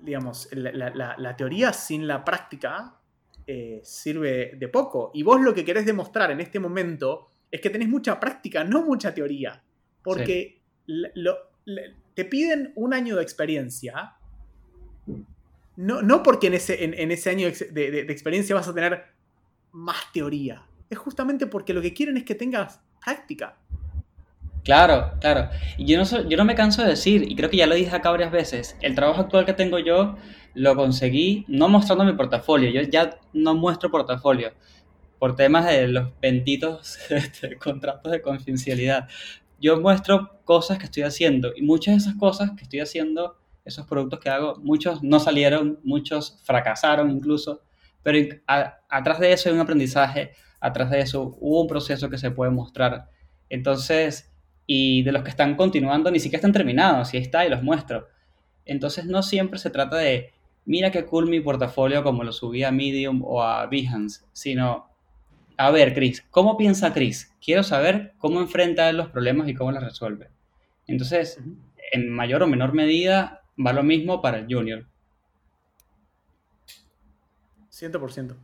digamos, 0.00 0.48
la, 0.52 0.70
la- 0.72 0.90
la- 0.90 1.14
la 1.18 1.36
teoría 1.36 1.72
sin 1.72 2.06
la 2.06 2.24
práctica 2.24 3.00
eh, 3.46 3.80
sirve 3.84 4.52
de 4.56 4.68
poco. 4.68 5.10
Y 5.14 5.22
vos 5.22 5.40
lo 5.40 5.54
que 5.54 5.64
querés 5.64 5.86
demostrar 5.86 6.30
en 6.30 6.40
este 6.40 6.58
momento 6.60 7.28
es 7.50 7.60
que 7.60 7.70
tenés 7.70 7.88
mucha 7.88 8.18
práctica, 8.20 8.64
no 8.64 8.82
mucha 8.82 9.14
teoría. 9.14 9.62
Porque 10.06 10.60
la- 10.86 11.10
lo- 11.14 11.36
te 12.14 12.24
piden 12.24 12.72
un 12.76 12.94
año 12.94 13.16
de 13.16 13.22
experiencia. 13.22 14.14
No, 15.76 16.00
no 16.00 16.22
porque 16.22 16.46
en 16.46 16.54
ese, 16.54 16.84
en, 16.84 16.94
en 16.94 17.10
ese 17.10 17.30
año 17.30 17.48
de- 17.50 17.90
de- 17.90 18.04
de 18.04 18.12
experiencia 18.12 18.54
vas 18.54 18.68
a 18.68 18.74
tener 18.74 19.04
más 19.72 19.96
teoría. 20.12 20.62
Es 20.88 20.96
justamente 20.98 21.46
porque 21.46 21.74
lo 21.74 21.82
que 21.82 21.92
quieren 21.92 22.16
es 22.16 22.24
que 22.24 22.34
tengas 22.34 22.80
práctica. 23.04 23.56
Claro, 24.64 25.12
claro. 25.20 25.50
Y 25.76 25.86
yo 25.86 25.98
no, 25.98 26.04
so- 26.04 26.26
yo 26.28 26.36
no 26.36 26.44
me 26.44 26.54
canso 26.54 26.82
de 26.82 26.88
decir, 26.88 27.30
y 27.30 27.36
creo 27.36 27.50
que 27.50 27.58
ya 27.58 27.66
lo 27.66 27.74
dije 27.74 27.94
acá 27.94 28.10
varias 28.10 28.32
veces, 28.32 28.76
el 28.80 28.94
trabajo 28.94 29.20
actual 29.20 29.44
que 29.44 29.52
tengo 29.52 29.78
yo 29.78 30.16
lo 30.54 30.74
conseguí 30.74 31.44
no 31.48 31.68
mostrando 31.68 32.04
mi 32.04 32.14
portafolio, 32.14 32.70
yo 32.70 32.80
ya 32.88 33.18
no 33.34 33.54
muestro 33.54 33.90
portafolio 33.90 34.52
por 35.18 35.36
temas 35.36 35.66
de 35.66 35.86
los 35.88 36.08
benditos 36.20 36.98
este, 37.10 37.56
contratos 37.56 38.10
de 38.10 38.22
confidencialidad. 38.22 39.08
Yo 39.60 39.80
muestro 39.80 40.42
cosas 40.44 40.78
que 40.78 40.84
estoy 40.84 41.02
haciendo 41.02 41.52
y 41.56 41.62
muchas 41.62 41.94
de 41.94 41.98
esas 41.98 42.14
cosas 42.16 42.50
que 42.56 42.64
estoy 42.64 42.80
haciendo, 42.80 43.38
esos 43.64 43.86
productos 43.86 44.20
que 44.20 44.30
hago, 44.30 44.56
muchos 44.62 45.02
no 45.02 45.18
salieron, 45.18 45.80
muchos 45.82 46.40
fracasaron 46.44 47.10
incluso, 47.10 47.62
pero 48.02 48.34
atrás 48.88 49.18
de 49.18 49.32
eso 49.32 49.48
hay 49.48 49.54
un 49.54 49.60
aprendizaje, 49.60 50.30
atrás 50.60 50.90
de 50.90 51.00
eso 51.00 51.36
hubo 51.40 51.62
un 51.62 51.66
proceso 51.66 52.08
que 52.08 52.18
se 52.18 52.30
puede 52.30 52.50
mostrar. 52.50 53.10
Entonces, 53.48 54.32
y 54.66 55.02
de 55.02 55.12
los 55.12 55.22
que 55.22 55.30
están 55.30 55.56
continuando 55.56 56.10
ni 56.10 56.20
siquiera 56.20 56.38
están 56.38 56.52
terminados, 56.52 57.12
y 57.12 57.16
ahí 57.16 57.22
está 57.22 57.46
y 57.46 57.50
los 57.50 57.62
muestro. 57.62 58.08
Entonces 58.64 59.06
no 59.06 59.22
siempre 59.22 59.58
se 59.58 59.70
trata 59.70 59.96
de, 59.96 60.32
mira 60.64 60.90
qué 60.90 61.04
cool 61.06 61.26
mi 61.26 61.40
portafolio 61.40 62.02
como 62.02 62.24
lo 62.24 62.32
subí 62.32 62.62
a 62.64 62.72
Medium 62.72 63.22
o 63.24 63.42
a 63.42 63.66
Behance, 63.66 64.24
sino, 64.32 64.85
a 65.56 65.70
ver, 65.70 65.94
Chris, 65.94 66.24
¿cómo 66.30 66.56
piensa 66.56 66.92
Chris? 66.92 67.34
Quiero 67.42 67.62
saber 67.62 68.14
cómo 68.18 68.40
enfrenta 68.40 68.92
los 68.92 69.08
problemas 69.08 69.48
y 69.48 69.54
cómo 69.54 69.72
los 69.72 69.82
resuelve. 69.82 70.30
Entonces, 70.86 71.40
en 71.92 72.10
mayor 72.10 72.42
o 72.42 72.46
menor 72.46 72.72
medida, 72.74 73.42
va 73.64 73.72
lo 73.72 73.82
mismo 73.82 74.20
para 74.20 74.38
el 74.38 74.46
junior. 74.48 74.86
100%. 77.70 78.34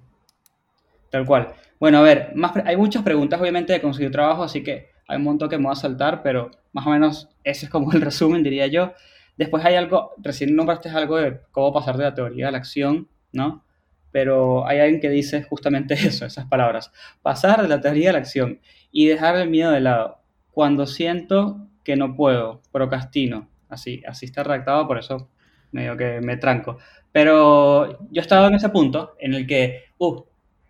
Tal 1.11 1.27
cual. 1.27 1.55
Bueno, 1.79 1.99
a 1.99 2.03
ver, 2.03 2.33
más, 2.35 2.57
hay 2.65 2.77
muchas 2.77 3.03
preguntas 3.03 3.41
obviamente 3.41 3.73
de 3.73 3.81
conseguir 3.81 4.11
trabajo, 4.11 4.43
así 4.43 4.63
que 4.63 4.91
hay 5.07 5.19
un 5.19 5.25
montón 5.25 5.49
que 5.49 5.59
me 5.59 5.65
voy 5.65 5.73
a 5.73 5.77
saltar, 5.77 6.23
pero 6.23 6.51
más 6.73 6.87
o 6.87 6.91
menos 6.91 7.29
ese 7.45 7.67
es 7.67 7.71
como 7.71 7.93
el 7.93 8.01
resumen, 8.03 8.43
diría 8.43 8.67
yo. 8.67 8.93
Después 9.37 9.65
hay 9.65 9.75
algo, 9.75 10.13
recién 10.19 10.55
nombraste 10.55 10.89
algo 10.91 11.17
de 11.17 11.41
cómo 11.51 11.73
pasar 11.73 11.97
de 11.97 12.05
la 12.05 12.15
teoría 12.15 12.49
a 12.49 12.51
la 12.51 12.59
acción, 12.59 13.09
¿no? 13.33 13.65
Pero 14.13 14.67
hay 14.67 14.79
alguien 14.79 15.01
que 15.01 15.11
dice 15.11 15.43
justamente 15.43 15.95
eso, 16.07 16.27
esas 16.27 16.47
palabras. 16.47 16.93
Pasar 17.23 17.63
de 17.63 17.69
la 17.69 17.81
teoría 17.81 18.11
a 18.11 18.13
la 18.13 18.19
acción 18.21 18.61
y 18.91 19.07
dejar 19.07 19.37
el 19.37 19.51
miedo 19.51 19.73
de 19.73 19.81
lado. 19.81 20.19
Cuando 20.53 20.87
siento 20.87 21.67
que 21.83 21.97
no 21.97 22.15
puedo, 22.15 22.63
procrastino. 22.71 23.49
Así, 23.69 24.03
así 24.07 24.27
está 24.27 24.43
redactado, 24.45 24.87
por 24.87 24.99
eso 24.99 25.31
medio 25.73 25.97
que 25.97 26.21
me 26.21 26.37
tranco. 26.37 26.79
Pero 27.11 28.07
yo 28.11 28.21
estaba 28.21 28.49
en 28.49 28.55
ese 28.55 28.69
punto 28.69 29.17
en 29.19 29.35
el 29.35 29.47
que, 29.47 29.85
uh, 29.99 30.23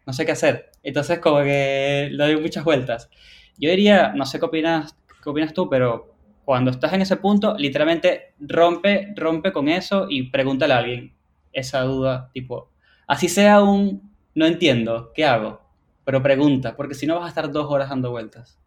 no 0.07 0.13
sé 0.13 0.25
qué 0.25 0.33
hacer. 0.33 0.71
Entonces 0.83 1.19
como 1.19 1.43
que 1.43 2.09
le 2.11 2.25
doy 2.25 2.41
muchas 2.41 2.65
vueltas. 2.65 3.11
Yo 3.59 3.71
diría, 3.71 4.13
no 4.15 4.25
sé 4.25 4.39
qué 4.39 4.47
opinas, 4.47 4.97
qué 5.23 5.31
opinas 5.31 5.53
tú, 5.53 5.69
pero 5.69 6.15
cuando 6.45 6.71
estás 6.71 6.93
en 6.93 7.03
ese 7.03 7.17
punto, 7.17 7.55
literalmente 7.57 8.35
rompe, 8.41 9.13
rompe 9.17 9.53
con 9.53 9.69
eso 9.69 10.07
y 10.09 10.31
pregúntale 10.31 10.75
a 10.75 10.79
alguien 10.79 11.15
esa 11.53 11.83
duda, 11.83 12.31
tipo, 12.33 12.72
así 13.13 13.29
sea 13.29 13.63
un, 13.63 14.13
no 14.35 14.47
entiendo, 14.47 15.13
¿qué 15.15 15.25
hago? 15.25 15.61
Pero 16.05 16.23
pregunta, 16.23 16.77
porque 16.77 16.95
si 16.95 17.07
no 17.07 17.17
vas 17.17 17.27
a 17.27 17.29
estar 17.29 17.51
dos 17.53 17.67
horas 17.71 17.89
dando 17.91 18.11
vueltas. 18.11 18.59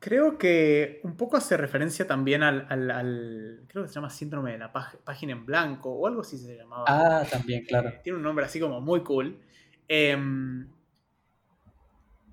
Creo 0.00 0.38
que 0.38 1.00
un 1.02 1.16
poco 1.16 1.36
hace 1.36 1.56
referencia 1.56 2.06
también 2.06 2.44
al, 2.44 2.66
al- 2.68 2.90
al- 2.92 3.64
creo 3.66 3.82
que 3.82 3.88
se 3.88 3.96
llama 3.96 4.10
síndrome 4.10 4.52
de 4.52 4.58
la 4.58 4.72
página 4.72 5.32
en 5.32 5.44
blanco 5.44 5.90
o 5.90 6.06
algo 6.06 6.20
así 6.20 6.38
se 6.38 6.56
llamaba. 6.56 6.86
Ah, 6.86 7.24
también, 7.30 7.64
claro. 7.64 7.90
Eh, 7.90 8.00
Tiene 8.04 8.18
un 8.18 8.22
nombre 8.22 8.44
así 8.44 8.60
como 8.60 8.80
muy 8.80 9.02
cool. 9.02 9.40
Em, 9.88 10.68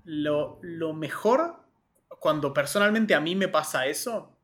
lo, 0.04 0.58
lo 0.62 0.92
mejor, 0.92 1.56
cuando 2.20 2.52
personalmente 2.52 3.14
a 3.14 3.20
mí 3.20 3.34
me 3.34 3.48
pasa 3.48 3.86
eso, 3.86 4.36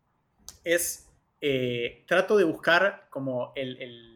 es 0.64 1.08
eh, 1.40 2.04
trato 2.06 2.36
de 2.36 2.44
buscar 2.44 3.08
como 3.10 3.52
el, 3.56 3.80
el- 3.82 4.11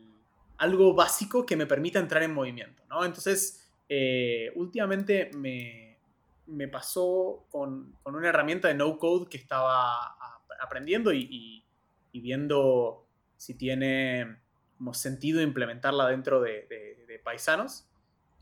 algo 0.59 0.95
básico 0.95 1.45
que 1.47 1.57
me 1.57 1.67
permita 1.67 1.99
entrar 1.99 2.23
en 2.23 2.33
movimiento, 2.35 2.83
¿no? 2.89 3.05
Entonces, 3.05 3.71
eh, 3.89 4.51
últimamente 4.55 5.31
me, 5.35 5.99
me 6.47 6.69
pasó 6.69 7.47
con, 7.51 7.99
con 8.03 8.15
una 8.17 8.29
herramienta 8.29 8.69
de 8.69 8.75
no 8.75 8.99
code 8.99 9.29
que 9.29 9.37
estaba 9.37 10.17
aprendiendo 10.61 11.13
y, 11.13 11.29
y- 11.31 11.67
y 12.13 12.21
viendo 12.21 13.07
si 13.37 13.55
tiene 13.59 14.39
como 14.79 14.95
sentido 14.95 15.43
implementarla 15.43 16.09
dentro 16.09 16.41
de, 16.41 16.67
de- 16.69 17.05
de 17.07 17.19
paisanos. 17.19 17.91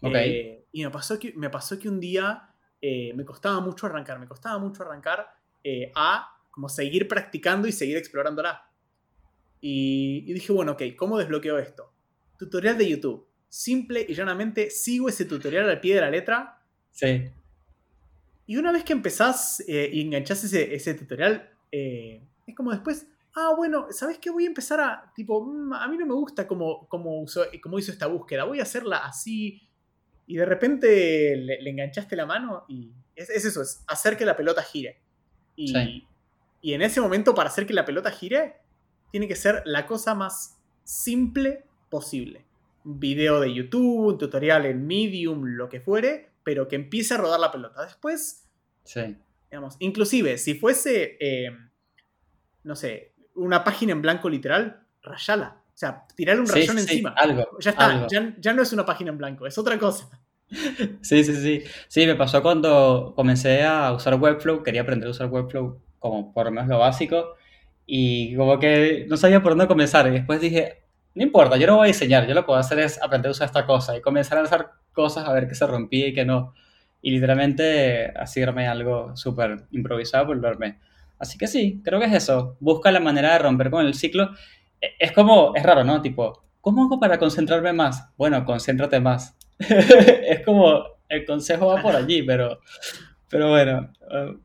Ok. 0.03 0.15
Eh, 0.15 0.67
y 0.73 0.85
me 0.85 0.91
pasó 0.91 1.19
que, 1.19 1.33
me 1.35 1.51
pasó 1.51 1.79
que 1.79 1.89
un 1.89 1.99
día 2.01 2.55
eh, 2.81 3.13
me 3.15 3.25
costaba 3.25 3.61
mucho 3.61 3.87
arrancar, 3.87 4.19
me 4.19 4.29
costaba 4.29 4.59
mucho 4.59 4.83
arrancar 4.85 5.29
eh, 5.65 5.91
a 5.95 6.31
como 6.51 6.69
seguir 6.69 7.09
practicando 7.09 7.67
y 7.67 7.73
seguir 7.73 7.97
explorándola. 7.97 8.71
Y, 9.61 10.25
y 10.27 10.35
dije, 10.35 10.53
bueno, 10.53 10.73
ok, 10.73 10.83
¿cómo 10.97 11.19
desbloqueo 11.19 11.59
esto? 11.59 11.94
Tutorial 12.39 12.77
de 12.79 12.89
YouTube. 12.89 13.27
Simple 13.49 14.05
y 14.09 14.15
llanamente 14.15 14.71
sigo 14.71 15.09
ese 15.09 15.25
tutorial 15.25 15.69
al 15.71 15.81
pie 15.81 15.95
de 15.95 16.01
la 16.01 16.11
letra. 16.11 16.61
Sí, 16.91 17.31
Y 18.47 18.57
una 18.57 18.73
vez 18.73 18.85
que 18.85 18.93
empezás 18.93 19.61
eh, 19.67 19.89
y 19.93 20.01
enganchás 20.03 20.45
ese, 20.45 20.75
ese 20.75 20.95
tutorial, 20.95 21.51
eh, 21.73 22.23
es 22.47 22.55
como 22.55 22.71
después, 22.73 23.07
ah, 23.35 23.55
bueno, 23.57 23.87
¿sabes 23.91 24.19
qué? 24.19 24.31
Voy 24.31 24.45
a 24.45 24.49
empezar 24.49 24.81
a, 24.81 25.13
tipo, 25.15 25.45
mm, 25.45 25.73
a 25.73 25.89
mí 25.89 25.97
no 25.97 26.07
me 26.07 26.15
gusta 26.15 26.47
cómo, 26.47 26.87
cómo, 26.89 27.23
usó- 27.23 27.47
cómo 27.63 27.79
hizo 27.79 27.91
esta 27.93 28.07
búsqueda, 28.07 28.45
voy 28.45 28.61
a 28.61 28.65
hacerla 28.65 28.99
así. 28.99 29.63
Y 30.27 30.37
de 30.37 30.45
repente 30.47 31.37
le, 31.37 31.61
le 31.63 31.71
enganchaste 31.71 32.17
la 32.17 32.27
mano 32.27 32.65
y 32.69 32.93
es, 33.17 33.31
es 33.31 33.45
eso, 33.45 33.63
es 33.63 33.83
hacer 33.87 34.17
que 34.17 34.25
la 34.25 34.37
pelota 34.37 34.63
gire. 34.63 35.01
Y, 35.57 35.69
Sí. 35.69 36.07
y 36.61 36.73
en 36.75 36.83
ese 36.83 37.01
momento, 37.01 37.35
para 37.35 37.49
hacer 37.49 37.67
que 37.67 37.73
la 37.75 37.85
pelota 37.85 38.11
gire, 38.11 38.57
tiene 39.11 39.27
que 39.29 39.37
ser 39.37 39.63
la 39.65 39.87
cosa 39.87 40.15
más 40.15 40.59
simple 40.83 41.65
posible. 41.95 42.45
Un 42.85 42.99
video 42.99 43.39
de 43.39 43.55
YouTube, 43.55 44.07
un 44.09 44.19
tutorial 44.19 44.67
en 44.67 44.85
Medium, 44.85 45.45
lo 45.45 45.69
que 45.69 45.81
fuere, 45.81 46.31
pero 46.43 46.67
que 46.67 46.75
empiece 46.75 47.15
a 47.15 47.19
rodar 47.19 47.39
la 47.39 47.53
pelota. 47.53 47.85
Después, 47.85 48.49
sí. 48.83 49.17
digamos, 49.49 49.77
inclusive, 49.79 50.37
si 50.39 50.55
fuese, 50.55 51.17
eh, 51.21 51.51
no 52.65 52.75
sé, 52.75 53.13
una 53.37 53.63
página 53.63 53.93
en 53.93 54.03
blanco 54.03 54.29
literal, 54.29 54.83
rayala. 55.03 55.61
O 55.69 55.77
sea, 55.77 56.05
tirarle 56.17 56.41
un 56.43 56.49
Sí, 56.49 56.55
rayón 56.55 56.77
sí, 56.79 56.83
encima. 56.83 57.11
algo, 57.17 57.47
ya 57.61 57.71
está, 57.71 57.87
algo. 57.87 58.07
ya, 58.11 58.35
ya 58.41 58.53
no 58.53 58.63
es 58.63 58.73
una 58.73 58.85
página 58.85 59.11
en 59.13 59.19
blanco, 59.19 59.47
es 59.47 59.57
otra 59.57 59.79
cosa. 59.79 60.09
Sí, 61.01 61.23
sí, 61.25 61.35
sí. 61.37 61.63
Sí, 61.89 62.07
me 62.07 62.17
pasó 62.17 62.43
cuando 62.43 63.13
comencé 63.15 63.63
a 63.63 63.93
usar 63.93 64.17
Webflow, 64.17 64.65
quería 64.65 64.83
aprender 64.83 65.07
a 65.07 65.13
usar 65.13 65.29
Webflow 65.29 65.81
como 66.01 66.33
por 66.35 66.47
lo 66.47 66.51
menos 66.51 66.69
lo 66.69 66.79
básico 66.81 67.37
y 67.87 68.35
como 68.37 68.59
que 68.59 69.07
no 69.09 69.17
sabía 69.17 69.43
por 69.43 69.53
dónde 69.53 69.67
comenzar 69.69 70.07
y 70.09 70.11
después 70.11 70.41
dije, 70.41 70.84
no 71.15 71.23
importa, 71.23 71.57
yo 71.57 71.67
no 71.67 71.77
voy 71.77 71.85
a 71.85 71.93
diseñar, 71.93 72.27
yo 72.27 72.35
lo 72.35 72.43
que 72.43 72.49
voy 72.49 72.57
a 72.57 72.61
hacer 72.61 72.79
es 72.81 73.01
aprender 73.03 73.29
a 73.29 73.33
usar 73.33 73.47
esta 73.47 73.67
cosa 73.67 73.97
y 73.97 74.01
comenzar 74.01 74.39
a 74.39 74.43
lanzar 74.43 74.73
cosas 74.93 75.27
a 75.29 75.33
ver 75.33 75.49
qué 75.49 75.55
se 75.55 75.67
rompía 75.67 76.09
y 76.09 76.15
qué 76.15 76.25
no. 76.25 76.55
Y 77.03 77.11
literalmente 77.11 78.13
así 78.17 78.43
armé 78.43 78.67
algo 78.67 79.17
súper 79.17 79.67
improvisado 79.71 80.33
armé. 80.47 80.79
Así 81.19 81.39
que 81.39 81.47
sí, 81.47 81.81
creo 81.85 82.01
que 82.01 82.07
es 82.07 82.13
eso. 82.15 82.57
Busca 82.61 82.91
la 82.91 83.01
manera 83.01 83.33
de 83.35 83.39
romper 83.39 83.71
con 83.71 83.85
el 83.87 83.95
ciclo. 83.95 84.31
E- 84.81 84.95
Es 84.99 85.13
como, 85.13 85.55
es 85.55 85.63
raro, 85.63 85.85
¿no? 85.85 86.01
Tipo, 86.03 86.45
¿cómo 86.61 86.85
hago 86.85 86.99
para 86.99 87.19
concentrarme 87.19 87.73
más? 87.73 88.09
Bueno, 88.17 88.45
concéntrate 88.45 89.01
más. 89.01 89.37
es 89.59 90.41
como, 90.45 90.83
el 91.09 91.25
consejo 91.27 91.67
va 91.67 91.81
por 91.83 91.95
allí, 91.95 92.23
pero, 92.23 92.59
pero 93.29 93.51
bueno, 93.51 93.93
eh, 94.11 94.37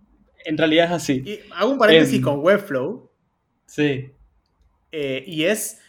en 0.45 0.57
realidad 0.57 0.85
es 0.87 0.91
así. 0.91 1.23
Y 1.25 1.39
hago 1.55 1.71
un 1.71 1.77
paréntesis 1.77 2.21
con 2.21 2.39
Webflow, 2.39 3.09
Sí, 3.65 4.11
eh, 4.91 5.23
y 5.27 5.43
es, 5.43 5.79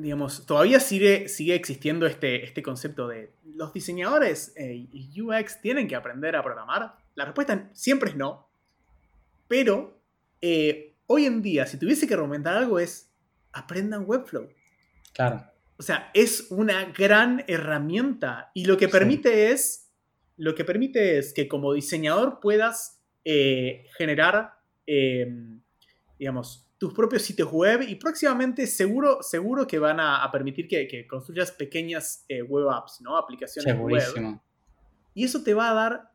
digamos, 0.00 0.44
todavía 0.46 0.80
sigue, 0.80 1.28
sigue 1.28 1.54
existiendo 1.54 2.06
este, 2.06 2.44
este 2.44 2.62
concepto 2.62 3.08
de 3.08 3.32
los 3.54 3.72
diseñadores 3.72 4.52
eh, 4.56 4.86
y 4.92 5.20
UX 5.20 5.60
tienen 5.60 5.86
que 5.86 5.94
aprender 5.96 6.34
a 6.36 6.42
programar. 6.42 6.96
La 7.14 7.24
respuesta 7.24 7.70
siempre 7.72 8.10
es 8.10 8.16
no. 8.16 8.48
Pero 9.46 10.00
eh, 10.40 10.94
hoy 11.06 11.26
en 11.26 11.42
día, 11.42 11.66
si 11.66 11.78
tuviese 11.78 12.08
que 12.08 12.16
recomendar 12.16 12.56
algo, 12.56 12.78
es 12.78 13.10
aprendan 13.52 14.04
Webflow. 14.06 14.48
Claro. 15.12 15.44
O 15.76 15.82
sea, 15.82 16.10
es 16.14 16.48
una 16.50 16.86
gran 16.86 17.44
herramienta 17.46 18.50
y 18.54 18.64
lo 18.64 18.76
que 18.76 18.86
Sí. 18.86 18.92
permite 18.92 19.50
es, 19.52 19.92
lo 20.36 20.54
que 20.54 20.64
permite 20.64 21.18
es 21.18 21.32
que 21.32 21.46
como 21.46 21.72
diseñador 21.72 22.40
puedas 22.40 23.00
eh, 23.24 23.86
generar, 23.96 24.54
digamos, 26.18 26.68
tus 26.84 26.92
propios 26.92 27.22
sitios 27.22 27.50
web 27.50 27.80
y 27.88 27.94
próximamente 27.94 28.66
seguro, 28.66 29.22
seguro 29.22 29.66
que 29.66 29.78
van 29.78 29.98
a, 30.00 30.22
a 30.22 30.30
permitir 30.30 30.68
que, 30.68 30.86
que 30.86 31.06
construyas 31.06 31.50
pequeñas 31.50 32.26
eh, 32.28 32.42
web 32.42 32.68
apps, 32.68 33.00
¿no? 33.00 33.16
Aplicaciones 33.16 33.74
web. 33.78 34.38
Y 35.14 35.24
eso 35.24 35.42
te 35.42 35.54
va 35.54 35.70
a 35.70 35.72
dar, 35.72 36.10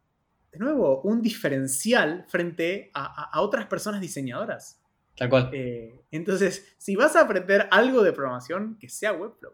de 0.52 0.60
nuevo, 0.60 1.02
un 1.02 1.24
diferencial 1.24 2.24
frente 2.28 2.92
a 2.94 3.42
otras 3.42 3.66
personas 3.66 4.00
diseñadoras. 4.00 4.80
Tal 5.18 5.28
cual. 5.28 5.50
Eh, 5.54 6.02
entonces, 6.12 6.76
si 6.78 6.96
vas 6.96 7.16
a 7.16 7.22
aprender 7.22 7.68
algo 7.72 8.04
de 8.04 8.14
programación, 8.14 8.78
que 8.80 8.90
sea 8.90 9.12
Webflow. 9.14 9.54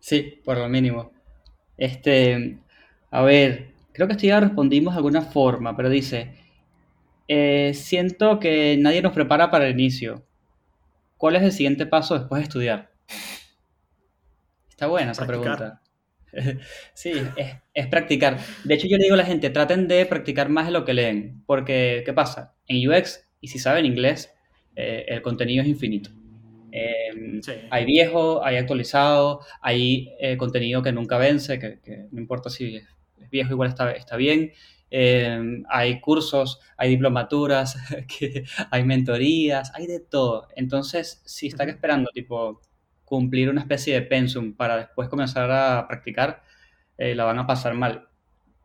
Sí, 0.00 0.42
por 0.44 0.58
lo 0.58 0.68
mínimo. 0.68 1.12
Este, 1.78 2.58
a 3.10 3.22
ver, 3.22 3.72
creo 3.94 4.06
que 4.06 4.12
esto 4.12 4.26
ya 4.26 4.38
respondimos 4.38 4.92
de 4.92 4.98
alguna 4.98 5.22
forma, 5.22 5.74
pero 5.74 5.88
dice, 5.88 6.34
eh, 7.26 7.72
siento 7.72 8.38
que 8.38 8.76
nadie 8.78 9.00
nos 9.00 9.14
prepara 9.14 9.50
para 9.50 9.66
el 9.66 9.72
inicio. 9.72 10.26
¿Cuál 11.22 11.36
es 11.36 11.42
el 11.44 11.52
siguiente 11.52 11.86
paso 11.86 12.18
después 12.18 12.40
de 12.40 12.42
estudiar? 12.48 12.90
Está 14.68 14.86
buena 14.86 15.12
esa 15.12 15.26
Practicar. 15.26 15.56
pregunta. 15.56 15.82
Sí, 16.94 17.12
es, 17.36 17.56
es 17.74 17.86
practicar. 17.88 18.38
De 18.64 18.74
hecho, 18.74 18.86
yo 18.88 18.96
le 18.96 19.02
digo 19.04 19.14
a 19.14 19.18
la 19.18 19.26
gente, 19.26 19.50
traten 19.50 19.86
de 19.86 20.06
practicar 20.06 20.48
más 20.48 20.64
de 20.66 20.72
lo 20.72 20.84
que 20.84 20.94
leen, 20.94 21.42
porque 21.46 22.02
¿qué 22.06 22.14
pasa? 22.14 22.54
En 22.66 22.88
UX, 22.88 23.28
y 23.40 23.48
si 23.48 23.58
saben 23.58 23.84
inglés, 23.84 24.32
eh, 24.74 25.04
el 25.08 25.20
contenido 25.20 25.62
es 25.62 25.68
infinito. 25.68 26.10
Eh, 26.72 27.40
Sí. 27.42 27.52
hay 27.70 27.84
viejo, 27.84 28.42
hay 28.44 28.56
actualizado, 28.56 29.40
hay 29.60 30.14
eh, 30.20 30.38
contenido 30.38 30.82
que 30.82 30.92
nunca 30.92 31.18
vence, 31.18 31.58
que, 31.58 31.80
que 31.80 32.06
no 32.10 32.18
importa 32.20 32.48
si 32.48 32.76
es, 32.76 32.84
es 33.20 33.28
viejo, 33.30 33.52
igual 33.52 33.68
está, 33.68 33.92
está 33.92 34.16
bien. 34.16 34.52
Eh, 34.94 35.62
hay 35.70 36.00
cursos, 36.00 36.60
hay 36.76 36.90
diplomaturas, 36.90 37.76
que, 38.18 38.44
hay 38.70 38.84
mentorías, 38.84 39.72
hay 39.74 39.86
de 39.86 40.00
todo. 40.00 40.48
Entonces, 40.54 41.22
si 41.24 41.46
están 41.46 41.68
Ujú. 41.68 41.76
esperando, 41.76 42.10
tipo, 42.12 42.60
cumplir 43.06 43.48
una 43.48 43.62
especie 43.62 43.94
de 43.94 44.02
pensum 44.02 44.54
para 44.54 44.76
después 44.76 45.08
comenzar 45.08 45.50
a 45.50 45.88
practicar, 45.88 46.42
eh, 46.98 47.14
la 47.14 47.24
van 47.24 47.38
a 47.38 47.46
pasar 47.46 47.72
mal. 47.74 48.08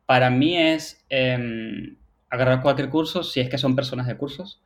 Para 0.06 0.30
mí 0.30 0.58
es 0.58 1.06
eh, 1.10 1.96
agarrar 2.30 2.62
cualquier 2.62 2.90
curso, 2.90 3.24
si 3.24 3.40
es 3.40 3.50
que 3.50 3.58
son 3.58 3.76
personas 3.76 4.08
de 4.08 4.18
cursos, 4.18 4.62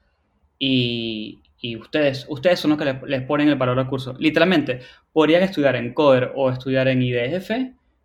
y, 0.58 1.42
y 1.60 1.76
ustedes, 1.78 2.26
ustedes 2.30 2.60
son 2.60 2.72
los 2.72 2.80
que 2.80 2.86
les, 2.86 3.04
les 3.04 3.22
ponen 3.24 3.50
el 3.50 3.56
valor 3.56 3.78
al 3.78 3.88
curso. 3.88 4.16
Literalmente, 4.18 4.82
podrían 5.14 5.44
estudiar 5.44 5.76
en 5.76 5.94
Coder 5.94 6.32
o 6.36 6.50
estudiar 6.50 6.88
en 6.88 7.04
IDF 7.04 7.52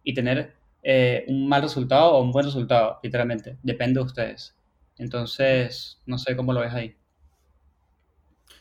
y 0.04 0.14
tener 0.14 0.56
eh, 0.88 1.24
un 1.26 1.48
mal 1.48 1.62
resultado 1.62 2.12
o 2.12 2.22
un 2.22 2.30
buen 2.30 2.46
resultado, 2.46 3.00
literalmente. 3.02 3.58
Depende 3.64 3.98
de 3.98 4.06
ustedes. 4.06 4.54
Entonces, 4.98 6.00
no 6.06 6.16
sé 6.16 6.36
cómo 6.36 6.52
lo 6.52 6.60
ves 6.60 6.72
ahí. 6.72 6.96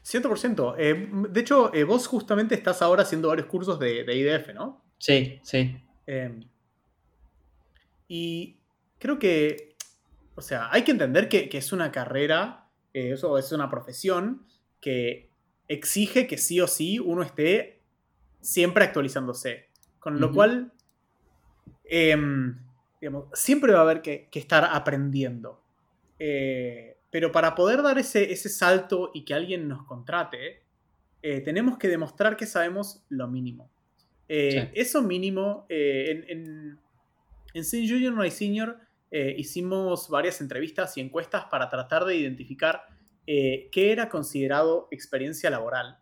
100%. 0.01 0.75
Eh, 0.79 1.07
de 1.29 1.39
hecho, 1.39 1.71
eh, 1.71 1.83
vos 1.83 2.07
justamente 2.07 2.55
estás 2.55 2.81
ahora 2.81 3.03
haciendo 3.03 3.27
varios 3.27 3.45
cursos 3.45 3.77
de, 3.77 4.03
de 4.03 4.15
IDF, 4.15 4.55
¿no? 4.55 4.83
Sí, 4.97 5.39
sí, 5.43 5.77
Eh, 6.07 6.39
y 8.07 8.57
creo 8.97 9.19
que, 9.19 9.75
o 10.33 10.41
sea, 10.41 10.69
hay 10.71 10.83
que 10.83 10.91
entender 10.91 11.29
que, 11.29 11.47
que 11.47 11.59
es 11.59 11.71
una 11.73 11.91
carrera, 11.91 12.71
eso 12.91 13.37
es 13.37 13.51
una 13.51 13.69
profesión 13.69 14.47
que 14.81 15.29
exige 15.67 16.25
que 16.25 16.39
sí 16.39 16.59
o 16.59 16.67
sí 16.67 16.97
uno 16.97 17.21
esté 17.21 17.83
siempre 18.41 18.83
actualizándose. 18.83 19.69
Con 19.99 20.19
lo 20.19 20.31
cual, 20.31 20.71
em, 21.89 22.57
digamos, 23.01 23.25
siempre 23.33 23.71
va 23.73 23.79
a 23.79 23.81
haber 23.83 24.01
que, 24.01 24.27
que 24.31 24.39
estar 24.39 24.63
aprendiendo. 24.71 25.61
Eh, 26.19 26.97
pero 27.11 27.31
para 27.31 27.55
poder 27.55 27.81
dar 27.81 27.97
ese, 27.97 28.31
ese 28.31 28.49
salto 28.49 29.11
y 29.13 29.23
que 29.25 29.33
alguien 29.33 29.67
nos 29.67 29.83
contrate, 29.85 30.63
eh, 31.21 31.41
tenemos 31.41 31.77
que 31.77 31.87
demostrar 31.87 32.35
que 32.37 32.45
sabemos 32.45 33.03
lo 33.09 33.27
mínimo. 33.27 33.69
Eh, 34.27 34.51
Sí. 34.51 34.79
Eso 34.81 35.01
mínimo, 35.01 35.65
en, 35.69 36.23
en, 36.29 36.79
en 37.53 37.65
Sin 37.65 37.87
Junior 37.89 38.13
No 38.13 38.21
hay 38.21 38.31
Senior 38.31 38.79
hicimos 39.37 40.09
varias 40.09 40.41
entrevistas 40.41 40.97
y 40.97 41.01
encuestas 41.01 41.45
para 41.45 41.69
tratar 41.69 42.03
de 42.03 42.17
identificar 42.17 42.85
qué 43.25 43.71
era 43.91 44.09
considerado 44.09 44.89
experiencia 44.91 45.49
laboral. 45.49 45.99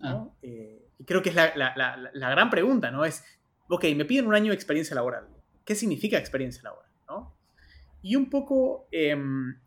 Ah. 0.00 0.26
Eh, 0.40 0.88
y 0.98 1.04
creo 1.04 1.20
que 1.20 1.28
es 1.28 1.34
la, 1.34 1.54
la- 1.56 1.74
la- 1.76 2.10
la 2.14 2.30
gran 2.30 2.48
pregunta, 2.48 2.90
¿no? 2.90 3.04
Es, 3.04 3.22
ok, 3.68 3.84
me 3.96 4.04
piden 4.04 4.26
un 4.26 4.34
año 4.34 4.50
de 4.50 4.54
experiencia 4.54 4.94
laboral. 4.94 5.28
¿Qué 5.64 5.74
significa 5.74 6.18
experiencia 6.18 6.62
laboral? 6.62 6.90
¿no? 7.08 7.34
Y 8.02 8.16
un 8.16 8.30
poco 8.30 8.86
em, 8.90 9.58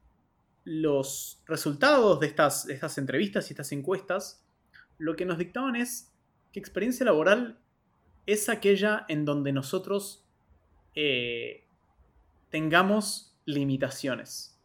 los 0.64 1.42
resultados 1.48 2.20
de 2.20 2.28
estas, 2.28 2.66
de 2.66 2.74
estas 2.74 2.98
entrevistas 2.98 3.50
y 3.50 3.54
estas 3.54 3.72
encuestas, 3.72 4.46
lo 4.98 5.16
que 5.16 5.26
nos 5.26 5.38
dictaban 5.38 5.76
es 5.76 6.12
que 6.52 6.60
experiencia 6.60 7.06
laboral 7.06 7.60
es 8.26 8.50
aquella 8.50 9.06
en 9.08 9.26
donde 9.26 9.52
nosotros 9.52 10.26
eh, 10.96 11.66
tengamos 12.50 13.36
limitaciones. 13.46 14.60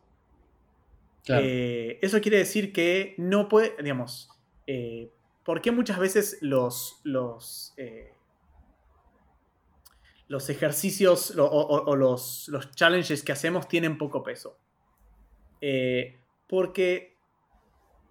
claro. 1.25 1.44
Eh, 1.47 1.99
eso 2.03 2.20
quiere 2.20 2.38
decir 2.38 2.73
que 2.73 3.14
no 3.18 3.49
puede, 3.49 3.75
digamos, 3.83 4.29
eh, 4.66 5.11
¿por 5.44 5.61
qué 5.61 5.70
muchas 5.70 5.99
veces 5.99 6.38
los, 6.40 7.01
los, 7.05 7.75
eh, 7.77 8.13
los 10.29 10.49
ejercicios 10.49 11.35
o, 11.37 11.97
los, 11.97 12.49
los 12.49 12.71
challenges 12.73 13.23
que 13.23 13.33
hacemos 13.33 13.69
tienen 13.69 13.99
poco 13.99 14.23
peso? 14.23 14.59
Eh, 15.61 16.19
porque 16.47 17.17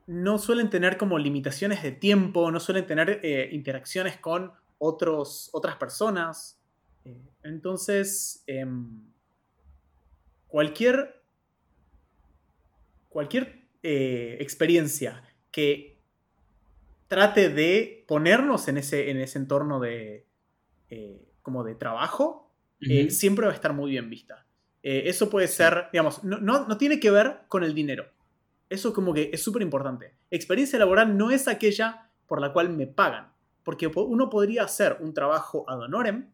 no 0.08 0.38
suelen 0.38 0.70
tener 0.70 0.98
como 0.98 1.18
limitaciones 1.18 1.82
de 1.84 1.92
tiempo, 1.92 2.52
no 2.52 2.60
suelen 2.60 2.86
tener 2.86 3.20
eh, 3.24 3.50
interacciones 3.52 4.18
con 4.18 4.52
otros, 4.80 5.50
otras 5.54 5.76
personas. 5.78 6.60
Eh, 7.06 7.22
entonces, 7.44 8.44
em, 8.48 9.04
cualquier 10.48 11.22
cualquier 13.10 13.62
experiencia 13.84 15.22
que 15.52 16.00
trate 17.08 17.50
de 17.50 18.06
ponernos 18.08 18.68
en 18.68 18.80
ese, 18.80 19.12
en 19.12 19.18
ese 19.18 19.38
entorno 19.38 19.80
de, 19.80 20.26
eh, 20.94 21.30
como 21.42 21.64
de 21.64 21.76
trabajo, 21.76 22.52
eh, 22.82 23.10
siempre 23.10 23.46
va 23.46 23.52
a 23.52 23.56
estar 23.56 23.74
muy 23.74 23.92
bien 23.92 24.10
vista. 24.10 24.46
Eh, 24.82 25.04
eso 25.06 25.30
puede 25.30 25.48
ser, 25.48 25.86
digamos, 25.94 26.24
no, 26.24 26.40
no, 26.40 26.68
no 26.68 26.78
tiene 26.78 27.00
que 27.00 27.10
ver 27.12 27.40
con 27.48 27.64
el 27.64 27.74
dinero. 27.74 28.06
Eso 28.70 28.94
como 28.94 29.14
que 29.14 29.30
es 29.34 29.42
súper 29.42 29.62
importante. 29.62 30.14
Experiencia 30.32 30.78
laboral 30.80 31.18
no 31.18 31.32
es 31.32 31.48
aquella 31.48 32.10
por 32.28 32.42
la 32.42 32.52
cual 32.54 32.70
me 32.70 32.88
pagan. 32.88 33.32
Porque 33.64 33.90
po- 33.90 34.04
uno 34.04 34.30
podría 34.30 34.64
hacer 34.64 34.98
un 35.00 35.14
trabajo 35.14 35.64
ad 35.70 35.80
honorem, 35.80 36.28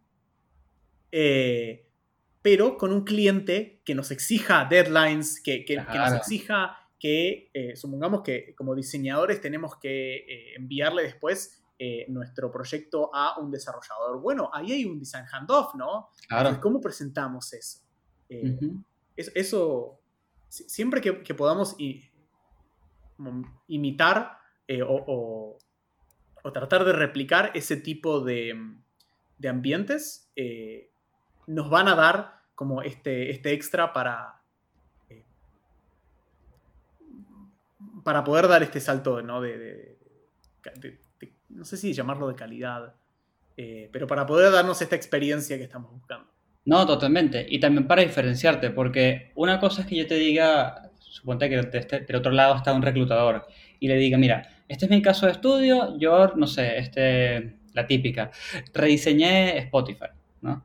pero 2.41 2.78
con 2.78 2.91
un 2.93 3.04
cliente 3.04 3.82
que 3.86 3.95
nos 3.95 4.12
exija 4.12 4.65
deadlines, 4.69 5.41
que, 5.41 5.65
que- 5.65 5.76
que 5.76 5.98
nos 5.98 6.13
exija 6.17 6.78
que, 7.00 7.52
supongamos 7.76 8.22
que 8.24 8.54
como 8.56 8.76
diseñadores 8.76 9.41
tenemos 9.41 9.78
que 9.78 10.54
enviarle 10.56 11.04
después 11.04 11.59
eh, 11.80 12.06
nuestro 12.10 12.52
proyecto 12.52 13.10
a 13.13 13.39
un 13.39 13.50
desarrollador. 13.50 14.20
Bueno, 14.22 14.50
ahí 14.54 14.74
hay 14.74 14.86
un 14.86 15.00
design 15.00 15.26
handoff, 15.32 15.74
¿no? 15.76 16.10
Entonces, 16.10 16.28
Claro. 16.28 16.62
¿Cómo 16.62 16.82
presentamos 16.82 17.54
eso? 17.54 17.80
Eh, 18.28 18.60
eso, 19.15 20.00
si- 20.50 20.68
siempre 20.70 21.00
que, 21.02 21.24
que 21.24 21.34
podamos 21.34 21.76
i- 21.80 22.04
imitar 23.68 24.38
eh, 24.68 24.82
o, 24.84 24.88
o- 24.94 25.58
o 26.44 26.52
tratar 26.52 26.84
de 26.86 26.94
replicar 26.94 27.52
ese 27.56 27.76
tipo 27.78 28.20
de, 28.22 28.54
de 29.38 29.50
ambientes, 29.50 30.32
eh, 30.36 30.92
nos 31.48 31.70
van 31.70 31.88
a 31.88 31.96
dar 31.96 32.44
como 32.56 32.82
este, 32.82 33.32
este 33.32 33.54
extra 33.54 33.94
para, 33.94 34.42
para 38.04 38.24
poder 38.24 38.48
dar 38.48 38.63
este 38.63 38.80
salto, 38.80 39.22
¿no? 39.22 39.42
De, 39.42 39.58
de- 39.58 39.98
de- 40.63 40.80
de- 40.89 41.00
no 41.50 41.66
sé 41.66 41.78
si 41.78 41.94
llamarlo 41.94 42.28
de 42.28 42.36
calidad, 42.36 42.96
eh, 43.58 43.90
pero 43.92 44.08
para 44.08 44.26
poder 44.26 44.52
darnos 44.52 44.82
esta 44.82 44.96
experiencia 44.96 45.58
que 45.58 45.64
estamos 45.64 45.92
buscando. 45.92 46.32
No, 46.66 46.86
totalmente. 46.86 47.46
Y 47.50 47.60
también 47.60 47.88
para 47.88 48.02
diferenciarte, 48.04 48.70
porque 48.70 49.32
una 49.36 49.60
cosa 49.60 49.82
es 49.82 49.88
que 49.88 49.96
yo 49.96 50.08
te 50.08 50.16
diga, 50.16 50.92
suponte 51.00 51.50
que 51.50 51.62
de 51.62 51.78
este- 51.80 52.16
otro 52.16 52.32
lado 52.32 52.56
está 52.56 52.74
un 52.74 52.82
reclutador 52.82 53.48
y 53.80 53.88
le 53.88 53.96
diga, 53.96 54.18
mira, 54.18 54.48
este 54.68 54.86
es 54.86 54.92
mi 54.92 55.02
caso 55.02 55.26
de 55.26 55.32
estudio, 55.34 55.98
yo, 55.98 56.34
no 56.36 56.46
sé, 56.48 56.78
este, 56.78 57.58
la 57.74 57.88
típica, 57.88 58.32
rediseñé 58.74 59.58
Spotify, 59.58 60.08
¿no? 60.42 60.64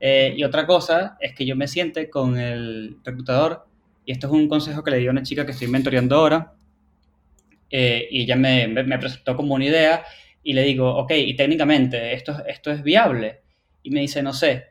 Eh, 0.00 0.34
y 0.36 0.44
otra 0.44 0.66
cosa 0.66 1.16
es 1.20 1.34
que 1.34 1.44
yo 1.44 1.56
me 1.56 1.66
siente 1.66 2.08
con 2.10 2.38
el 2.38 2.98
reclutador 3.02 3.66
y 4.04 4.12
esto 4.12 4.26
es 4.28 4.32
un 4.32 4.48
consejo 4.48 4.84
que 4.84 4.90
le 4.92 4.98
di 4.98 5.06
a 5.08 5.10
una 5.10 5.22
chica 5.22 5.44
que 5.44 5.52
estoy 5.52 5.68
mentoreando 5.68 6.16
ahora, 6.16 6.54
eh, 7.70 8.06
y 8.10 8.22
ella 8.22 8.36
me, 8.36 8.68
me- 8.68 8.98
presentó 8.98 9.36
como 9.36 9.54
una 9.54 9.64
idea, 9.66 10.04
y 10.42 10.52
le 10.54 10.62
digo, 10.62 10.94
ok, 10.96 11.12
y 11.16 11.34
técnicamente, 11.36 12.14
¿esto, 12.14 12.36
¿esto 12.46 12.70
es 12.70 12.82
viable? 12.82 13.40
Y 13.82 13.90
me 13.90 14.00
dice, 14.00 14.22
no 14.22 14.32
sé. 14.32 14.66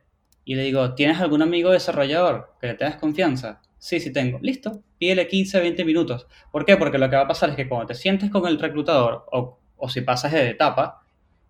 Y 0.45 0.55
le 0.55 0.63
digo, 0.63 0.95
¿tienes 0.95 1.19
algún 1.19 1.41
amigo 1.41 1.71
desarrollador 1.71 2.53
que 2.61 2.67
le 2.67 2.73
tengas 2.75 2.95
confianza? 2.97 3.61
Sí, 3.77 3.99
sí 3.99 4.11
tengo. 4.13 4.39
Listo, 4.41 4.81
pídele 4.97 5.27
15, 5.27 5.59
20 5.59 5.83
minutos. 5.85 6.25
¿Por 6.51 6.65
qué? 6.65 6.77
Porque 6.77 6.97
lo 6.97 7.09
que 7.09 7.15
va 7.17 7.23
a 7.23 7.27
pasar 7.27 7.49
es 7.49 7.55
que 7.55 7.67
cuando 7.67 7.87
te 7.87 7.95
sientes 7.95 8.29
con 8.31 8.47
el 8.47 8.57
reclutador, 8.59 9.25
o, 9.31 9.59
o 9.75 9.89
si 9.89 10.01
pasas 10.01 10.31
de 10.31 10.49
etapa, 10.49 11.01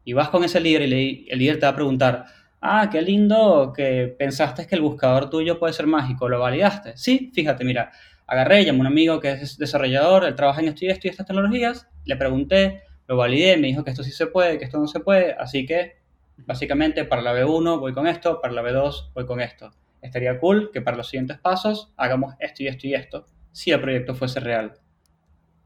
y 0.03 0.13
vas 0.13 0.29
con 0.29 0.43
ese 0.43 0.59
líder 0.59 0.83
y 0.83 1.27
el 1.29 1.39
líder 1.39 1.59
te 1.59 1.65
va 1.65 1.71
a 1.71 1.75
preguntar, 1.75 2.25
ah, 2.61 2.89
qué 2.91 3.01
lindo 3.01 3.73
que 3.75 4.15
pensaste 4.17 4.65
que 4.65 4.75
el 4.75 4.81
buscador 4.81 5.29
tuyo 5.29 5.59
puede 5.59 5.73
ser 5.73 5.87
mágico, 5.87 6.29
¿lo 6.29 6.39
validaste? 6.39 6.95
Sí, 6.97 7.31
fíjate, 7.33 7.63
mira, 7.65 7.91
agarré, 8.27 8.65
llamé 8.65 8.79
a 8.79 8.81
un 8.81 8.87
amigo 8.87 9.19
que 9.19 9.31
es 9.31 9.57
desarrollador, 9.57 10.25
él 10.25 10.35
trabaja 10.35 10.61
en 10.61 10.67
esto 10.67 10.85
y 10.85 10.89
esto 10.89 11.07
y 11.07 11.09
estas 11.09 11.25
tecnologías, 11.25 11.87
le 12.05 12.15
pregunté, 12.17 12.83
lo 13.07 13.17
validé, 13.17 13.57
me 13.57 13.67
dijo 13.67 13.83
que 13.83 13.91
esto 13.91 14.03
sí 14.03 14.11
se 14.11 14.27
puede, 14.27 14.57
que 14.57 14.65
esto 14.65 14.77
no 14.77 14.87
se 14.87 14.99
puede, 14.99 15.33
así 15.33 15.65
que 15.65 15.97
básicamente 16.37 17.05
para 17.05 17.21
la 17.21 17.33
B1 17.33 17.79
voy 17.79 17.93
con 17.93 18.05
esto, 18.05 18.41
para 18.41 18.53
la 18.53 18.61
B2 18.61 19.13
voy 19.13 19.25
con 19.25 19.41
esto. 19.41 19.71
Estaría 20.01 20.39
cool 20.39 20.69
que 20.71 20.81
para 20.81 20.97
los 20.97 21.07
siguientes 21.09 21.39
pasos 21.39 21.91
hagamos 21.97 22.35
esto 22.39 22.63
y 22.63 22.67
esto 22.67 22.87
y 22.87 22.93
esto, 22.93 23.27
si 23.51 23.71
el 23.71 23.81
proyecto 23.81 24.13
fuese 24.13 24.39
real. 24.39 24.73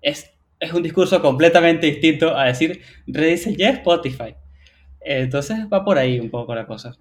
Es, 0.01 0.31
es 0.59 0.73
un 0.73 0.83
discurso 0.83 1.21
completamente 1.21 1.87
distinto 1.87 2.37
a 2.37 2.45
decir, 2.45 2.81
rediseñé 3.07 3.69
Spotify. 3.69 4.35
Entonces 5.01 5.57
va 5.71 5.83
por 5.83 5.97
ahí 5.97 6.19
un 6.19 6.29
poco 6.29 6.53
la 6.55 6.65
cosa. 6.67 6.95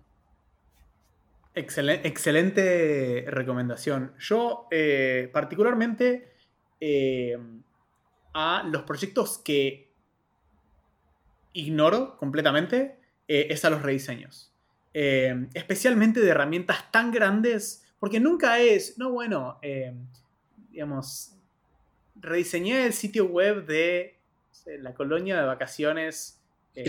Excelen- 1.55 2.01
excelente 2.05 3.25
recomendación. 3.29 4.13
Yo, 4.19 4.69
eh, 4.71 5.29
particularmente, 5.33 6.33
eh, 6.81 7.37
a 8.33 8.63
los 8.71 8.83
proyectos 8.83 9.39
que 9.39 9.91
ignoro 11.53 12.17
completamente, 12.17 12.97
eh, 13.27 13.49
es 13.51 13.65
a 13.65 13.71
los 13.71 13.83
rediseños. 13.83 14.53
Especialmente 14.93 16.21
de 16.21 16.29
herramientas 16.31 16.91
tan 16.91 17.11
grandes, 17.13 17.85
porque 17.99 18.19
nunca 18.21 18.59
es, 18.61 18.99
no, 18.99 19.11
bueno, 19.13 19.59
digamos, 20.71 21.37
rediseñé 22.17 22.87
el 22.87 22.93
sitio 22.93 23.27
web 23.27 23.67
de 23.67 24.19
la 24.79 24.95
colonia 24.95 25.39
de 25.41 25.47
vacaciones 25.47 26.41
de, 26.75 26.85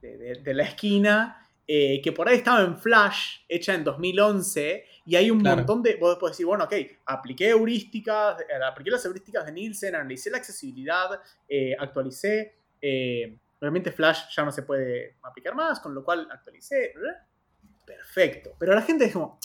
de- 0.00 0.40
de 0.42 0.54
la 0.54 0.62
esquina, 0.64 1.41
eh, 1.66 2.00
que 2.02 2.12
por 2.12 2.28
ahí 2.28 2.36
estaba 2.36 2.62
en 2.62 2.76
Flash, 2.78 3.40
hecha 3.48 3.74
en 3.74 3.84
2011, 3.84 4.84
y 5.06 5.16
hay 5.16 5.30
un 5.30 5.40
Claro. 5.40 5.58
montón 5.58 5.82
de. 5.82 5.96
Vos 5.96 6.16
podés 6.16 6.32
decir, 6.34 6.46
bueno, 6.46 6.64
ok, 6.64 6.74
apliqué 7.06 7.48
heurísticas, 7.50 8.40
eh, 8.40 8.44
apliqué 8.64 8.90
las 8.90 9.04
heurísticas 9.04 9.46
de 9.46 9.52
Nielsen, 9.52 9.94
analicé 9.94 10.30
la 10.30 10.38
accesibilidad, 10.38 11.20
eh, 11.48 11.74
actualicé. 11.78 12.56
eh, 12.80 13.38
obviamente, 13.60 13.92
Flash 13.92 14.34
ya 14.36 14.44
no 14.44 14.50
se 14.50 14.62
puede 14.62 15.16
aplicar 15.22 15.54
más, 15.54 15.78
con 15.78 15.94
lo 15.94 16.04
cual 16.04 16.26
actualicé. 16.30 16.92
¿verdad? 16.96 17.22
Perfecto. 17.86 18.56
Pero 18.58 18.74
la 18.74 18.82
gente 18.82 19.04
es 19.06 19.12
como. 19.12 19.38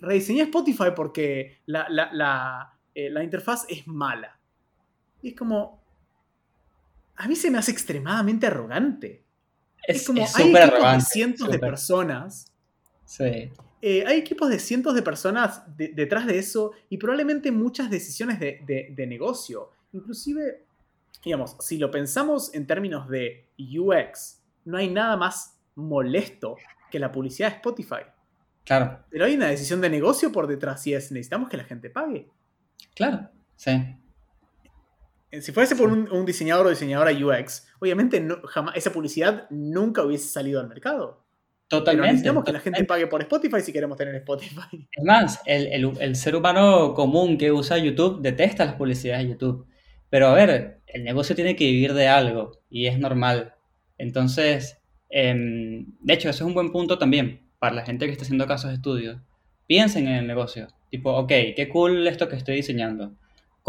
Rediseñé 0.00 0.42
Spotify 0.42 0.90
porque 0.94 1.58
la, 1.66 1.88
la, 1.88 2.10
la, 2.12 2.78
eh, 2.94 3.10
la 3.10 3.24
interfaz 3.24 3.66
es 3.68 3.86
mala. 3.88 4.38
Y 5.22 5.30
es 5.30 5.36
como. 5.36 5.82
A 7.16 7.26
mí 7.28 7.34
se 7.36 7.50
me 7.50 7.58
hace 7.58 7.72
extremadamente 7.72 8.46
arrogante. 8.46 9.24
Es, 9.86 9.96
Es, 9.98 10.06
como, 10.06 10.22
es 10.22 10.36
hay 10.36 10.50
equipos 10.54 10.92
de 10.94 11.00
cientos 11.00 11.50
de 11.50 11.58
personas. 11.58 12.52
Sí, 13.04 13.50
eh, 13.82 14.04
hay 14.06 14.18
equipos 14.18 14.48
de 14.50 14.58
cientos 14.58 14.94
de 14.94 15.02
personas 15.02 15.62
de- 15.76 15.88
detrás 15.88 16.26
de 16.26 16.38
eso 16.38 16.72
y 16.88 16.98
probablemente 16.98 17.50
muchas 17.50 17.90
decisiones 17.90 18.38
de, 18.38 18.60
de- 18.66 18.92
de 18.94 19.06
negocio. 19.06 19.70
Inclusive, 19.92 20.64
digamos, 21.24 21.56
si 21.60 21.78
lo 21.78 21.90
pensamos 21.90 22.54
en 22.54 22.66
términos 22.66 23.08
de 23.08 23.48
UX, 23.58 24.40
no 24.64 24.76
hay 24.76 24.88
nada 24.90 25.16
más 25.16 25.58
molesto 25.74 26.56
que 26.90 26.98
la 26.98 27.10
publicidad 27.10 27.48
de 27.50 27.56
Spotify. 27.56 28.02
claro, 28.64 29.00
Pero 29.10 29.24
hay 29.24 29.34
una 29.34 29.46
decisión 29.48 29.80
de 29.80 29.88
negocio 29.90 30.30
por 30.30 30.46
detrás 30.46 30.86
y 30.86 30.94
es 30.94 31.10
necesitamos 31.10 31.48
que 31.48 31.56
la 31.56 31.64
gente 31.64 31.88
pague. 31.90 32.28
claro, 32.94 33.28
sí. 33.56 33.70
Eh, 35.30 35.40
Si 35.42 35.52
fuese 35.52 35.76
por 35.76 35.90
un, 35.90 36.10
un 36.10 36.24
diseñador 36.26 36.66
o 36.66 36.70
diseñadora 36.70 37.12
UX, 37.12 37.68
obviamente 37.80 38.20
no, 38.20 38.40
jamás, 38.44 38.76
esa 38.76 38.92
publicidad 38.92 39.46
nunca 39.50 40.02
hubiese 40.02 40.28
salido 40.28 40.60
al 40.60 40.68
mercado. 40.68 41.24
Pero 41.68 41.82
Totalmente. 41.82 42.12
necesitamos 42.12 42.44
que 42.44 42.52
la 42.52 42.60
gente 42.60 42.84
pague 42.84 43.06
por 43.06 43.20
Spotify 43.22 43.60
si 43.60 43.72
queremos 43.72 43.96
tener 43.96 44.14
Spotify. 44.16 44.88
Es 44.92 45.04
más, 45.04 45.40
el, 45.46 45.66
el- 45.68 45.92
el 46.00 46.16
ser 46.16 46.34
humano 46.34 46.94
común 46.94 47.38
que 47.38 47.52
usa 47.52 47.78
YouTube 47.78 48.20
detesta 48.22 48.64
las 48.64 48.74
publicidades 48.74 49.24
de 49.24 49.30
YouTube. 49.32 49.66
Pero 50.08 50.26
a 50.28 50.34
ver, 50.34 50.80
el 50.88 51.04
negocio 51.04 51.36
tiene 51.36 51.54
que 51.54 51.64
vivir 51.66 51.94
de 51.94 52.08
algo 52.08 52.58
y 52.68 52.86
es 52.86 52.98
normal. 52.98 53.54
Entonces, 53.98 54.78
em, 55.10 55.86
de 56.00 56.14
hecho, 56.14 56.28
eso 56.30 56.42
es 56.44 56.48
un 56.48 56.54
buen 56.54 56.72
punto 56.72 56.98
también 56.98 57.42
para 57.60 57.76
la 57.76 57.84
gente 57.84 58.06
que 58.06 58.12
está 58.12 58.24
haciendo 58.24 58.46
casos 58.48 58.70
de 58.70 58.76
estudio. 58.76 59.22
Piensen 59.68 60.08
en 60.08 60.14
el 60.16 60.26
negocio. 60.26 60.66
Tipo, 60.90 61.12
ok, 61.12 61.28
qué 61.54 61.68
cool 61.72 62.04
esto 62.08 62.28
que 62.28 62.34
estoy 62.34 62.56
diseñando. 62.56 63.12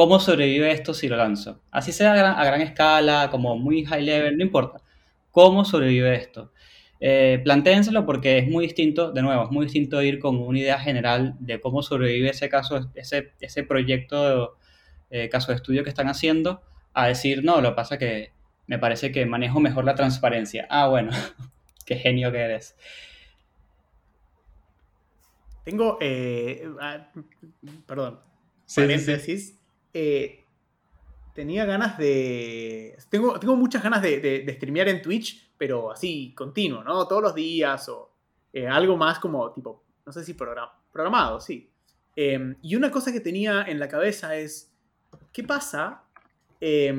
¿Cómo 0.01 0.19
sobrevive 0.19 0.71
esto 0.71 0.95
si 0.95 1.07
lo 1.07 1.15
lanzo? 1.15 1.61
Así 1.69 1.91
sea 1.91 2.13
a 2.13 2.15
gran, 2.15 2.39
a 2.39 2.43
gran 2.43 2.61
escala, 2.61 3.29
como 3.29 3.55
muy 3.55 3.85
high 3.85 4.01
level, 4.01 4.35
no 4.35 4.43
importa. 4.43 4.81
¿Cómo 5.29 5.63
sobrevive 5.63 6.15
esto? 6.15 6.51
Eh, 6.99 7.39
plantéenselo 7.43 8.03
porque 8.03 8.39
es 8.39 8.47
muy 8.47 8.65
distinto, 8.65 9.11
de 9.11 9.21
nuevo, 9.21 9.43
es 9.43 9.51
muy 9.51 9.65
distinto 9.65 10.01
ir 10.01 10.17
con 10.17 10.39
una 10.39 10.57
idea 10.57 10.79
general 10.79 11.35
de 11.39 11.61
cómo 11.61 11.83
sobrevive 11.83 12.31
ese 12.31 12.49
caso, 12.49 12.89
ese, 12.95 13.33
ese 13.41 13.63
proyecto, 13.63 14.57
eh, 15.11 15.29
caso 15.29 15.51
de 15.51 15.57
estudio 15.57 15.83
que 15.83 15.89
están 15.91 16.07
haciendo, 16.07 16.63
a 16.95 17.05
decir, 17.05 17.43
no, 17.43 17.61
lo 17.61 17.69
que 17.69 17.75
pasa 17.75 17.99
que 17.99 18.31
me 18.65 18.79
parece 18.79 19.11
que 19.11 19.27
manejo 19.27 19.59
mejor 19.59 19.85
la 19.85 19.93
transparencia. 19.93 20.65
Ah, 20.71 20.87
bueno, 20.87 21.11
qué 21.85 21.95
genio 21.97 22.31
que 22.31 22.39
eres. 22.39 22.75
Tengo, 25.63 25.99
eh, 26.01 26.67
ah, 26.81 27.11
perdón, 27.85 28.19
Sí, 28.71 28.99
sí, 28.99 29.37
sí. 29.37 29.60
Eh, 29.93 30.43
tenía 31.33 31.65
ganas 31.65 31.97
de. 31.97 32.97
Tengo, 33.09 33.39
tengo 33.39 33.55
muchas 33.55 33.83
ganas 33.83 34.01
de, 34.01 34.19
de, 34.19 34.39
de 34.41 34.53
streamear 34.53 34.89
en 34.89 35.01
Twitch, 35.01 35.51
pero 35.57 35.91
así, 35.91 36.33
continuo, 36.35 36.83
¿no? 36.83 37.07
Todos 37.07 37.21
los 37.21 37.35
días 37.35 37.87
o 37.89 38.13
eh, 38.53 38.67
algo 38.67 38.97
más 38.97 39.19
como, 39.19 39.51
tipo, 39.53 39.83
no 40.05 40.11
sé 40.11 40.23
si 40.23 40.33
program- 40.33 40.71
programado, 40.91 41.39
sí. 41.39 41.69
Eh, 42.15 42.55
y 42.61 42.75
una 42.75 42.91
cosa 42.91 43.11
que 43.11 43.19
tenía 43.21 43.63
en 43.67 43.79
la 43.79 43.87
cabeza 43.87 44.35
es: 44.35 44.73
¿qué 45.31 45.43
pasa 45.43 46.03
eh, 46.59 46.93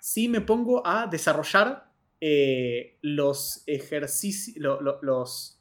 si 0.00 0.28
me 0.28 0.40
pongo 0.40 0.86
a 0.86 1.06
desarrollar 1.06 1.90
eh, 2.20 2.98
los 3.02 3.62
ejercicios. 3.66 4.56
los. 5.02 5.60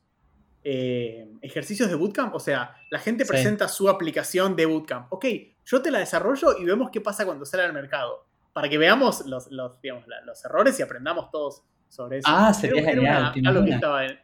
eh, 0.66 1.30
ejercicios 1.42 1.90
de 1.90 1.96
Bootcamp, 1.96 2.34
o 2.36 2.40
sea, 2.40 2.76
la 2.90 3.00
gente 3.00 3.26
Sí. 3.26 3.30
presenta 3.32 3.68
su 3.68 3.90
aplicación 3.90 4.56
de 4.56 4.66
Bootcamp. 4.66 5.12
Ok, 5.12 5.26
yo 5.66 5.82
te 5.82 5.92
la 5.92 6.00
desarrollo 6.00 6.58
y 6.60 6.66
vemos 6.66 6.90
qué 6.92 7.02
pasa 7.02 7.26
cuando 7.26 7.46
sale 7.46 7.64
al 7.64 7.74
mercado. 7.74 8.26
Para 8.54 8.70
que 8.70 8.78
veamos 8.78 9.26
los, 9.26 9.52
los, 9.52 9.82
digamos, 9.82 10.06
los 10.26 10.46
errores 10.46 10.80
y 10.80 10.84
aprendamos 10.84 11.32
todos 11.32 11.64
sobre 11.90 12.20
eso. 12.20 12.30
Ah, 12.32 12.54
sería 12.54 12.84
genial, 12.84 13.22
una- 13.22 13.34
¿te 13.34 13.40
algo 13.48 13.64
que 13.64 13.70
imaginas? 13.72 13.76
estaba 13.76 14.06
en- 14.06 14.20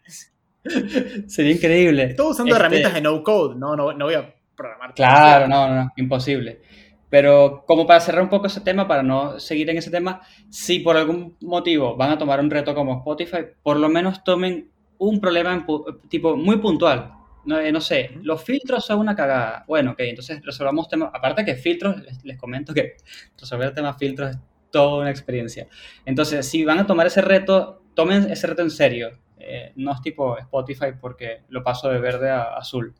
Sería 1.29 1.51
increíble. 1.53 2.03
Estoy 2.03 2.31
usando 2.31 2.51
Este, 2.53 2.59
herramientas 2.59 2.93
de 2.93 3.01
no 3.01 3.23
code, 3.23 3.55
no, 3.55 3.75
no, 3.75 3.93
no 3.93 4.05
voy 4.05 4.13
a 4.15 4.35
programar. 4.55 4.93
Claro, 4.93 5.47
no, 5.47 5.67
no, 5.67 5.75
no, 5.85 5.91
imposible. 5.95 6.61
Pero 7.09 7.63
como 7.65 7.87
para 7.87 7.99
cerrar 8.01 8.21
un 8.21 8.29
poco 8.29 8.47
ese 8.47 8.61
tema, 8.61 8.87
para 8.87 9.01
no 9.01 9.39
seguir 9.39 9.69
en 9.69 9.77
ese 9.77 9.89
tema, 9.89 10.21
si 10.49 10.79
por 10.79 10.95
algún 10.95 11.35
motivo 11.41 11.95
van 11.95 12.11
a 12.11 12.17
tomar 12.19 12.39
un 12.39 12.51
reto 12.51 12.75
como 12.75 12.97
Spotify, 12.99 13.37
por 13.63 13.77
lo 13.77 13.89
menos 13.89 14.23
tomen 14.23 14.69
un 14.99 15.19
problema 15.19 15.53
en 15.53 15.65
tipo 16.09 16.35
muy 16.35 16.57
puntual. 16.57 17.13
No, 17.45 17.59
eh, 17.59 17.71
no 17.71 17.81
sé, 17.81 18.11
los 18.21 18.43
filtros 18.43 18.85
son 18.85 18.99
una 18.99 19.15
cagada. 19.15 19.63
Bueno, 19.67 19.91
ok, 19.91 19.99
entonces 20.01 20.41
resolvamos 20.43 20.87
temas. 20.87 21.11
Aparte 21.13 21.45
que 21.45 21.55
filtros, 21.55 22.01
les, 22.01 22.23
les 22.25 22.37
comento 22.37 22.73
que 22.73 22.97
resolver 23.39 23.73
temas 23.73 23.97
filtros 23.97 24.31
es 24.31 24.37
toda 24.71 25.01
una 25.01 25.09
experiencia. 25.09 25.67
Entonces, 26.05 26.47
si 26.47 26.63
van 26.65 26.79
a 26.79 26.87
tomar 26.87 27.07
ese 27.07 27.21
reto, 27.21 27.83
tomen 27.95 28.29
ese 28.31 28.47
reto 28.47 28.61
en 28.61 28.71
serio. 28.71 29.19
Eh, 29.37 29.71
no 29.77 29.93
es 29.93 30.01
tipo 30.01 30.37
Spotify 30.37 30.87
porque 30.99 31.43
lo 31.49 31.63
paso 31.63 31.89
de 31.89 31.99
verde 31.99 32.29
a 32.29 32.55
azul. 32.57 32.93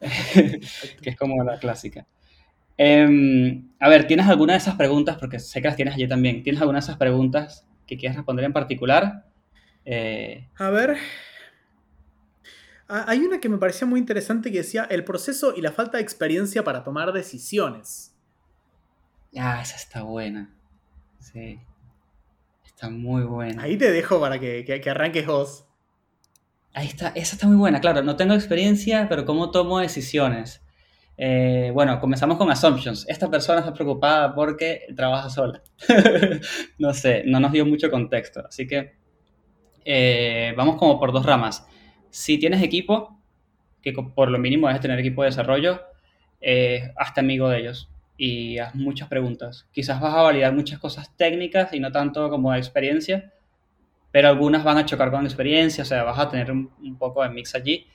que 1.02 1.10
es 1.10 1.16
como 1.16 1.42
la 1.44 1.58
clásica. 1.58 2.06
Em, 2.76 3.70
a 3.80 3.88
ver, 3.88 4.06
¿tienes 4.06 4.26
alguna 4.28 4.54
de 4.54 4.58
esas 4.58 4.76
preguntas? 4.76 5.16
Porque 5.18 5.38
sé 5.38 5.62
que 5.62 5.68
las 5.68 5.76
tienes 5.76 5.94
allí 5.94 6.08
también. 6.08 6.42
¿Tienes 6.42 6.60
alguna 6.60 6.78
de 6.80 6.84
esas 6.84 6.96
preguntas 6.98 7.66
que 7.86 7.96
quieras 7.96 8.16
responder 8.16 8.44
en 8.46 8.52
particular? 8.52 9.26
Eh, 9.84 10.48
A 10.58 10.70
ver. 10.70 10.98
Ah, 12.88 13.04
Hay 13.08 13.20
una 13.20 13.40
que 13.40 13.48
me 13.48 13.58
parecía 13.58 13.86
muy 13.86 13.98
interesante 14.00 14.50
que 14.52 14.58
decía 14.58 14.84
el 14.90 15.04
proceso 15.04 15.54
y 15.56 15.60
la 15.62 15.72
falta 15.72 15.98
de 15.98 16.02
experiencia 16.02 16.64
para 16.64 16.82
tomar 16.84 17.12
decisiones. 17.12 18.14
ah, 19.38 19.60
esa 19.62 19.76
está 19.76 20.02
buena. 20.02 20.54
Sí. 21.18 21.58
Está 22.64 22.90
muy 22.90 23.22
buena. 23.22 23.62
Ahí 23.62 23.76
te 23.76 23.90
dejo 23.90 24.20
para 24.20 24.38
que, 24.38 24.64
que- 24.64 24.80
que 24.80 24.90
arranques 24.90 25.26
vos. 25.26 25.66
Ahí 26.74 26.86
está, 26.88 27.08
esa 27.10 27.36
está 27.36 27.46
muy 27.46 27.56
buena, 27.56 27.80
claro, 27.80 28.02
no 28.02 28.16
tengo 28.16 28.34
experiencia, 28.34 29.06
pero 29.08 29.24
cómo 29.24 29.52
tomo 29.52 29.78
decisiones. 29.78 30.60
Eh, 31.16 31.70
bueno, 31.72 32.00
comenzamos 32.00 32.36
con 32.36 32.50
assumptions. 32.50 33.06
Esta 33.08 33.30
persona 33.30 33.60
está 33.60 33.72
preocupada 33.72 34.34
porque 34.34 34.80
trabaja 34.96 35.30
sola. 35.30 35.62
no 36.78 36.92
sé, 36.92 37.22
no 37.26 37.38
nos 37.38 37.52
dio 37.52 37.64
mucho 37.64 37.90
contexto. 37.92 38.42
Así 38.48 38.66
que 38.66 38.96
eh, 39.84 40.52
vamos 40.56 40.76
como 40.76 40.98
por 40.98 41.12
dos 41.12 41.24
ramas. 41.24 41.64
Si 42.14 42.38
tienes 42.38 42.62
equipo, 42.62 43.18
que 43.82 43.92
por 43.92 44.30
lo 44.30 44.38
mínimo 44.38 44.70
es 44.70 44.80
tener 44.80 45.00
equipo 45.00 45.22
de 45.22 45.30
desarrollo, 45.30 45.82
eh, 46.40 46.92
hazte 46.96 47.20
amigo 47.20 47.48
de 47.48 47.58
ellos 47.60 47.90
y 48.16 48.58
haz 48.58 48.74
muchas 48.76 49.08
preguntas. 49.08 49.66
Quizás 49.72 50.00
vas 50.00 50.14
a 50.14 50.22
validar 50.22 50.52
muchas 50.54 50.78
cosas 50.78 51.16
técnicas 51.16 51.72
y 51.72 51.80
no 51.80 51.90
tanto 51.90 52.30
como 52.30 52.54
experiencia, 52.54 53.32
pero 54.12 54.28
algunas 54.28 54.64
van 54.64 54.78
a 54.78 54.86
chocar 54.86 55.10
con 55.10 55.24
experiencia, 55.24 55.82
o 55.82 55.86
sea, 55.86 56.04
vas 56.04 56.18
a 56.18 56.28
tener 56.30 56.52
un, 56.52 56.70
un 56.82 56.96
poco 56.98 57.22
de 57.22 57.30
mix 57.30 57.54
allí 57.56 57.86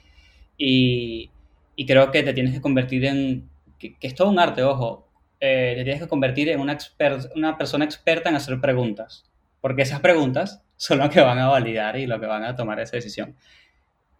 y, 0.58 1.30
y 1.76 1.86
creo 1.86 2.12
que 2.12 2.24
te 2.24 2.34
tienes 2.34 2.54
que 2.54 2.62
convertir 2.62 3.06
en, 3.06 3.50
que, 3.80 3.98
que 3.98 4.08
es 4.08 4.16
todo 4.16 4.30
un 4.30 4.40
arte, 4.40 4.64
ojo, 4.64 5.08
eh, 5.40 5.74
te 5.78 5.84
tienes 5.84 6.02
que 6.02 6.08
convertir 6.10 6.50
en 6.50 6.60
una, 6.60 6.78
exper- 6.78 7.32
una 7.36 7.58
persona 7.58 7.86
experta 7.86 8.30
en 8.30 8.36
hacer 8.36 8.60
preguntas, 8.62 9.26
porque 9.62 9.84
esas 9.84 10.02
preguntas 10.02 10.64
son 10.78 11.00
lo 11.00 11.10
que 11.10 11.22
van 11.22 11.40
a 11.40 11.48
validar 11.48 11.98
y 11.98 12.08
lo 12.08 12.20
que 12.20 12.26
van 12.28 12.44
a 12.44 12.56
tomar 12.56 12.80
esa 12.80 12.98
decisión. 12.98 13.36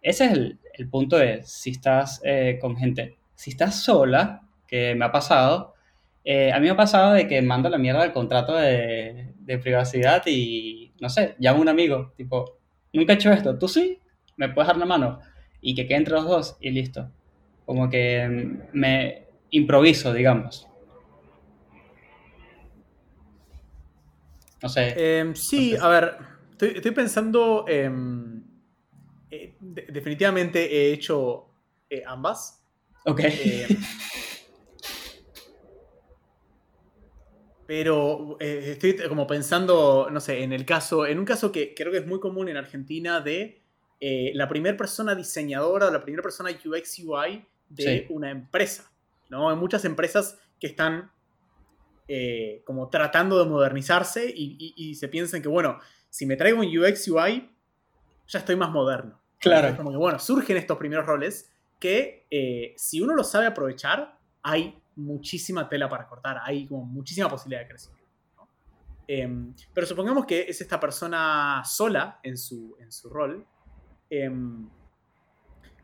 Ese 0.02 0.26
es 0.26 0.32
el, 0.32 0.58
el 0.74 0.88
punto 0.88 1.16
de 1.18 1.42
si 1.44 1.70
estás 1.70 2.20
eh, 2.24 2.58
con 2.60 2.76
gente, 2.76 3.16
si 3.34 3.50
estás 3.50 3.82
sola, 3.82 4.42
que 4.66 4.94
me 4.94 5.04
ha 5.04 5.12
pasado, 5.12 5.74
eh, 6.24 6.52
a 6.52 6.58
mí 6.60 6.66
me 6.66 6.70
ha 6.70 6.76
pasado 6.76 7.12
de 7.14 7.26
que 7.26 7.42
mando 7.42 7.68
la 7.68 7.78
mierda 7.78 8.02
del 8.02 8.12
contrato 8.12 8.54
de, 8.56 9.32
de 9.38 9.58
privacidad 9.58 10.22
y, 10.26 10.92
no 11.00 11.08
sé, 11.08 11.34
llamo 11.38 11.58
a 11.58 11.62
un 11.62 11.68
amigo, 11.68 12.12
tipo, 12.16 12.58
nunca 12.92 13.12
he 13.12 13.16
hecho 13.16 13.32
esto, 13.32 13.58
tú 13.58 13.68
sí, 13.68 13.98
me 14.36 14.48
puedes 14.48 14.68
dar 14.68 14.76
la 14.76 14.86
mano 14.86 15.20
y 15.60 15.74
que 15.74 15.86
quede 15.86 15.98
entre 15.98 16.14
los 16.14 16.26
dos 16.26 16.56
y 16.60 16.70
listo. 16.70 17.10
Como 17.66 17.88
que 17.90 18.26
mm, 18.28 18.68
me 18.72 19.26
improviso, 19.50 20.12
digamos. 20.12 20.66
No 24.62 24.68
sé, 24.68 25.18
Em, 25.20 25.34
sí, 25.34 25.74
a 25.80 25.88
ver, 25.88 26.16
estoy, 26.50 26.72
estoy 26.76 26.90
pensando, 26.90 27.64
em, 27.66 28.42
eh, 29.30 29.54
de- 29.60 29.86
definitivamente 29.92 30.64
he 30.72 30.92
hecho 30.92 31.46
eh, 31.88 32.02
ambas. 32.06 32.62
ok. 33.04 33.20
Em, 33.20 33.76
pero 37.66 38.36
eh, 38.40 38.72
estoy 38.72 38.96
como 39.08 39.26
pensando, 39.26 40.08
no 40.10 40.18
sé, 40.20 40.42
en 40.42 40.52
el 40.52 40.64
caso, 40.66 41.06
en 41.06 41.18
un 41.20 41.24
caso 41.24 41.52
que 41.52 41.72
creo 41.74 41.92
que 41.92 41.98
es 41.98 42.06
muy 42.06 42.18
común 42.18 42.48
en 42.48 42.56
Argentina 42.56 43.20
de 43.20 43.62
eh, 44.00 44.32
la 44.34 44.48
primera 44.48 44.76
persona 44.76 45.14
diseñadora 45.14 45.86
o 45.86 45.90
la 45.92 46.02
primera 46.02 46.22
persona 46.22 46.50
UX 46.50 46.98
UI 47.04 47.44
de 47.68 47.82
Sí. 47.84 48.06
una 48.08 48.30
empresa. 48.30 48.90
¿no? 49.28 49.48
Hay 49.50 49.56
muchas 49.56 49.84
empresas 49.84 50.36
que 50.58 50.66
están 50.66 51.12
eh, 52.08 52.62
como 52.64 52.88
tratando 52.90 53.38
de 53.38 53.48
modernizarse 53.48 54.28
y, 54.28 54.56
y- 54.58 54.74
y 54.90 54.94
se 54.96 55.06
piensan 55.06 55.40
que, 55.40 55.46
bueno, 55.48 55.78
si 56.08 56.26
me 56.26 56.34
traigo 56.36 56.58
un 56.58 56.66
UX 56.66 57.06
UI, 57.06 57.48
ya 58.26 58.40
estoy 58.40 58.56
más 58.56 58.70
moderno. 58.72 59.19
Claro. 59.40 59.76
Como 59.76 59.90
que, 59.90 59.96
bueno, 59.96 60.18
surgen 60.18 60.56
estos 60.56 60.76
primeros 60.76 61.06
roles 61.06 61.50
que 61.78 62.26
eh, 62.30 62.74
si 62.76 63.00
uno 63.00 63.14
lo 63.14 63.24
sabe 63.24 63.46
aprovechar, 63.46 64.18
hay 64.42 64.80
muchísima 64.96 65.68
tela 65.68 65.88
para 65.88 66.06
cortar, 66.06 66.40
hay 66.44 66.66
como 66.66 66.84
muchísima 66.84 67.28
posibilidad 67.28 67.62
de 67.62 67.68
crecimiento. 67.68 68.10
¿no? 68.36 68.48
Em, 69.08 69.54
pero 69.72 69.86
supongamos 69.86 70.26
que 70.26 70.42
es 70.42 70.60
esta 70.60 70.78
persona 70.78 71.62
sola 71.64 72.20
en 72.22 72.36
su, 72.36 72.76
en 72.78 72.92
su 72.92 73.08
rol. 73.08 73.46
Em, 74.10 74.68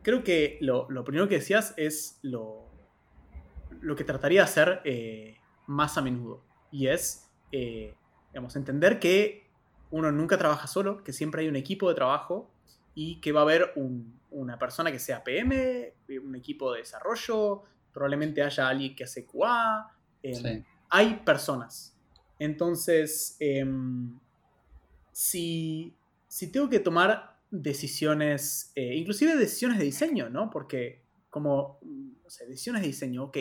creo 0.03 0.23
que 0.23 0.59
lo, 0.61 0.87
lo 0.89 1.03
primero 1.03 1.27
que 1.27 1.35
decías 1.35 1.73
es 1.77 2.19
lo, 2.21 2.69
lo 3.81 3.95
que 3.95 4.03
trataría 4.03 4.41
de 4.41 4.45
hacer 4.45 4.81
eh, 4.85 5.37
más 5.65 5.97
a 5.97 6.01
menudo. 6.01 6.43
Y 6.71 6.87
es, 6.87 7.29
eh, 7.51 7.95
digamos, 8.29 8.55
entender 8.55 8.99
que 8.99 9.49
uno 9.89 10.11
nunca 10.11 10.37
trabaja 10.37 10.67
solo, 10.67 11.03
que 11.03 11.13
siempre 11.13 11.41
hay 11.41 11.47
un 11.47 11.55
equipo 11.55 11.89
de 11.89 11.95
trabajo 11.95 12.51
y 12.99 13.21
que 13.21 13.31
va 13.31 13.41
a 13.41 13.43
haber 13.43 13.73
un- 13.75 14.19
una 14.31 14.57
persona 14.57 14.91
que 14.91 14.97
sea 14.97 15.23
PM, 15.23 15.93
un 16.23 16.33
equipo 16.35 16.73
de 16.73 16.79
desarrollo, 16.79 17.61
probablemente 17.93 18.41
haya 18.41 18.67
alguien 18.67 18.95
que 18.95 19.03
hace 19.03 19.23
QA. 19.23 19.87
Sí. 20.23 20.63
Hay 20.89 21.21
personas. 21.23 21.95
Entonces, 22.39 23.37
em, 23.39 24.17
si, 25.11 25.95
si 26.27 26.51
tengo 26.51 26.67
que 26.69 26.79
tomar 26.79 27.37
decisiones, 27.51 28.71
eh, 28.73 28.95
inclusive 28.95 29.35
decisiones 29.35 29.77
de 29.77 29.85
diseño, 29.85 30.29
¿no? 30.31 30.49
Porque 30.49 31.03
como, 31.29 31.77
mm, 31.83 32.23
no 32.23 32.29
sé, 32.31 32.47
decisiones 32.47 32.81
de 32.81 32.87
diseño, 32.87 33.25
ok, 33.25 33.37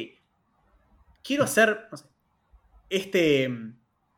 quiero 1.25 1.45
hacer, 1.45 1.89
no 1.91 1.97
sé, 1.97 2.05
este, 2.91 3.49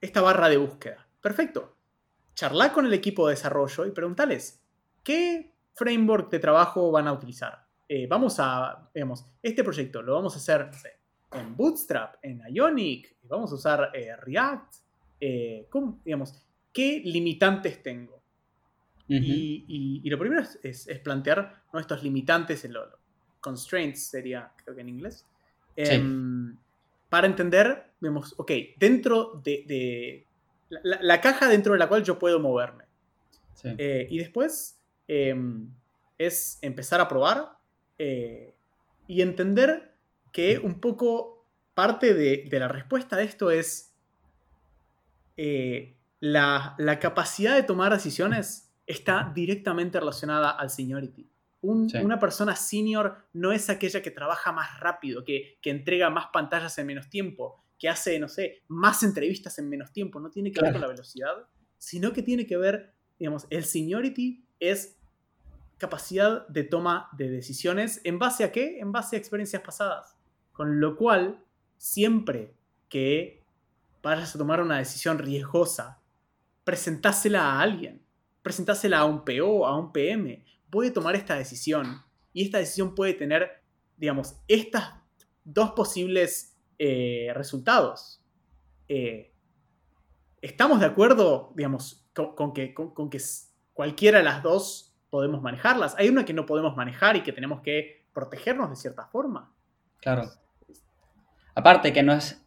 esta 0.00 0.20
barra 0.20 0.48
de 0.48 0.56
búsqueda. 0.56 1.06
Perfecto. 1.22 1.76
Charlar 2.34 2.72
con 2.72 2.86
el 2.86 2.92
equipo 2.92 3.28
de 3.28 3.34
desarrollo 3.34 3.86
y 3.86 3.92
preguntarles, 3.92 4.60
¿qué 5.02 5.52
framework 5.74 6.30
de 6.30 6.38
trabajo 6.38 6.90
van 6.90 7.06
a 7.08 7.12
utilizar? 7.12 7.66
Eh, 7.88 8.06
vamos 8.06 8.36
a, 8.38 8.90
digamos, 8.94 9.24
este 9.42 9.64
proyecto 9.64 10.02
lo 10.02 10.14
vamos 10.14 10.34
a 10.34 10.38
hacer, 10.38 10.66
no 10.66 10.72
sé, 10.74 10.92
en 11.32 11.56
Bootstrap, 11.56 12.16
en 12.22 12.42
Ionic, 12.50 13.16
vamos 13.22 13.50
a 13.52 13.54
usar 13.54 13.90
eh, 13.94 14.14
React, 14.16 14.74
eh, 15.20 15.66
¿cómo- 15.70 16.00
digamos, 16.04 16.34
¿qué 16.72 17.00
limitantes 17.04 17.82
tengo? 17.82 18.18
Y, 19.10 19.64
y- 19.66 20.00
y 20.04 20.10
lo 20.10 20.18
primero 20.18 20.42
es, 20.42 20.58
es- 20.62 20.86
es 20.86 20.98
plantear 21.00 21.62
¿no? 21.72 21.80
estos 21.80 22.02
limitantes, 22.02 22.64
el, 22.66 22.72
lo- 22.72 22.98
constraints 23.40 24.08
sería, 24.08 24.52
creo 24.62 24.74
que 24.74 24.82
en 24.82 24.88
inglés, 24.90 25.26
Sí. 25.76 25.84
em, 25.94 26.58
para 27.08 27.26
entender, 27.26 27.92
vemos, 28.00 28.34
ok, 28.36 28.50
dentro 28.76 29.40
de, 29.42 29.64
de 29.66 30.26
la, 30.68 30.80
la- 30.82 30.98
la 31.02 31.20
caja 31.22 31.48
dentro 31.48 31.72
de 31.72 31.78
la 31.78 31.88
cual 31.88 32.04
yo 32.04 32.18
puedo 32.18 32.38
moverme. 32.38 32.84
Sí. 33.54 33.68
Y 33.78 34.18
después 34.18 34.77
em, 35.08 35.70
es 36.18 36.58
empezar 36.62 37.00
a 37.00 37.08
probar 37.08 37.58
eh, 37.98 38.54
y 39.08 39.22
entender 39.22 39.94
que 40.32 40.58
un 40.58 40.80
poco 40.80 41.46
parte 41.74 42.14
de, 42.14 42.46
de 42.50 42.58
la 42.60 42.68
respuesta 42.68 43.16
a 43.16 43.22
esto 43.22 43.50
es 43.50 43.94
eh, 45.36 45.96
la, 46.20 46.74
la 46.78 46.98
capacidad 46.98 47.54
de 47.54 47.62
tomar 47.62 47.92
decisiones 47.92 48.70
está 48.86 49.30
directamente 49.34 50.00
relacionada 50.00 50.50
al 50.50 50.70
seniority. 50.70 51.30
Un- 51.60 51.88
Sí. 51.90 51.98
Una 51.98 52.18
persona 52.18 52.54
senior 52.56 53.16
no 53.32 53.52
es 53.52 53.68
aquella 53.70 54.00
que 54.02 54.10
trabaja 54.10 54.52
más 54.52 54.78
rápido, 54.80 55.24
que, 55.24 55.58
que 55.60 55.70
entrega 55.70 56.10
más 56.10 56.26
pantallas 56.32 56.76
en 56.78 56.86
menos 56.86 57.08
tiempo, 57.08 57.62
que 57.78 57.88
hace, 57.88 58.18
no 58.18 58.28
sé, 58.28 58.62
más 58.68 59.02
entrevistas 59.02 59.58
en 59.58 59.68
menos 59.68 59.92
tiempo. 59.92 60.20
No 60.20 60.30
tiene 60.30 60.52
que 60.52 60.60
ver 60.60 60.72
con 60.72 60.80
la 60.80 60.88
velocidad, 60.88 61.48
sino 61.78 62.12
que 62.12 62.22
tiene 62.22 62.46
que 62.46 62.56
ver, 62.56 62.94
digamos, 63.18 63.46
el 63.50 63.64
seniority 63.64 64.44
es 64.60 64.97
capacidad 65.78 66.46
de 66.48 66.64
toma 66.64 67.08
de 67.16 67.28
decisiones 67.30 68.00
en 68.04 68.18
base 68.18 68.44
a 68.44 68.52
qué? 68.52 68.78
En 68.80 68.92
base 68.92 69.16
a 69.16 69.18
experiencias 69.18 69.62
pasadas. 69.62 70.16
Con 70.52 70.80
lo 70.80 70.96
cual, 70.96 71.42
siempre 71.76 72.54
que 72.88 73.42
vayas 74.02 74.34
a 74.34 74.38
tomar 74.38 74.60
una 74.60 74.78
decisión 74.78 75.18
riesgosa, 75.18 76.00
presentásela 76.64 77.42
a 77.52 77.60
alguien, 77.60 78.02
presentásela 78.42 78.98
a 78.98 79.04
un 79.04 79.24
PO, 79.24 79.66
a 79.66 79.78
un 79.78 79.92
PM. 79.92 80.44
Voy 80.70 80.88
a 80.88 80.92
tomar 80.92 81.14
esta 81.16 81.34
decisión 81.36 82.02
y 82.32 82.44
esta 82.44 82.58
decisión 82.58 82.94
puede 82.94 83.14
tener, 83.14 83.62
digamos, 83.96 84.36
estas 84.48 84.94
dos 85.44 85.70
posibles 85.72 86.56
eh, 86.78 87.30
resultados. 87.34 88.20
Eh, 88.88 89.32
¿Estamos 90.40 90.80
de 90.80 90.86
acuerdo, 90.86 91.52
digamos, 91.56 92.04
con, 92.14 92.52
que, 92.52 92.74
con- 92.74 92.94
con 92.94 93.10
que 93.10 93.18
cualquiera 93.72 94.18
de 94.18 94.24
las 94.24 94.42
dos 94.42 94.87
podemos 95.10 95.42
manejarlas? 95.42 95.94
Hay 95.98 96.08
una 96.08 96.24
que 96.24 96.32
no 96.34 96.46
podemos 96.46 96.76
manejar 96.76 97.16
y 97.16 97.22
que 97.22 97.32
tenemos 97.32 97.60
que 97.62 98.04
protegernos 98.12 98.70
de 98.70 98.76
cierta 98.76 99.06
forma. 99.06 99.52
Claro. 100.00 100.30
Aparte 101.54 101.92
que 101.92 102.02
no 102.02 102.12
es, 102.12 102.42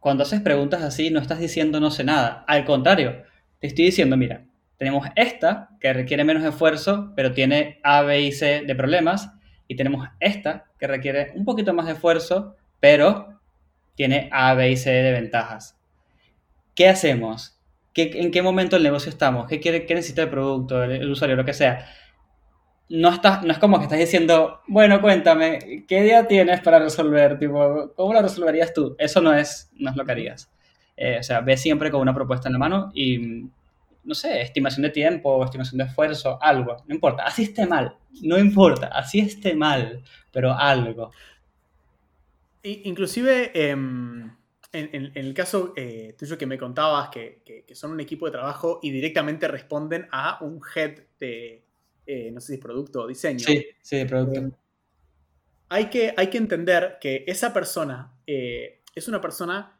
cuando 0.00 0.22
haces 0.24 0.40
preguntas 0.40 0.82
así, 0.82 1.10
no 1.10 1.20
estás 1.20 1.38
diciendo 1.38 1.80
no 1.80 1.90
sé 1.90 2.04
nada. 2.04 2.44
Al 2.48 2.64
contrario, 2.64 3.22
te 3.60 3.66
estoy 3.68 3.86
diciendo, 3.86 4.16
mira, 4.16 4.44
tenemos 4.76 5.06
esta 5.16 5.70
que 5.80 5.92
requiere 5.92 6.24
menos 6.24 6.44
esfuerzo, 6.44 7.12
pero 7.16 7.32
tiene 7.32 7.80
A, 7.82 8.02
B 8.02 8.20
y 8.22 8.32
C 8.32 8.62
de 8.66 8.74
problemas, 8.74 9.30
y 9.68 9.76
tenemos 9.76 10.08
esta 10.20 10.66
que 10.78 10.86
requiere 10.86 11.32
un 11.34 11.44
poquito 11.44 11.72
más 11.74 11.86
de 11.86 11.92
esfuerzo, 11.92 12.56
pero 12.80 13.40
tiene 13.94 14.28
A, 14.32 14.54
B 14.54 14.70
y 14.70 14.76
C 14.76 14.90
de 14.90 15.12
ventajas. 15.12 15.76
¿Qué 16.74 16.88
hacemos? 16.88 17.58
¿Qué- 17.94 18.10
¿En 18.20 18.30
qué 18.30 18.42
momento 18.42 18.76
del 18.76 18.82
negocio 18.82 19.08
estamos? 19.10 19.46
¿Qué, 19.48 19.60
quiere, 19.60 19.86
qué 19.86 19.94
necesita 19.94 20.22
el 20.22 20.28
producto, 20.30 20.82
el, 20.82 20.92
el 20.92 21.10
usuario, 21.10 21.36
lo 21.36 21.44
que 21.44 21.54
sea? 21.54 21.86
No, 22.88 23.10
estás, 23.10 23.42
no 23.42 23.52
es 23.52 23.58
como 23.58 23.78
que 23.78 23.84
estás 23.84 23.98
diciendo, 23.98 24.60
bueno, 24.68 25.00
cuéntame, 25.00 25.84
¿qué 25.88 25.98
idea 26.00 26.26
tienes 26.28 26.60
para 26.60 26.78
resolver? 26.78 27.38
Tipo, 27.38 27.92
¿cómo 27.96 28.12
lo 28.14 28.22
resolverías 28.22 28.72
tú? 28.72 28.94
Eso 28.98 29.20
no 29.20 29.34
es, 29.34 29.70
no 29.74 29.90
es 29.90 29.96
lo 29.96 30.04
que 30.04 30.12
harías. 30.12 30.50
Eh, 30.96 31.18
o 31.20 31.22
sea, 31.22 31.40
ve 31.40 31.56
siempre 31.56 31.90
con 31.90 32.00
una 32.00 32.14
propuesta 32.14 32.48
en 32.48 32.54
la 32.54 32.58
mano 32.58 32.90
y, 32.94 33.44
no 34.04 34.14
sé, 34.14 34.40
estimación 34.40 34.82
de 34.82 34.90
tiempo, 34.90 35.44
estimación 35.44 35.78
de 35.78 35.84
esfuerzo, 35.84 36.38
algo. 36.40 36.76
No 36.86 36.94
importa, 36.94 37.24
así 37.24 37.42
esté 37.42 37.66
mal, 37.66 37.96
no 38.22 38.38
importa, 38.38 38.86
así 38.88 39.18
esté 39.20 39.54
mal, 39.54 40.02
pero 40.32 40.52
algo. 40.52 41.10
Inclusive, 42.62 43.52
em, 43.54 44.30
en, 44.72 45.12
el 45.14 45.34
caso 45.34 45.72
eh, 45.76 46.14
tuyo 46.18 46.36
que 46.36 46.46
me 46.46 46.58
contabas, 46.58 47.08
que- 47.10 47.42
que 47.66 47.74
son 47.74 47.92
un 47.92 48.00
equipo 48.00 48.26
de 48.26 48.32
trabajo 48.32 48.80
y 48.82 48.90
directamente 48.90 49.46
responden 49.48 50.08
a 50.10 50.38
un 50.42 50.60
head 50.74 50.98
de, 51.20 51.65
eh, 52.06 52.30
no 52.30 52.40
sé 52.40 52.54
si 52.54 52.58
producto 52.58 53.02
o 53.02 53.06
diseño. 53.06 53.40
Sí, 53.40 53.66
sí, 53.82 54.04
producto. 54.04 54.40
Eh, 54.40 54.50
hay, 55.68 55.90
que, 55.90 56.14
hay 56.16 56.28
que 56.30 56.38
entender 56.38 56.98
que 57.00 57.24
esa 57.26 57.52
persona 57.52 58.12
eh, 58.26 58.82
es 58.94 59.08
una 59.08 59.20
persona 59.20 59.78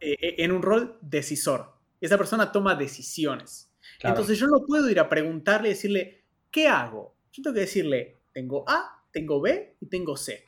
en 0.00 0.52
un 0.52 0.62
rol 0.62 0.96
decisor. 1.00 1.72
Esa 2.00 2.16
persona 2.16 2.52
toma 2.52 2.74
decisiones. 2.76 3.68
Claro. 3.98 4.14
Entonces 4.16 4.38
yo 4.38 4.46
no 4.46 4.64
puedo 4.64 4.88
ir 4.90 5.00
a 5.00 5.08
preguntarle 5.08 5.68
y 5.68 5.72
decirle, 5.72 6.22
¿qué 6.50 6.68
hago? 6.68 7.14
Yo 7.32 7.42
tengo 7.42 7.54
que 7.54 7.60
decirle, 7.60 8.16
tengo 8.32 8.64
A, 8.68 9.02
tengo 9.12 9.40
B 9.40 9.74
y 9.80 9.86
tengo 9.86 10.16
C. 10.16 10.44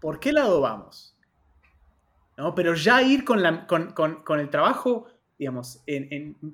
¿Por 0.00 0.20
qué 0.20 0.32
lado 0.32 0.60
vamos? 0.60 1.16
¿No? 2.36 2.54
Pero 2.54 2.74
ya 2.74 3.02
ir 3.02 3.24
con, 3.24 3.42
la- 3.42 3.66
con- 3.66 3.92
con- 3.92 4.22
con 4.22 4.38
el 4.40 4.48
trabajo, 4.50 5.08
digamos, 5.40 5.82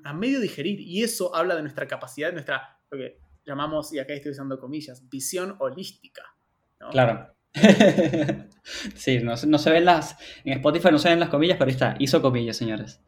a 0.05 0.13
medio 0.13 0.39
digerir. 0.39 0.79
Y 0.79 1.03
eso 1.03 1.35
habla 1.35 1.57
de 1.57 1.61
nuestra 1.61 1.85
capacidad, 1.87 2.31
nuestra, 2.31 2.79
lo 2.89 2.97
que 2.97 3.19
llamamos, 3.45 3.93
y 3.93 3.99
acá 3.99 4.13
estoy 4.13 4.31
usando 4.31 4.57
comillas, 4.57 5.09
visión 5.09 5.57
holística. 5.59 6.23
Claro. 6.91 7.33
sí, 8.95 9.19
no, 9.19 9.33
no 9.45 9.57
se 9.57 9.71
ven 9.71 9.83
las. 9.83 10.15
En 10.45 10.53
Spotify 10.53 10.87
no 10.89 10.99
se 10.99 11.09
ven 11.09 11.19
las 11.19 11.27
comillas, 11.27 11.57
pero 11.57 11.67
ahí 11.67 11.73
está. 11.73 11.95
Hizo 11.99 12.21
comillas, 12.21 12.55
señores. 12.55 13.01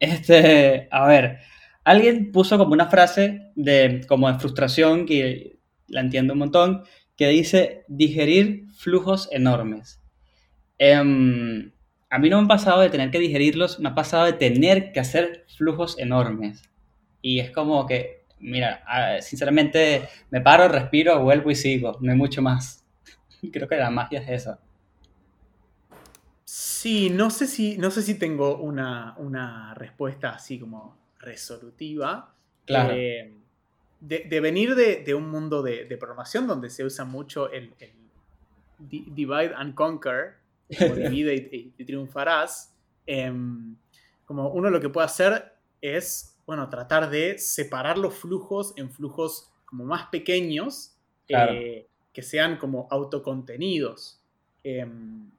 Este, 0.00 0.88
a 0.90 1.06
ver. 1.06 1.38
Alguien 1.84 2.32
puso 2.32 2.58
como 2.58 2.72
una 2.72 2.86
frase 2.86 3.52
de 3.54 4.04
como 4.08 4.32
de 4.32 4.40
frustración 4.40 5.06
que 5.06 5.58
la 5.86 6.00
entiendo 6.00 6.32
un 6.32 6.40
montón, 6.40 6.82
que 7.14 7.28
dice 7.28 7.84
digerir 7.86 8.66
flujos 8.72 9.28
enormes. 9.30 10.00
Em, 10.78 11.70
a 12.14 12.18
mí 12.18 12.30
no 12.30 12.38
me 12.38 12.44
ha 12.44 12.48
pasado 12.48 12.80
de 12.80 12.90
tener 12.90 13.10
que 13.10 13.18
digerirlos, 13.18 13.80
me 13.80 13.88
ha 13.88 13.94
pasado 13.94 14.24
de 14.26 14.34
tener 14.34 14.92
que 14.92 15.00
hacer 15.00 15.44
flujos 15.56 15.98
enormes. 15.98 16.62
Y 17.20 17.40
es 17.40 17.50
como 17.50 17.86
que, 17.86 18.24
mira, 18.38 18.84
sinceramente 19.20 20.08
me 20.30 20.40
paro, 20.40 20.68
respiro, 20.68 21.22
vuelvo 21.22 21.50
y 21.50 21.56
sigo, 21.56 21.98
no 22.00 22.12
hay 22.12 22.16
mucho 22.18 22.40
más. 22.40 22.84
Creo 23.52 23.66
que 23.66 23.76
la 23.76 23.90
magia 23.90 24.20
es 24.20 24.28
esa. 24.28 24.60
Sí, 26.44 27.10
no 27.10 27.30
sé 27.30 27.46
si, 27.46 27.78
no 27.78 27.90
sé 27.90 28.02
si 28.02 28.14
tengo 28.14 28.58
una, 28.58 29.14
una 29.18 29.74
respuesta 29.74 30.30
así 30.30 30.58
como 30.60 30.96
resolutiva. 31.18 32.34
Claro. 32.64 32.94
Eh, 32.96 33.32
de, 34.00 34.18
de 34.28 34.40
venir 34.40 34.74
de, 34.74 35.02
de 35.02 35.14
un 35.14 35.30
mundo 35.30 35.62
de, 35.62 35.86
de 35.86 35.96
programación 35.96 36.46
donde 36.46 36.70
se 36.70 36.84
usa 36.84 37.04
mucho 37.04 37.50
el, 37.50 37.74
el 37.80 37.90
di- 38.78 39.06
divide 39.10 39.54
and 39.56 39.74
conquer, 39.74 40.36
o 40.70 40.94
divide 40.94 41.34
y, 41.52 41.74
y 41.76 41.84
triunfarás, 41.84 42.74
em, 43.06 43.76
como 44.24 44.48
uno 44.50 44.70
lo 44.70 44.80
que 44.80 44.88
puede 44.88 45.06
hacer 45.06 45.52
es, 45.80 46.38
bueno, 46.46 46.68
tratar 46.68 47.10
de 47.10 47.38
separar 47.38 47.98
los 47.98 48.14
flujos 48.14 48.72
en 48.76 48.90
flujos 48.90 49.50
como 49.64 49.84
más 49.84 50.06
pequeños, 50.08 50.96
Claro. 51.26 51.52
eh, 51.54 51.88
que 52.12 52.22
sean 52.22 52.58
como 52.58 52.86
autocontenidos. 52.90 54.20
Em, 54.62 55.30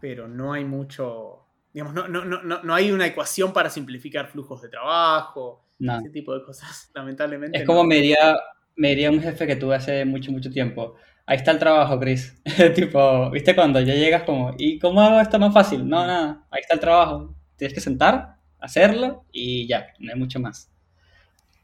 pero 0.00 0.28
no 0.28 0.52
hay 0.52 0.64
mucho, 0.64 1.40
digamos, 1.72 1.94
no, 1.94 2.06
no, 2.08 2.24
no, 2.24 2.62
no 2.62 2.74
hay 2.74 2.92
una 2.92 3.06
ecuación 3.06 3.52
para 3.52 3.70
simplificar 3.70 4.28
flujos 4.28 4.62
de 4.62 4.68
trabajo, 4.68 5.64
ese 5.80 6.10
tipo 6.10 6.34
de 6.34 6.44
cosas, 6.44 6.90
lamentablemente. 6.94 7.58
Es 7.58 7.64
como 7.66 7.84
me 7.84 7.96
diría, 7.96 8.36
me 8.76 8.90
diría 8.90 9.10
un 9.10 9.20
jefe 9.20 9.46
que 9.46 9.56
tuve 9.56 9.74
hace 9.76 10.04
mucho, 10.04 10.30
mucho 10.32 10.50
tiempo. 10.50 10.96
Ahí 11.26 11.36
está 11.38 11.50
el 11.50 11.58
trabajo, 11.58 11.98
Chris. 11.98 12.40
tipo, 12.74 13.30
¿viste 13.30 13.54
cuando 13.54 13.80
ya 13.80 13.94
llegas 13.94 14.22
como, 14.22 14.54
¿y 14.58 14.78
cómo 14.78 15.00
hago 15.00 15.20
esto 15.20 15.38
más 15.38 15.52
fácil? 15.52 15.88
No, 15.88 16.06
nada, 16.06 16.46
ahí 16.50 16.60
está 16.60 16.74
el 16.74 16.80
trabajo. 16.80 17.34
Tienes 17.56 17.74
que 17.74 17.80
sentar, 17.80 18.36
hacerlo 18.60 19.24
y 19.32 19.66
ya, 19.66 19.88
no 19.98 20.12
hay 20.12 20.18
mucho 20.18 20.38
más. 20.40 20.70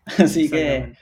Así 0.18 0.50
que 0.50 0.92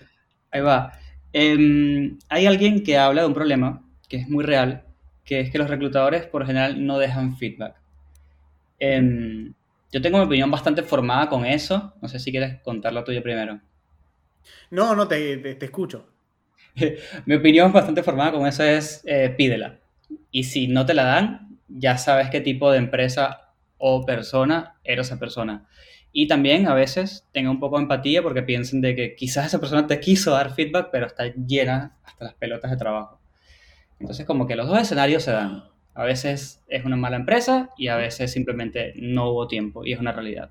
ahí 0.50 0.60
va. 0.60 0.92
Em, 1.32 2.18
hay 2.28 2.46
alguien 2.46 2.82
que 2.84 2.98
habla 2.98 3.22
de 3.22 3.28
un 3.28 3.34
problema 3.34 3.84
que 4.08 4.18
es 4.18 4.28
muy 4.28 4.44
real, 4.44 4.84
que 5.24 5.40
es 5.40 5.50
que 5.50 5.58
los 5.58 5.70
reclutadores 5.70 6.26
por 6.26 6.46
general 6.46 6.84
no 6.86 6.98
dejan 6.98 7.36
feedback. 7.36 7.76
Em, 8.80 9.54
yo 9.92 10.02
tengo 10.02 10.18
mi 10.18 10.24
opinión 10.24 10.50
bastante 10.50 10.82
formada 10.82 11.28
con 11.28 11.44
eso. 11.46 11.94
No 12.02 12.08
sé 12.08 12.18
si 12.18 12.30
quieres 12.32 12.60
contar 12.62 12.92
la 12.92 13.04
tuya 13.04 13.22
primero. 13.22 13.60
No, 14.70 14.94
no, 14.96 15.06
te, 15.06 15.36
te- 15.36 15.54
te 15.54 15.64
escucho. 15.66 16.06
Mi 17.26 17.34
opinión 17.34 17.72
bastante 17.72 18.02
formada 18.02 18.32
con 18.32 18.46
eso 18.46 18.64
es 18.64 19.02
eh, 19.06 19.34
pídela. 19.36 19.78
Y 20.30 20.44
si 20.44 20.68
no 20.68 20.86
te 20.86 20.94
la 20.94 21.04
dan, 21.04 21.58
ya 21.68 21.98
sabes 21.98 22.30
qué 22.30 22.40
tipo 22.40 22.70
de 22.70 22.78
empresa 22.78 23.52
o 23.78 24.04
persona 24.04 24.76
era 24.84 25.02
esa 25.02 25.18
persona. 25.18 25.66
Y 26.12 26.26
también 26.26 26.66
a 26.66 26.74
veces 26.74 27.26
tenga 27.32 27.50
un 27.50 27.60
poco 27.60 27.76
de 27.76 27.82
empatía 27.82 28.22
porque 28.22 28.42
piensen 28.42 28.80
de 28.80 28.96
que 28.96 29.14
quizás 29.14 29.46
esa 29.46 29.60
persona 29.60 29.86
te 29.86 30.00
quiso 30.00 30.32
dar 30.32 30.54
feedback, 30.54 30.88
pero 30.90 31.06
está 31.06 31.26
llena 31.34 31.96
hasta 32.04 32.24
las 32.24 32.34
pelotas 32.34 32.70
de 32.70 32.76
trabajo. 32.76 33.20
Entonces 34.00 34.26
como 34.26 34.46
que 34.46 34.56
los 34.56 34.66
dos 34.66 34.80
escenarios 34.80 35.22
se 35.22 35.32
dan. 35.32 35.64
A 35.94 36.04
veces 36.04 36.62
es 36.68 36.84
una 36.84 36.96
mala 36.96 37.16
empresa 37.16 37.70
y 37.76 37.88
a 37.88 37.96
veces 37.96 38.32
simplemente 38.32 38.92
no 38.96 39.30
hubo 39.30 39.46
tiempo 39.46 39.84
y 39.84 39.92
es 39.92 40.00
una 40.00 40.12
realidad. 40.12 40.50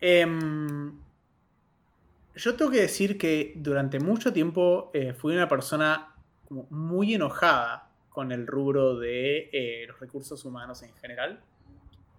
Em, 0.00 0.92
yo 2.36 2.54
tengo 2.54 2.70
que 2.70 2.80
decir 2.82 3.18
que 3.18 3.54
durante 3.56 3.98
mucho 3.98 4.32
tiempo 4.32 4.90
eh, 4.94 5.12
fui 5.14 5.34
una 5.34 5.48
persona 5.48 6.14
como 6.46 6.66
muy 6.70 7.14
enojada 7.14 7.90
con 8.08 8.30
el 8.32 8.46
rubro 8.46 8.96
de 8.98 9.50
eh, 9.52 9.86
los 9.88 9.98
recursos 10.00 10.44
humanos 10.44 10.82
en 10.82 10.94
general. 10.94 11.42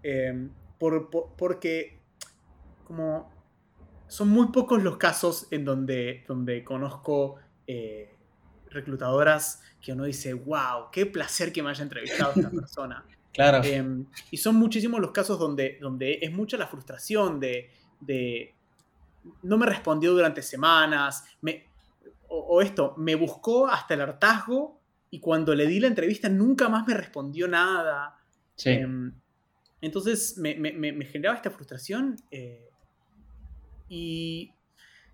Em, 0.03 0.49
por- 0.77 1.09
por- 1.09 1.35
porque 1.37 1.99
como 2.83 3.31
son 4.07 4.29
muy 4.29 4.47
pocos 4.47 4.81
los 4.83 4.97
casos 4.97 5.47
en 5.51 5.65
donde, 5.65 6.23
donde 6.27 6.63
conozco 6.63 7.35
eh, 7.67 8.13
reclutadoras 8.69 9.61
que 9.81 9.91
uno 9.93 10.05
dice, 10.05 10.33
wow, 10.33 10.89
qué 10.91 11.05
placer 11.05 11.51
que 11.51 11.61
me 11.63 11.69
haya 11.69 11.83
entrevistado 11.83 12.33
esta 12.35 12.49
persona. 12.51 13.03
Claro. 13.33 13.61
Eh, 13.63 14.03
y 14.31 14.37
son 14.37 14.55
muchísimos 14.55 14.99
los 14.99 15.11
casos 15.11 15.37
donde, 15.39 15.77
donde 15.81 16.19
es 16.21 16.31
mucha 16.31 16.57
la 16.57 16.67
frustración 16.67 17.39
de, 17.39 17.69
de 17.99 18.55
no 19.43 19.57
me 19.57 19.65
respondió 19.65 20.13
durante 20.13 20.41
semanas, 20.41 21.25
me, 21.41 21.65
o, 22.29 22.37
o 22.39 22.61
esto, 22.61 22.93
me 22.97 23.15
buscó 23.15 23.67
hasta 23.67 23.93
el 23.93 24.01
hartazgo 24.01 24.79
y 25.09 25.19
cuando 25.19 25.55
le 25.55 25.65
di 25.67 25.79
la 25.79 25.87
entrevista 25.87 26.27
nunca 26.29 26.67
más 26.69 26.85
me 26.87 26.93
respondió 26.93 27.47
nada. 27.47 28.19
Sí. 28.55 28.69
Em, 28.71 29.13
entonces 29.81 30.37
me, 30.37 30.55
me- 30.55 30.73
me- 30.73 30.91
me 30.93 31.05
generaba 31.05 31.35
esta 31.37 31.51
frustración 31.51 32.17
eh, 32.31 32.69
y 33.89 34.51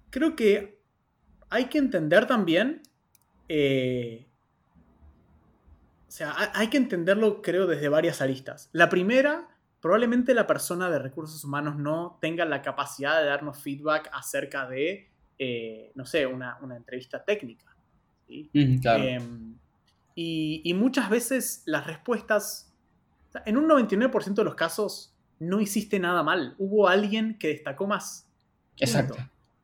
creo 0.10 0.36
que 0.36 0.82
hay 1.50 1.66
que 1.66 1.78
entender 1.78 2.26
también, 2.26 2.82
eh, 3.50 4.28
o 6.08 6.12
sea, 6.12 6.34
hay, 6.38 6.48
hay 6.54 6.68
que 6.70 6.78
entenderlo 6.78 7.42
creo 7.42 7.68
desde 7.68 7.90
varias 7.90 8.22
aristas. 8.22 8.70
La 8.72 8.90
primera, 8.90 9.48
probablemente 9.84 10.34
la 10.34 10.48
persona 10.48 10.90
de 10.90 10.98
recursos 10.98 11.44
humanos 11.44 11.76
no 11.76 12.18
tenga 12.22 12.46
la 12.46 12.62
capacidad 12.62 13.20
de 13.20 13.28
darnos 13.28 13.62
feedback 13.62 14.10
acerca 14.14 14.66
de, 14.66 15.12
eh, 15.38 15.92
no 15.96 16.06
sé, 16.06 16.26
una, 16.26 16.58
una 16.62 16.78
entrevista 16.78 17.22
técnica. 17.22 17.66
¿sí? 18.26 18.50
Ujú, 18.56 18.82
claro. 18.82 19.04
Em, 19.04 19.58
y, 20.16 20.62
y 20.64 20.74
muchas 20.74 21.10
veces 21.10 21.64
las 21.66 21.86
respuestas, 21.86 22.74
en 23.46 23.58
un 23.58 23.68
99% 23.68 24.36
de 24.36 24.46
los 24.46 24.56
casos, 24.56 25.14
no 25.40 25.60
hiciste 25.60 26.00
nada 26.00 26.24
mal. 26.24 26.56
Hubo 26.60 26.88
alguien 26.88 27.38
que 27.38 27.50
destacó 27.50 27.86
más. 27.86 28.32
Exacto. 28.78 29.18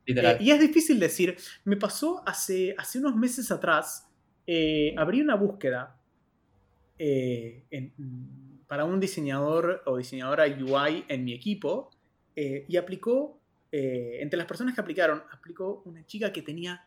Literal. 0.04 0.34
Eh, 0.34 0.38
y 0.42 0.50
es 0.50 0.60
difícil 0.60 1.00
decir, 1.00 1.38
me 1.64 1.78
pasó 1.78 2.22
hace, 2.28 2.74
hace 2.76 2.98
unos 2.98 3.16
meses 3.16 3.50
atrás, 3.50 4.06
eh, 4.46 4.94
abrí 4.98 5.22
una 5.22 5.36
búsqueda 5.36 5.98
eh, 6.98 7.64
en- 7.70 8.49
para 8.70 8.84
un 8.84 9.00
diseñador 9.00 9.82
o 9.84 9.96
diseñadora 9.98 10.44
UI 10.46 11.04
en 11.08 11.24
mi 11.24 11.32
equipo 11.34 11.90
eh, 12.36 12.64
y 12.68 12.76
aplicó, 12.76 13.40
eh, 13.72 14.18
entre 14.20 14.36
las 14.38 14.46
personas 14.46 14.76
que 14.76 14.80
aplicaron, 14.80 15.24
aplicó 15.32 15.82
una 15.86 16.06
chica 16.06 16.32
que 16.32 16.40
tenía, 16.40 16.86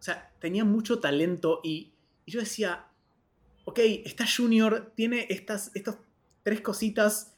o 0.00 0.02
sea, 0.02 0.32
tenía 0.40 0.64
mucho 0.64 1.00
talento 1.00 1.60
y, 1.62 1.92
y 2.24 2.32
yo 2.32 2.40
decía, 2.40 2.86
ok, 3.66 3.78
esta 4.06 4.24
junior 4.26 4.92
tiene 4.94 5.26
estas, 5.28 5.70
estas 5.76 5.98
tres 6.42 6.62
cositas 6.62 7.36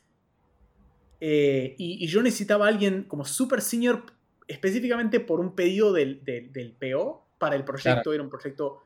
eh, 1.20 1.74
y, 1.76 2.04
y 2.04 2.06
yo 2.06 2.22
necesitaba 2.22 2.66
a 2.66 2.68
alguien 2.68 3.02
como 3.02 3.24
super 3.24 3.60
senior 3.62 4.04
específicamente 4.46 5.18
por 5.18 5.40
un 5.40 5.56
pedido 5.56 5.92
del, 5.92 6.22
del- 6.24 6.52
del 6.52 6.72
PO 6.72 7.26
para 7.38 7.56
el 7.56 7.64
proyecto. 7.64 8.02
Claro. 8.02 8.12
Era 8.12 8.22
un 8.22 8.30
proyecto 8.30 8.82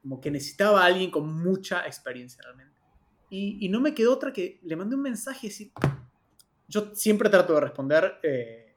como 0.00 0.20
que 0.20 0.30
necesitaba 0.30 0.82
a 0.82 0.86
alguien 0.86 1.10
con 1.10 1.26
mucha 1.42 1.84
experiencia 1.86 2.40
realmente. 2.44 2.79
Y, 3.30 3.64
y 3.64 3.68
no 3.68 3.80
me 3.80 3.94
quedó 3.94 4.12
otra 4.12 4.32
que 4.32 4.58
le 4.62 4.76
mandé 4.76 4.96
un 4.96 5.02
mensaje 5.02 5.46
y 5.46 5.50
decir, 5.50 5.72
yo 6.68 6.94
siempre 6.94 7.30
trato 7.30 7.54
de 7.54 7.60
responder 7.60 8.18
eh, 8.22 8.76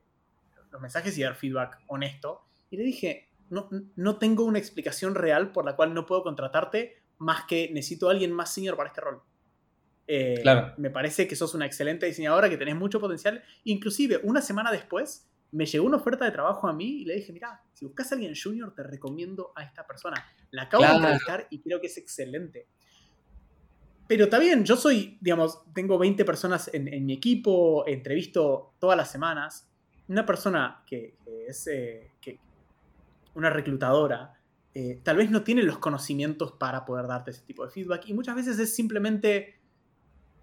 los 0.72 0.82
mensajes 0.82 1.18
y 1.18 1.24
dar 1.24 1.36
feedback 1.36 1.80
honesto. 1.88 2.46
Y 2.70 2.78
le 2.78 2.84
dije, 2.84 3.30
no, 3.50 3.70
no 3.96 4.18
tengo 4.18 4.44
una 4.46 4.60
explicación 4.60 5.16
real 5.16 5.52
por 5.52 5.66
la 5.66 5.76
cual 5.76 5.94
no 5.94 6.06
puedo 6.06 6.24
contratarte 6.24 7.02
más 7.18 7.46
que 7.46 7.70
necesito 7.74 8.08
a 8.10 8.12
alguien 8.12 8.32
más 8.32 8.54
senior 8.54 8.76
para 8.78 8.90
este 8.90 9.02
rol. 9.02 9.22
Eh, 10.08 10.40
Claro. 10.42 10.74
Me 10.78 10.90
parece 10.90 11.28
que 11.28 11.36
sos 11.36 11.54
una 11.54 11.66
excelente 11.66 12.06
diseñadora, 12.06 12.50
que 12.50 12.58
tenés 12.58 12.76
mucho 12.76 13.00
potencial. 13.00 13.44
Inclusive, 13.64 14.20
una 14.24 14.42
semana 14.42 14.72
después, 14.72 15.30
me 15.52 15.66
llegó 15.66 15.86
una 15.86 15.98
oferta 15.98 16.26
de 16.26 16.32
trabajo 16.32 16.68
a 16.68 16.74
mí 16.74 17.02
y 17.02 17.06
le 17.06 17.16
dije, 17.16 17.32
mira, 17.32 17.62
si 17.74 17.86
buscas 17.86 18.12
a 18.12 18.16
alguien 18.16 18.34
junior, 18.36 18.74
te 18.76 18.84
recomiendo 18.84 19.52
a 19.56 19.64
esta 19.64 19.86
persona. 19.86 20.26
La 20.52 20.64
acabo 20.64 20.82
Claro. 20.84 20.94
de 21.00 21.00
entrevistar 21.06 21.48
y 21.52 21.62
creo 21.62 21.80
que 21.80 21.88
es 21.88 21.98
excelente. 21.98 22.68
Pero 24.14 24.26
está 24.26 24.38
bien, 24.38 24.64
yo 24.64 24.78
soy, 24.78 25.18
digamos, 25.22 25.64
tengo 25.74 25.98
20 25.98 26.24
personas 26.24 26.70
en, 26.72 26.88
en 26.88 27.04
mi 27.04 27.14
equipo, 27.14 27.84
entrevisto 27.88 28.76
todas 28.78 28.96
las 28.96 29.10
semanas. 29.12 29.68
Una 30.08 30.24
persona 30.24 30.84
que, 30.86 31.16
que 31.26 31.48
es 31.48 31.66
eh, 31.66 32.12
que- 32.22 32.38
una 33.34 33.50
reclutadora, 33.50 34.40
eh, 34.76 35.02
tal 35.04 35.18
vez 35.18 35.32
no 35.32 35.42
tiene 35.44 35.64
los 35.64 35.80
conocimientos 35.80 36.52
para 36.52 36.86
poder 36.86 37.08
darte 37.08 37.32
ese 37.32 37.42
tipo 37.42 37.66
de 37.66 37.72
feedback 37.72 38.08
y 38.08 38.14
muchas 38.14 38.36
veces 38.36 38.60
es 38.60 38.76
simplemente, 38.76 39.56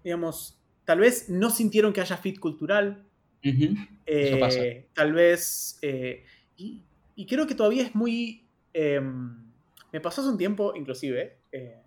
digamos, 0.03 0.61
tal 0.83 0.99
vez 0.99 1.29
no 1.29 1.49
sintieron 1.49 1.93
que 1.93 2.01
haya 2.01 2.17
fit 2.17 2.39
cultural, 2.41 3.07
Ujú. 3.45 3.73
Eso 4.05 4.37
pasa. 4.37 4.61
eh, 4.63 4.89
tal 4.93 5.13
vez, 5.13 5.79
eh, 5.81 6.25
y, 6.57 6.83
y 7.15 7.25
creo 7.25 7.47
que 7.47 7.55
todavía 7.55 7.83
es 7.83 7.95
muy... 7.95 8.49
em, 8.73 9.49
me 9.93 10.01
pasó 10.01 10.19
hace 10.19 10.29
un 10.29 10.37
tiempo, 10.37 10.73
inclusive, 10.75 11.37
eh, 11.53 11.80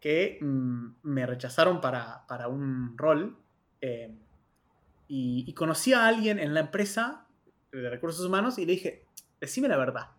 que 0.00 0.38
mm, 0.40 0.86
me 1.02 1.26
rechazaron 1.26 1.80
para, 1.80 2.26
para 2.26 2.48
un 2.48 2.96
rol 2.96 3.36
em, 3.80 4.18
y, 5.08 5.44
y 5.46 5.52
conocí 5.54 5.92
a 5.92 6.06
alguien 6.06 6.38
en 6.38 6.54
la 6.54 6.60
empresa 6.60 7.26
de 7.72 7.88
recursos 7.90 8.24
humanos 8.24 8.58
y 8.58 8.66
le 8.66 8.72
dije, 8.72 9.04
decime 9.40 9.68
la 9.68 9.76
verdad. 9.76 10.10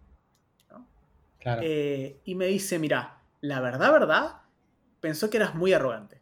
Claro. 1.39 1.61
Eh, 1.63 2.19
y 2.25 2.35
me 2.35 2.47
dice, 2.47 2.79
mira, 2.79 3.21
la 3.39 3.61
verdad, 3.61 3.91
verdad, 3.93 4.41
pensó 4.99 5.29
que 5.29 5.37
eras 5.37 5.55
muy 5.55 5.71
arrogante. 5.71 6.21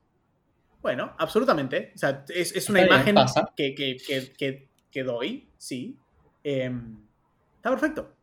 Bueno, 0.83 1.13
absolutamente. 1.17 1.91
O 1.95 1.97
sea, 1.97 2.23
es, 2.29 2.55
es 2.55 2.69
una 2.69 2.81
imagen 2.85 3.15
pasa. 3.15 3.51
que, 3.55 3.73
que- 3.73 3.97
que- 3.97 4.31
que- 4.33 4.69
que 4.91 5.03
doy, 5.03 5.49
sí. 5.57 5.97
Em, 6.43 6.97
está 7.55 7.71
perfecto. 7.71 8.13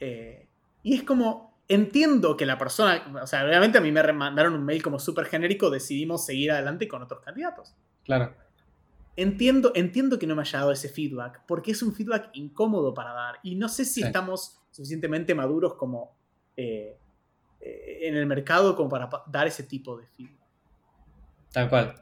Eh, 0.00 0.48
y 0.82 0.94
es 0.94 1.02
como, 1.02 1.47
entiendo 1.68 2.36
que 2.36 2.46
la 2.46 2.56
persona, 2.58 3.02
o 3.22 3.26
sea, 3.26 3.44
obviamente 3.44 3.78
a 3.78 3.80
mí 3.80 3.92
me 3.92 4.12
mandaron 4.12 4.54
un 4.54 4.64
mail 4.64 4.82
como 4.82 4.98
súper 4.98 5.26
genérico, 5.26 5.70
decidimos 5.70 6.24
seguir 6.24 6.50
adelante 6.52 6.88
con 6.88 7.02
otros 7.02 7.20
candidatos. 7.20 7.74
Claro. 8.04 8.34
Entiendo, 9.16 9.72
entiendo 9.74 10.18
que 10.18 10.26
no 10.26 10.34
me 10.36 10.42
haya 10.42 10.60
dado 10.60 10.72
ese 10.72 10.88
feedback, 10.88 11.42
porque 11.46 11.72
es 11.72 11.82
un 11.82 11.92
feedback 11.92 12.30
incómodo 12.34 12.94
para 12.94 13.12
dar. 13.12 13.36
Y 13.42 13.56
no 13.56 13.68
sé 13.68 13.84
si 13.84 14.00
Sí. 14.00 14.06
estamos 14.06 14.60
suficientemente 14.70 15.34
maduros 15.34 15.74
como 15.74 16.16
eh, 16.56 16.96
eh, 17.60 17.98
en 18.02 18.16
el 18.16 18.26
mercado 18.26 18.74
como 18.76 18.88
para 18.88 19.08
pa- 19.08 19.24
dar 19.26 19.46
ese 19.46 19.62
tipo 19.64 19.96
de 19.96 20.06
feedback. 20.06 20.38
Tal 21.52 21.68
cual. 21.68 21.94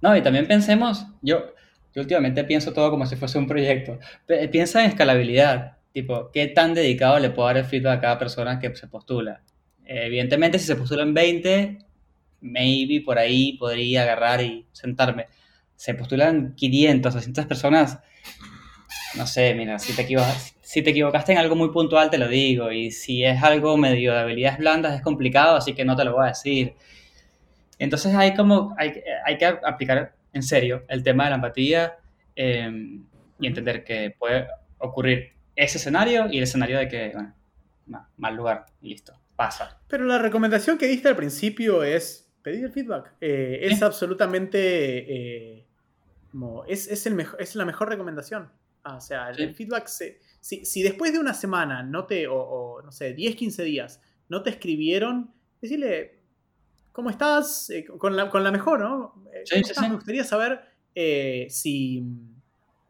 No, 0.00 0.16
y 0.16 0.22
también 0.22 0.46
pensemos, 0.48 1.06
yo, 1.22 1.52
yo 1.94 2.02
últimamente 2.02 2.44
pienso 2.44 2.72
todo 2.72 2.90
como 2.90 3.06
si 3.06 3.16
fuese 3.16 3.38
un 3.38 3.46
proyecto. 3.46 3.98
Piensa 4.50 4.82
en 4.84 4.90
escalabilidad, 4.90 5.78
tipo, 5.92 6.30
¿qué 6.32 6.48
tan 6.48 6.74
dedicado 6.74 7.18
le 7.18 7.30
puedo 7.30 7.48
dar 7.48 7.58
el 7.58 7.64
feedback 7.64 7.98
a 7.98 8.00
cada 8.00 8.18
persona 8.18 8.58
que 8.58 8.74
se 8.74 8.86
postula? 8.88 9.42
Eh, 9.84 10.06
evidentemente, 10.06 10.58
si 10.58 10.66
se 10.66 10.76
postulan 10.76 11.14
20, 11.14 11.78
maybe 12.40 13.02
por 13.04 13.18
ahí 13.18 13.56
podría 13.58 14.02
agarrar 14.02 14.42
y 14.42 14.66
sentarme. 14.72 15.26
Se 15.76 15.94
postulan 15.94 16.54
500, 16.54 17.12
600 17.12 17.46
personas, 17.46 17.98
no 19.16 19.26
sé, 19.26 19.54
mira, 19.54 19.78
si 19.78 19.92
te 19.94 20.06
si 20.60 20.82
te 20.82 20.90
equivocaste 20.90 21.32
en 21.32 21.38
algo 21.38 21.54
muy 21.54 21.70
puntual 21.70 22.08
te 22.08 22.16
lo 22.16 22.28
digo, 22.28 22.72
y 22.72 22.90
si 22.90 23.24
es 23.24 23.42
algo 23.42 23.76
medio 23.76 24.12
de 24.12 24.20
habilidades 24.20 24.58
blandas 24.58 24.94
es 24.94 25.02
complicado, 25.02 25.56
así 25.56 25.74
que 25.74 25.84
no 25.84 25.96
te 25.96 26.04
lo 26.04 26.14
voy 26.14 26.24
a 26.24 26.28
decir. 26.28 26.74
Entonces 27.78 28.14
hay 28.14 28.34
como, 28.34 28.74
hay, 28.78 29.02
hay 29.26 29.36
que 29.36 29.44
aplicar 29.44 30.14
en 30.32 30.42
serio 30.42 30.84
el 30.88 31.02
tema 31.02 31.24
de 31.24 31.30
la 31.30 31.36
empatía 31.36 31.96
eh, 32.36 32.70
y 33.38 33.46
entender 33.46 33.84
que 33.84 34.14
puede 34.18 34.46
ocurrir 34.78 35.32
ese 35.56 35.78
escenario 35.78 36.26
y 36.30 36.38
el 36.38 36.44
escenario 36.44 36.78
de 36.78 36.88
que, 36.88 37.10
bueno, 37.14 37.34
ma- 37.86 38.08
mal 38.16 38.34
lugar, 38.36 38.66
y 38.80 38.88
listo, 38.90 39.14
pasa. 39.36 39.80
Pero 39.88 40.04
la 40.04 40.18
recomendación 40.18 40.78
que 40.78 40.86
diste 40.86 41.08
al 41.08 41.16
principio 41.16 41.82
es 41.82 42.30
pedir 42.42 42.64
el 42.64 42.72
feedback. 42.72 43.12
Eh, 43.20 43.60
es 43.62 43.78
Sí. 43.78 43.84
absolutamente... 43.84 45.58
eh, 45.58 45.66
como- 46.30 46.64
es, 46.64 46.88
es 46.88 47.06
el 47.06 47.14
mejo- 47.14 47.36
es 47.38 47.54
la 47.56 47.64
mejor 47.64 47.88
recomendación. 47.88 48.50
Ah, 48.84 48.96
o 48.96 49.00
sea, 49.00 49.28
el, 49.30 49.36
Sí. 49.36 49.42
el 49.42 49.54
feedback 49.54 49.86
se... 49.86 50.18
Si, 50.40 50.64
si 50.64 50.82
después 50.82 51.12
de 51.12 51.18
una 51.20 51.34
semana, 51.34 51.82
no 51.84 52.04
te, 52.06 52.26
o, 52.26 52.34
o, 52.36 52.82
no 52.82 52.90
sé, 52.90 53.12
10, 53.14 53.36
15 53.36 53.62
días, 53.62 54.00
no 54.28 54.42
te 54.42 54.50
escribieron, 54.50 55.32
decirle, 55.60 56.18
¿cómo 56.90 57.08
estás? 57.10 57.70
Eh, 57.70 57.84
con, 57.84 58.16
la, 58.16 58.28
con 58.28 58.42
la 58.42 58.50
mejor, 58.50 58.80
¿no? 58.80 59.22
Sí. 59.44 59.62
Me 59.80 59.94
gustaría 59.94 60.24
saber 60.24 60.62
si 61.48 62.02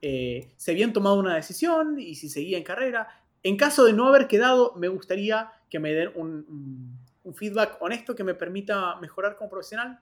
eh, 0.03 0.53
se 0.57 0.73
habían 0.73 0.93
tomado 0.93 1.17
una 1.19 1.35
decisión 1.37 1.97
y 1.99 2.15
si 2.17 2.29
seguía 2.29 2.59
en 2.59 2.65
carrera. 2.65 3.09
En 3.43 3.57
caso 3.57 3.85
de 3.85 3.93
no 3.93 4.07
haber 4.09 4.27
quedado, 4.29 4.75
me 4.77 4.89
gustaría 4.89 5.51
que 5.71 5.79
me 5.79 5.93
den 5.93 6.11
un, 6.15 6.45
un- 6.49 6.99
un 7.25 7.35
feedback 7.35 7.77
honesto 7.81 8.15
que 8.17 8.25
me 8.25 8.35
permita 8.35 8.97
mejorar 9.01 9.37
como 9.37 9.49
profesional 9.49 10.01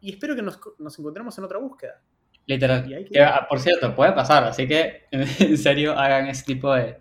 y, 0.00 0.10
espero 0.10 0.34
que 0.34 0.40
nos, 0.42 0.58
nos 0.78 0.98
encontremos 0.98 1.36
en 1.38 1.44
otra 1.44 1.58
búsqueda. 1.58 2.00
Literal. 2.46 2.84
Que- 2.86 3.04
Que, 3.04 3.20
ah, 3.22 3.46
por 3.48 3.60
cierto, 3.60 3.94
puede 3.94 4.12
pasar, 4.12 4.44
así 4.44 4.66
que 4.66 5.04
en 5.10 5.58
serio 5.58 5.92
hagan 5.98 6.26
ese 6.28 6.44
tipo 6.44 6.72
de... 6.74 6.92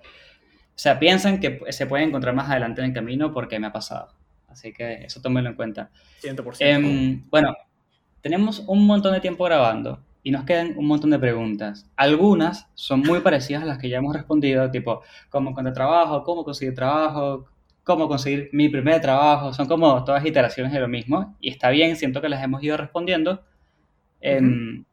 O 0.76 0.78
sea, 0.78 1.00
piensan 1.00 1.40
que 1.40 1.62
se 1.70 1.86
pueden 1.86 2.10
encontrar 2.10 2.34
más 2.36 2.50
adelante 2.50 2.82
en 2.82 2.88
el 2.88 2.94
camino 2.94 3.32
porque 3.32 3.60
me 3.60 3.68
ha 3.68 3.72
pasado. 3.72 4.14
Así 4.48 4.74
que 4.74 5.06
eso 5.06 5.22
tómenlo 5.22 5.50
en 5.52 5.56
cuenta. 5.56 5.92
100%. 6.22 6.56
Em, 6.60 7.30
bueno, 7.30 7.56
tenemos 8.22 8.60
un 8.68 8.86
montón 8.86 9.14
de 9.14 9.20
tiempo 9.22 9.44
grabando 9.46 10.04
y 10.24 10.32
nos 10.32 10.46
quedan 10.46 10.74
un 10.78 10.88
montón 10.88 11.10
de 11.10 11.20
preguntas. 11.20 11.90
Algunas 11.96 12.68
son 12.74 13.02
muy 13.02 13.20
parecidas 13.20 13.64
a 13.64 13.66
las 13.66 13.78
que 13.78 13.90
ya 13.90 13.98
hemos 13.98 14.16
respondido, 14.16 14.72
tipo 14.72 15.02
cómo 15.30 15.52
encontrar 15.52 15.74
trabajo, 15.74 16.24
cómo 16.24 16.44
conseguir 16.44 16.74
trabajo, 16.74 17.46
cómo 17.84 18.08
conseguir 18.08 18.50
mi 18.54 18.70
primer 18.70 19.02
trabajo. 19.02 19.54
Son 19.54 19.68
como 19.68 20.04
todas 20.04 20.26
iteraciones 20.26 20.72
de 20.72 20.80
lo 20.80 20.88
mismo 20.88 21.36
y 21.42 21.50
está 21.50 21.70
bien, 21.70 21.96
siento 21.98 22.22
que 22.22 22.30
las 22.30 22.44
hemos 22.44 22.64
ido 22.64 22.78
respondiendo. 22.78 23.44
Em, 24.22 24.86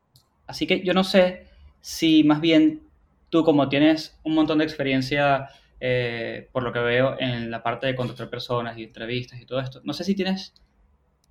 Así 0.50 0.66
que 0.66 0.82
yo 0.82 0.94
no 0.94 1.04
sé 1.04 1.46
si 1.80 2.24
más 2.24 2.40
bien 2.40 2.82
tú 3.28 3.44
como 3.44 3.68
tienes 3.68 4.18
un 4.24 4.34
montón 4.34 4.58
de 4.58 4.64
experiencia, 4.64 5.48
eh, 5.78 6.48
por 6.50 6.64
lo 6.64 6.72
que 6.72 6.80
veo 6.80 7.14
en 7.20 7.52
la 7.52 7.62
parte 7.62 7.86
de 7.86 7.94
contratar 7.94 8.28
personas 8.28 8.76
y 8.76 8.82
entrevistas 8.82 9.40
y 9.40 9.46
todo 9.46 9.60
esto, 9.60 9.80
no 9.84 9.92
sé 9.92 10.02
si 10.02 10.16
tienes 10.16 10.52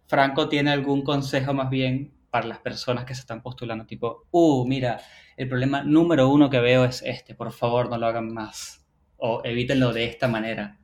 Franco 0.08 0.48
tiene 0.48 0.72
algún 0.72 1.04
consejo 1.04 1.54
más 1.54 1.70
bien 1.70 2.14
para 2.30 2.48
las 2.48 2.60
personas 2.60 3.06
que 3.06 3.16
se 3.16 3.22
están 3.22 3.42
postulando, 3.42 3.86
tipo, 3.86 4.26
uh, 4.32 4.66
mira, 4.68 5.02
el 5.38 5.48
problema 5.50 5.84
número 5.84 6.30
uno 6.30 6.50
que 6.50 6.60
veo 6.60 6.86
es 6.86 7.02
este, 7.04 7.36
por 7.36 7.52
favor 7.52 7.90
no 7.90 7.98
lo 7.98 8.06
hagan 8.08 8.34
más, 8.34 8.86
o 9.18 9.42
evítenlo 9.44 9.94
de 9.94 10.06
esta 10.06 10.28
manera. 10.28 10.78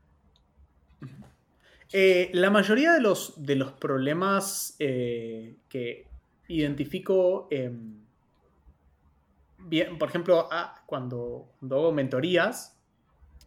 Eh, 1.94 2.30
la 2.34 2.50
mayoría 2.50 2.94
de 2.94 3.00
los, 3.02 3.34
de 3.46 3.56
los 3.56 3.72
problemas 3.74 4.76
eh, 4.80 5.56
que 5.70 6.08
identifico, 6.48 7.48
em, 7.52 8.04
bien, 9.60 9.98
por 9.98 10.10
ejemplo, 10.10 10.50
cuando, 10.86 11.54
hago 11.62 11.92
mentorías, 11.92 12.78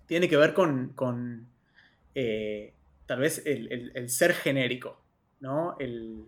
tiene 0.06 0.28
que 0.28 0.36
ver 0.36 0.54
con, 0.54 0.90
con, 0.94 1.48
eh, 2.14 2.72
tal 3.06 3.20
vez 3.20 3.44
el, 3.46 3.70
el- 3.72 3.92
el 3.94 4.08
ser 4.08 4.32
genérico, 4.34 5.00
¿no? 5.40 5.76
El, 5.78 6.24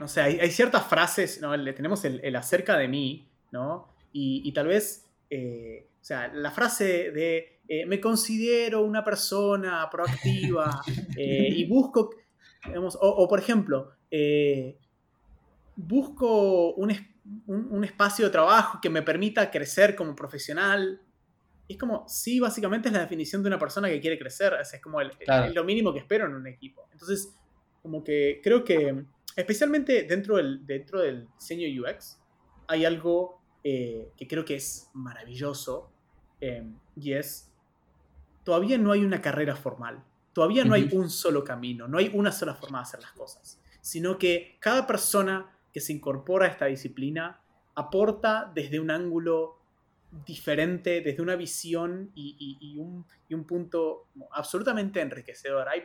no 0.00 0.08
sé, 0.08 0.20
hay, 0.22 0.38
hay 0.40 0.50
ciertas 0.50 0.86
frases, 0.86 1.40
¿no? 1.40 1.56
Le 1.56 1.72
tenemos 1.72 2.04
el, 2.04 2.20
el 2.24 2.36
acerca 2.36 2.76
de 2.78 2.88
mí, 2.88 3.28
¿no? 3.52 3.88
Y, 4.12 4.42
y 4.44 4.52
tal 4.52 4.68
vez, 4.68 5.06
eh, 5.30 5.88
o 6.00 6.04
sea, 6.04 6.28
la 6.28 6.50
frase 6.50 7.10
de 7.10 7.60
eh, 7.68 7.86
me 7.86 8.00
considero 8.00 8.82
una 8.82 9.02
persona 9.04 9.88
proactiva 9.90 10.80
eh, 11.16 11.48
y 11.50 11.64
busco, 11.66 12.10
digamos, 12.66 12.96
o, 12.96 13.08
o, 13.08 13.28
por 13.28 13.38
ejemplo, 13.38 13.92
busco 15.76 16.74
un, 16.74 16.90
es- 16.90 17.02
un- 17.46 17.68
un 17.70 17.84
espacio 17.84 18.26
de 18.26 18.30
trabajo 18.30 18.78
que 18.80 18.90
me 18.90 19.02
permita 19.02 19.50
crecer 19.50 19.94
como 19.96 20.14
profesional. 20.14 21.00
Es 21.68 21.78
como, 21.78 22.06
sí, 22.08 22.40
básicamente 22.40 22.88
es 22.88 22.94
la 22.94 23.00
definición 23.00 23.42
de 23.42 23.48
una 23.48 23.58
persona 23.58 23.88
que 23.88 24.00
quiere 24.00 24.18
crecer, 24.18 24.52
sea, 24.64 24.76
es 24.76 24.82
como 24.82 25.00
el- 25.00 25.10
Claro. 25.18 25.46
es 25.46 25.54
lo 25.54 25.64
mínimo 25.64 25.92
que 25.92 26.00
espero 26.00 26.26
en 26.26 26.34
un 26.34 26.46
equipo. 26.46 26.86
Entonces, 26.92 27.34
como 27.82 28.04
que 28.04 28.40
creo 28.42 28.62
que, 28.64 29.04
especialmente 29.36 30.04
dentro 30.04 30.36
del, 30.36 30.64
dentro 30.66 31.00
del 31.00 31.28
diseño 31.38 31.66
UX, 31.82 32.18
hay 32.68 32.84
algo 32.84 33.40
eh, 33.62 34.10
que 34.16 34.26
creo 34.26 34.44
que 34.44 34.56
es 34.56 34.90
maravilloso 34.94 35.90
eh, 36.40 36.70
y 36.96 37.12
es, 37.12 37.50
todavía 38.44 38.78
no 38.78 38.92
hay 38.92 39.04
una 39.04 39.20
carrera 39.20 39.56
formal, 39.56 40.02
todavía 40.32 40.64
no 40.64 40.74
hay 40.74 40.88
un 40.92 41.10
solo 41.10 41.44
camino, 41.44 41.88
no 41.88 41.98
hay 41.98 42.10
una 42.14 42.32
sola 42.32 42.54
forma 42.54 42.78
de 42.78 42.82
hacer 42.82 43.00
las 43.00 43.12
cosas, 43.12 43.60
sino 43.80 44.18
que 44.18 44.56
cada 44.60 44.86
persona 44.86 45.50
que 45.72 45.80
se 45.80 45.92
incorpora 45.92 46.46
a 46.46 46.50
esta 46.50 46.66
disciplina 46.66 47.40
aporta 47.74 48.50
desde 48.54 48.78
un 48.80 48.90
ángulo 48.90 49.58
diferente, 50.26 51.00
desde 51.00 51.20
una 51.22 51.34
visión 51.34 52.12
y, 52.14 52.36
y- 52.38 52.58
y 52.74 52.78
un, 52.78 53.04
y 53.28 53.34
un 53.34 53.44
punto 53.44 54.06
absolutamente 54.30 55.00
enriquecedor. 55.00 55.68
Hay 55.68 55.82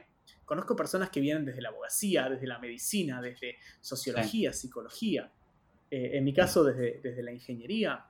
conozco 0.49 0.75
personas 0.75 1.11
que 1.11 1.19
vienen 1.21 1.45
desde 1.45 1.61
la 1.61 1.69
abogacía, 1.69 2.27
desde 2.27 2.47
la 2.47 2.57
medicina, 2.57 3.21
desde 3.21 3.57
sociología, 3.81 4.51
psicología, 4.51 5.31
eh, 5.91 6.17
en 6.17 6.23
mi 6.23 6.33
caso 6.33 6.63
desde, 6.63 6.99
desde 7.03 7.21
la 7.21 7.31
ingeniería. 7.31 8.03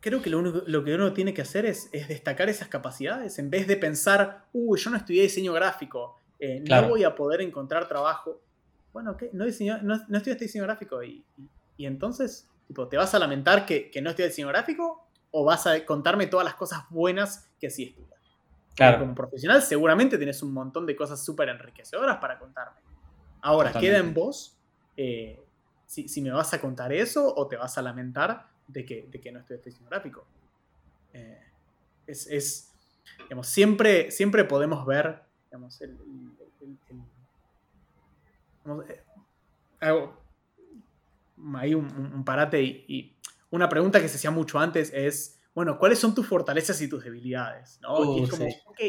Creo 0.00 0.20
que 0.22 0.30
lo, 0.30 0.38
único- 0.38 0.62
lo 0.66 0.82
que 0.82 0.94
uno 0.94 1.12
tiene 1.12 1.34
que 1.34 1.42
hacer 1.42 1.66
es, 1.66 1.88
es 1.92 2.08
destacar 2.08 2.48
esas 2.48 2.68
capacidades 2.68 3.38
en 3.38 3.50
vez 3.50 3.66
de 3.68 3.76
pensar, 3.76 4.46
uy, 4.54 4.78
yo 4.80 4.90
no 4.90 4.96
estudié 4.96 5.22
diseño 5.22 5.52
gráfico, 5.52 6.16
eh, 6.40 6.60
no 6.60 6.88
voy 6.88 7.04
a 7.04 7.14
poder 7.14 7.40
encontrar 7.42 7.86
trabajo. 7.86 8.40
Bueno, 8.94 9.16
¿qué? 9.16 9.28
No, 9.34 9.44
diseñó- 9.44 9.80
no, 9.82 9.96
no 10.08 10.16
estudiaste 10.16 10.46
diseño 10.46 10.64
gráfico 10.64 11.02
y, 11.02 11.22
y- 11.36 11.48
y 11.76 11.86
entonces, 11.86 12.48
tipo, 12.66 12.88
¿te 12.88 12.96
vas 12.96 13.14
a 13.14 13.18
lamentar 13.18 13.64
que, 13.66 13.90
que 13.90 14.00
no 14.02 14.08
estudiaste 14.10 14.32
diseño 14.32 14.48
gráfico 14.48 15.06
o 15.30 15.44
vas 15.44 15.66
a 15.66 15.84
contarme 15.86 16.26
todas 16.26 16.44
las 16.44 16.54
cosas 16.54 16.80
buenas 16.90 17.50
que 17.60 17.70
sí 17.70 17.84
estudias? 17.84 18.20
Claro, 18.74 19.00
Como 19.00 19.14
profesional 19.14 19.62
seguramente 19.62 20.16
tenés 20.18 20.42
un 20.42 20.52
montón 20.52 20.86
de 20.86 20.96
cosas 20.96 21.22
súper 21.24 21.48
enriquecedoras 21.50 22.16
para 22.18 22.38
contarme. 22.38 22.78
Ahora, 23.42 23.68
Totalmente. 23.70 23.96
queda 23.98 24.06
en 24.08 24.14
vos 24.14 24.56
eh, 24.96 25.38
si, 25.86 26.08
si 26.08 26.22
me 26.22 26.30
vas 26.30 26.52
a 26.54 26.60
contar 26.60 26.92
eso 26.92 27.34
o 27.34 27.46
te 27.48 27.56
vas 27.56 27.76
a 27.76 27.82
lamentar 27.82 28.48
de 28.66 28.84
que, 28.86 29.06
de 29.10 29.20
que 29.20 29.30
no 29.32 29.40
estudiaste 29.40 29.70
diseño 29.70 29.88
gráfico. 29.90 30.26
Eh, 31.12 31.38
es, 32.06 32.26
es, 32.28 32.72
digamos, 33.24 33.46
siempre, 33.48 34.10
siempre 34.10 34.44
podemos 34.44 34.86
ver, 34.86 35.22
digamos, 35.50 35.80
el, 35.82 35.90
el- 36.60 36.78
el- 36.88 37.02
digamos, 38.64 38.88
eh, 38.88 39.02
hago 39.80 40.16
ahí 41.56 41.74
un, 41.74 41.84
un- 41.96 42.14
un 42.14 42.24
parate 42.24 42.62
y, 42.62 42.84
y 42.88 43.16
una 43.50 43.68
pregunta 43.68 44.00
que 44.00 44.08
se 44.08 44.16
hacía 44.16 44.30
mucho 44.30 44.58
antes 44.58 44.92
es, 44.94 45.40
bueno, 45.54 45.78
¿cuáles 45.78 45.98
son 45.98 46.14
tus 46.14 46.26
fortalezas 46.26 46.80
y 46.80 46.88
tus 46.88 47.04
debilidades? 47.04 47.78
¿no? 47.82 47.98
Uh, 48.00 48.18
Y 48.18 48.22
es 48.24 48.30
como, 48.30 48.46
sí. 48.48 48.56
ok, 48.66 48.80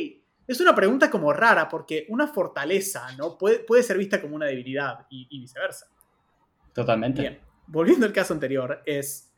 es 0.47 0.59
una 0.61 0.73
pregunta 0.75 1.09
como 1.09 1.31
rara 1.33 1.67
porque 1.69 2.05
una 2.09 2.27
fortaleza 2.27 3.11
¿no? 3.17 3.37
puede, 3.37 3.59
puede 3.59 3.83
ser 3.83 3.97
vista 3.97 4.21
como 4.21 4.35
una 4.35 4.45
debilidad 4.47 5.05
y, 5.09 5.27
y 5.29 5.39
viceversa. 5.39 5.87
totalmente. 6.73 7.21
Bien, 7.21 7.39
volviendo 7.67 8.05
al 8.05 8.13
caso 8.13 8.33
anterior, 8.33 8.81
es 8.85 9.29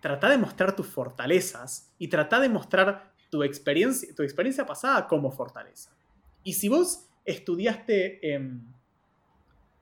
tratar 0.00 0.30
de 0.30 0.38
mostrar 0.38 0.74
tus 0.76 0.86
fortalezas 0.86 1.92
y 1.98 2.08
tratar 2.08 2.40
de 2.42 2.48
mostrar 2.48 3.14
tu 3.30 3.42
experiencia, 3.42 4.14
tu 4.14 4.22
experiencia 4.22 4.64
pasada 4.64 5.06
como 5.06 5.30
fortaleza. 5.30 5.90
Y 6.42 6.54
si 6.54 6.68
vos 6.68 7.08
estudiaste, 7.24 8.34
em, 8.34 8.72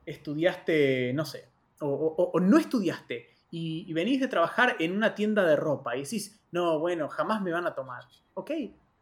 estudiaste, 0.05 1.13
no 1.13 1.25
sé, 1.25 1.45
o, 1.81 1.87
o- 1.87 2.31
o 2.33 2.39
no 2.39 2.57
estudiaste 2.57 3.36
y, 3.51 3.85
y 3.87 3.93
venís 3.93 4.19
de 4.19 4.27
trabajar 4.27 4.75
en 4.79 4.91
una 4.91 5.15
tienda 5.15 5.43
de 5.43 5.55
ropa 5.55 5.95
y 5.95 6.03
decís, 6.03 6.39
no, 6.51 6.79
bueno, 6.79 7.07
jamás 7.09 7.41
me 7.41 7.51
van 7.51 7.65
a 7.65 7.73
tomar. 7.73 8.03
Ok, 8.33 8.51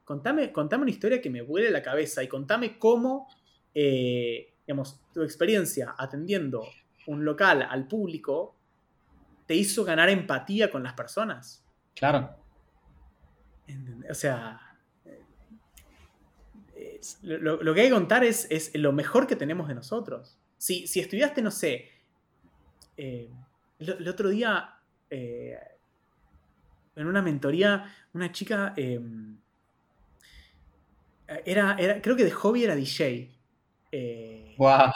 contame, 0.03 0.51
contame 0.51 0.83
una 0.83 0.91
historia 0.91 1.21
que 1.21 1.29
me 1.29 1.41
vuele 1.41 1.71
la 1.71 1.81
cabeza 1.81 2.23
y 2.23 2.27
contame 2.27 2.77
cómo, 2.77 3.27
eh, 3.73 4.53
digamos, 4.65 5.01
tu 5.13 5.23
experiencia 5.23 5.95
atendiendo 5.97 6.63
un 7.07 7.23
local 7.23 7.67
al 7.69 7.87
público 7.87 8.55
te 9.45 9.55
hizo 9.55 9.83
ganar 9.83 10.09
empatía 10.09 10.71
con 10.71 10.83
las 10.83 10.93
personas. 10.93 11.63
Claro. 11.93 12.35
O 14.09 14.13
sea, 14.13 14.59
lo, 17.23 17.61
lo 17.61 17.73
que 17.73 17.81
hay 17.81 17.87
que 17.87 17.93
contar 17.93 18.23
es, 18.23 18.47
es 18.49 18.73
lo 18.75 18.91
mejor 18.91 19.27
que 19.27 19.35
tenemos 19.35 19.67
de 19.67 19.75
nosotros. 19.75 20.37
Si, 20.57 20.87
si 20.87 20.99
estudiaste, 20.99 21.41
no 21.41 21.51
sé, 21.51 21.89
eh, 22.97 23.29
el, 23.79 23.89
el 23.99 24.07
otro 24.07 24.29
día 24.29 24.75
eh, 25.09 25.57
en 26.95 27.07
una 27.07 27.21
mentoría, 27.21 27.93
una 28.13 28.31
chica 28.31 28.73
eh, 28.77 28.99
era, 31.45 31.75
era, 31.79 32.01
creo 32.01 32.15
que 32.15 32.23
de 32.23 32.31
hobby 32.31 32.63
era 32.63 32.75
DJ. 32.75 33.31
eh, 33.91 34.55
wow. 34.57 34.91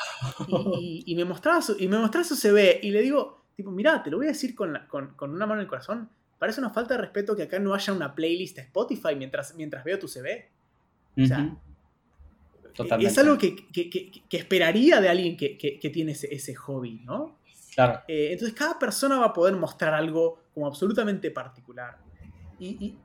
y, 0.48 1.04
y- 1.08 1.12
y 1.12 1.16
me 1.16 1.26
mostraba 1.26 1.62
su, 1.62 1.76
y 1.80 1.88
me 1.88 1.98
mostraba 1.98 2.24
su 2.24 2.36
CV 2.36 2.80
y 2.84 2.92
le 2.92 3.02
digo, 3.02 3.44
tipo, 3.56 3.72
mirá, 3.72 4.04
te 4.04 4.10
lo 4.12 4.18
voy 4.18 4.28
a 4.28 4.30
decir 4.30 4.54
con, 4.56 4.74
la- 4.74 4.88
con, 4.88 5.16
con 5.16 5.32
una 5.34 5.46
mano 5.46 5.60
en 5.62 5.66
el 5.66 5.70
corazón. 5.70 6.10
Parece 6.38 6.62
una 6.62 6.70
falta 6.70 6.94
de 6.96 7.02
respeto 7.02 7.36
que 7.36 7.44
acá 7.44 7.60
no 7.60 7.74
haya 7.74 7.92
una 7.94 8.16
playlist 8.16 8.56
de 8.56 8.62
Spotify 8.64 9.16
mientras, 9.18 9.56
mientras 9.56 9.84
veo 9.84 10.00
tu 10.00 10.08
CV. 10.08 10.48
O 11.22 11.26
sea, 11.26 11.38
Totalmente. 12.74 13.12
Es 13.12 13.18
algo 13.18 13.38
que, 13.38 13.56
que- 13.74 13.90
que- 13.90 14.12
que 14.30 14.38
esperaría 14.38 15.02
de 15.02 15.10
alguien 15.10 15.36
que, 15.36 15.58
que- 15.58 15.80
que 15.80 15.90
tiene 15.90 16.14
ese, 16.14 16.34
ese 16.34 16.56
hobby, 16.56 17.02
¿no? 17.04 17.38
Claro, 17.86 18.04
Eh, 18.08 18.34
entonces 18.34 18.58
cada 18.58 18.78
persona 18.78 19.18
va 19.20 19.28
a 19.28 19.34
poder 19.34 19.56
mostrar 19.56 19.94
algo 19.94 20.44
como 20.54 20.68
absolutamente 20.68 21.32
particular. 21.32 21.98
Y, 22.60 22.68
y 22.86 23.00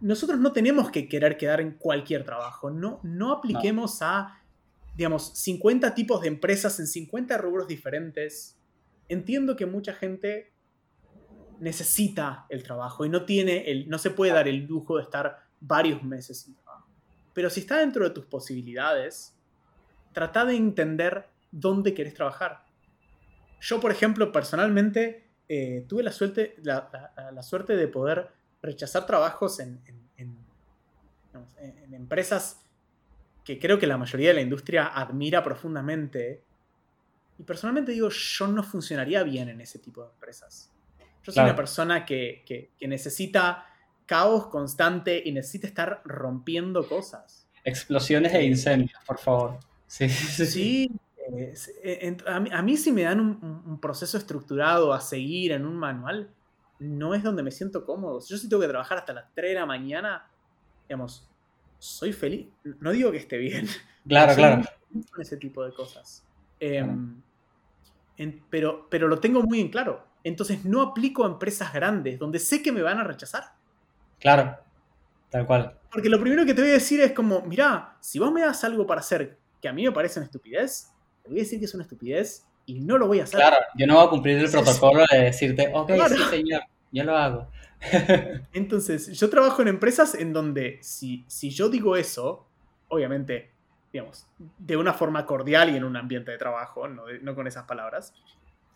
nosotros 0.00 0.38
no 0.38 0.52
tenemos 0.52 0.90
que 0.90 1.08
querer 1.08 1.36
quedar 1.36 1.60
en 1.60 1.72
cualquier 1.72 2.24
trabajo. 2.24 2.70
No, 2.70 3.00
no 3.02 3.32
apliquemos 3.32 4.02
a, 4.02 4.42
digamos, 4.94 5.32
50 5.38 5.94
tipos 5.94 6.20
de 6.22 6.28
empresas 6.28 6.78
en 6.80 6.86
50 6.86 7.38
rubros 7.38 7.66
diferentes. 7.66 8.58
Entiendo 9.08 9.56
que 9.56 9.66
mucha 9.66 9.94
gente 9.94 10.52
necesita 11.58 12.46
el 12.48 12.62
trabajo 12.62 13.04
y 13.04 13.08
no, 13.08 13.24
tiene 13.24 13.70
el, 13.70 13.88
no 13.88 13.98
se 13.98 14.10
puede 14.10 14.32
dar 14.32 14.48
el 14.48 14.66
lujo 14.66 14.96
de 14.96 15.02
estar 15.02 15.38
varios 15.60 16.02
meses 16.02 16.40
sin 16.40 16.54
trabajo. 16.54 16.88
Pero 17.34 17.50
si 17.50 17.60
está 17.60 17.78
dentro 17.78 18.04
de 18.04 18.10
tus 18.10 18.24
posibilidades, 18.24 19.36
trata 20.12 20.44
de 20.44 20.56
entender 20.56 21.28
dónde 21.50 21.94
querés 21.94 22.14
trabajar. 22.14 22.64
Yo, 23.60 23.80
por 23.80 23.90
ejemplo, 23.92 24.32
personalmente 24.32 25.28
eh, 25.48 25.84
tuve 25.88 26.02
la 26.02 26.12
suerte, 26.12 26.54
la, 26.62 26.88
la- 27.16 27.32
la 27.32 27.42
suerte 27.42 27.76
de 27.76 27.88
poder 27.88 28.28
rechazar 28.62 29.04
trabajos 29.06 29.58
en, 29.60 29.80
en- 29.86 30.08
en- 30.16 30.38
digamos, 31.26 31.56
en- 31.58 31.78
en 31.84 31.94
empresas 31.94 32.60
que 33.44 33.58
creo 33.58 33.78
que 33.78 33.86
la 33.86 33.96
mayoría 33.98 34.28
de 34.28 34.34
la 34.34 34.40
industria 34.42 34.86
admira 34.86 35.42
profundamente. 35.42 36.42
Y 37.38 37.42
personalmente 37.42 37.92
digo, 37.92 38.08
yo 38.10 38.46
no 38.46 38.62
funcionaría 38.62 39.22
bien 39.24 39.48
en 39.48 39.60
ese 39.60 39.78
tipo 39.78 40.02
de 40.04 40.10
empresas. 40.10 40.70
Yo 41.22 41.32
soy 41.32 41.34
Claro. 41.34 41.48
una 41.48 41.56
persona 41.56 42.04
que, 42.06 42.42
que- 42.46 42.70
que 42.78 42.86
necesita 42.88 43.66
caos 44.06 44.46
constante 44.48 45.22
y 45.24 45.32
necesita 45.32 45.66
estar 45.66 46.02
rompiendo 46.04 46.86
cosas. 46.88 47.46
explosiones 47.64 48.32
e 48.34 48.42
incendios, 48.44 48.98
por 49.06 49.18
favor. 49.18 49.58
Sí, 49.86 50.08
sí, 50.08 50.46
sí. 50.46 50.92
Sí, 51.54 51.70
eh, 51.82 51.98
eh, 52.02 52.16
a, 52.26 52.40
mí, 52.40 52.50
a 52.52 52.62
mí 52.62 52.76
si 52.76 52.92
me 52.92 53.02
dan 53.02 53.20
un, 53.20 53.62
un- 53.66 53.80
proceso 53.80 54.16
estructurado 54.18 54.92
a 54.92 55.00
seguir 55.00 55.52
en 55.52 55.66
un 55.66 55.76
manual, 55.76 56.30
no 56.78 57.14
es 57.14 57.22
donde 57.22 57.42
me 57.42 57.50
siento 57.50 57.84
cómodo. 57.84 58.20
Yo 58.26 58.36
si 58.38 58.48
tengo 58.48 58.62
que 58.62 58.68
trabajar 58.68 58.98
hasta 58.98 59.12
las 59.12 59.32
3 59.34 59.50
de 59.50 59.54
la 59.60 59.66
mañana, 59.66 60.26
digamos, 60.88 61.28
soy 61.78 62.12
feliz. 62.12 62.48
No 62.80 62.90
digo 62.92 63.10
que 63.12 63.18
esté 63.18 63.36
bien. 63.38 63.66
Claro, 64.08 64.34
claro. 64.36 64.62
con 65.12 65.20
ese 65.22 65.36
tipo 65.36 65.62
de 65.64 65.72
cosas. 65.74 66.24
Em, 66.58 67.20
en- 68.16 68.44
pero, 68.50 68.88
pero 68.90 69.08
lo 69.08 69.18
tengo 69.20 69.42
muy 69.42 69.60
en 69.60 69.68
claro. 69.68 70.06
Entonces 70.24 70.64
no 70.64 70.82
aplico 70.82 71.24
a 71.24 71.28
empresas 71.28 71.72
grandes 71.72 72.18
donde 72.18 72.38
sé 72.38 72.62
que 72.62 72.72
me 72.72 72.82
van 72.82 72.98
a 72.98 73.04
rechazar. 73.04 73.44
Claro, 74.18 74.56
tal 75.30 75.46
cual. 75.46 75.78
Porque 75.90 76.08
lo 76.10 76.20
primero 76.20 76.44
que 76.44 76.54
te 76.54 76.60
voy 76.60 76.70
a 76.70 76.74
decir 76.74 77.00
es 77.00 77.12
como, 77.12 77.40
mirá, 77.42 77.96
si 78.00 78.18
vos 78.18 78.30
me 78.32 78.42
das 78.42 78.62
algo 78.64 78.86
para 78.86 79.00
hacer 79.00 79.38
que 79.60 79.68
a 79.68 79.72
mí 79.72 79.82
me 79.84 79.92
parece 79.92 80.18
una 80.20 80.26
estupidez, 80.26 80.90
voy 81.28 81.38
a 81.40 81.42
decir 81.42 81.58
que 81.58 81.64
es 81.66 81.74
una 81.74 81.84
estupidez 81.84 82.44
y 82.66 82.80
no 82.80 82.98
lo 82.98 83.06
voy 83.06 83.20
a 83.20 83.24
hacer. 83.24 83.40
Claro, 83.40 83.56
yo 83.76 83.86
no 83.86 83.96
voy 83.96 84.06
a 84.06 84.10
cumplir 84.10 84.38
el 84.38 84.46
Sí, 84.46 84.52
sí. 84.52 84.62
protocolo 84.64 85.04
de 85.10 85.18
decirte, 85.18 85.70
ok, 85.74 85.88
Claro. 85.88 86.16
sí, 86.16 86.22
señor, 86.30 86.62
yo 86.92 87.04
lo 87.04 87.16
hago. 87.16 87.48
Entonces, 88.52 89.18
yo 89.18 89.30
trabajo 89.30 89.62
en 89.62 89.68
empresas 89.68 90.14
en 90.14 90.32
donde 90.32 90.78
si, 90.82 91.24
si 91.28 91.50
yo 91.50 91.68
digo 91.68 91.96
eso, 91.96 92.46
obviamente, 92.88 93.50
digamos, 93.92 94.26
de 94.38 94.76
una 94.76 94.92
forma 94.92 95.24
cordial 95.26 95.70
y 95.70 95.76
en 95.76 95.84
un 95.84 95.96
ambiente 95.96 96.32
de 96.32 96.38
trabajo, 96.38 96.88
no, 96.88 97.04
no 97.22 97.34
con 97.34 97.46
esas 97.46 97.64
palabras, 97.64 98.14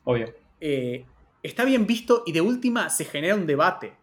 Obvio. 0.04 0.34
eh, 0.60 1.04
está 1.42 1.64
bien 1.64 1.86
visto 1.86 2.22
y 2.26 2.32
de 2.32 2.40
última 2.40 2.88
se 2.90 3.04
genera 3.04 3.34
un 3.34 3.46
debate. 3.46 3.94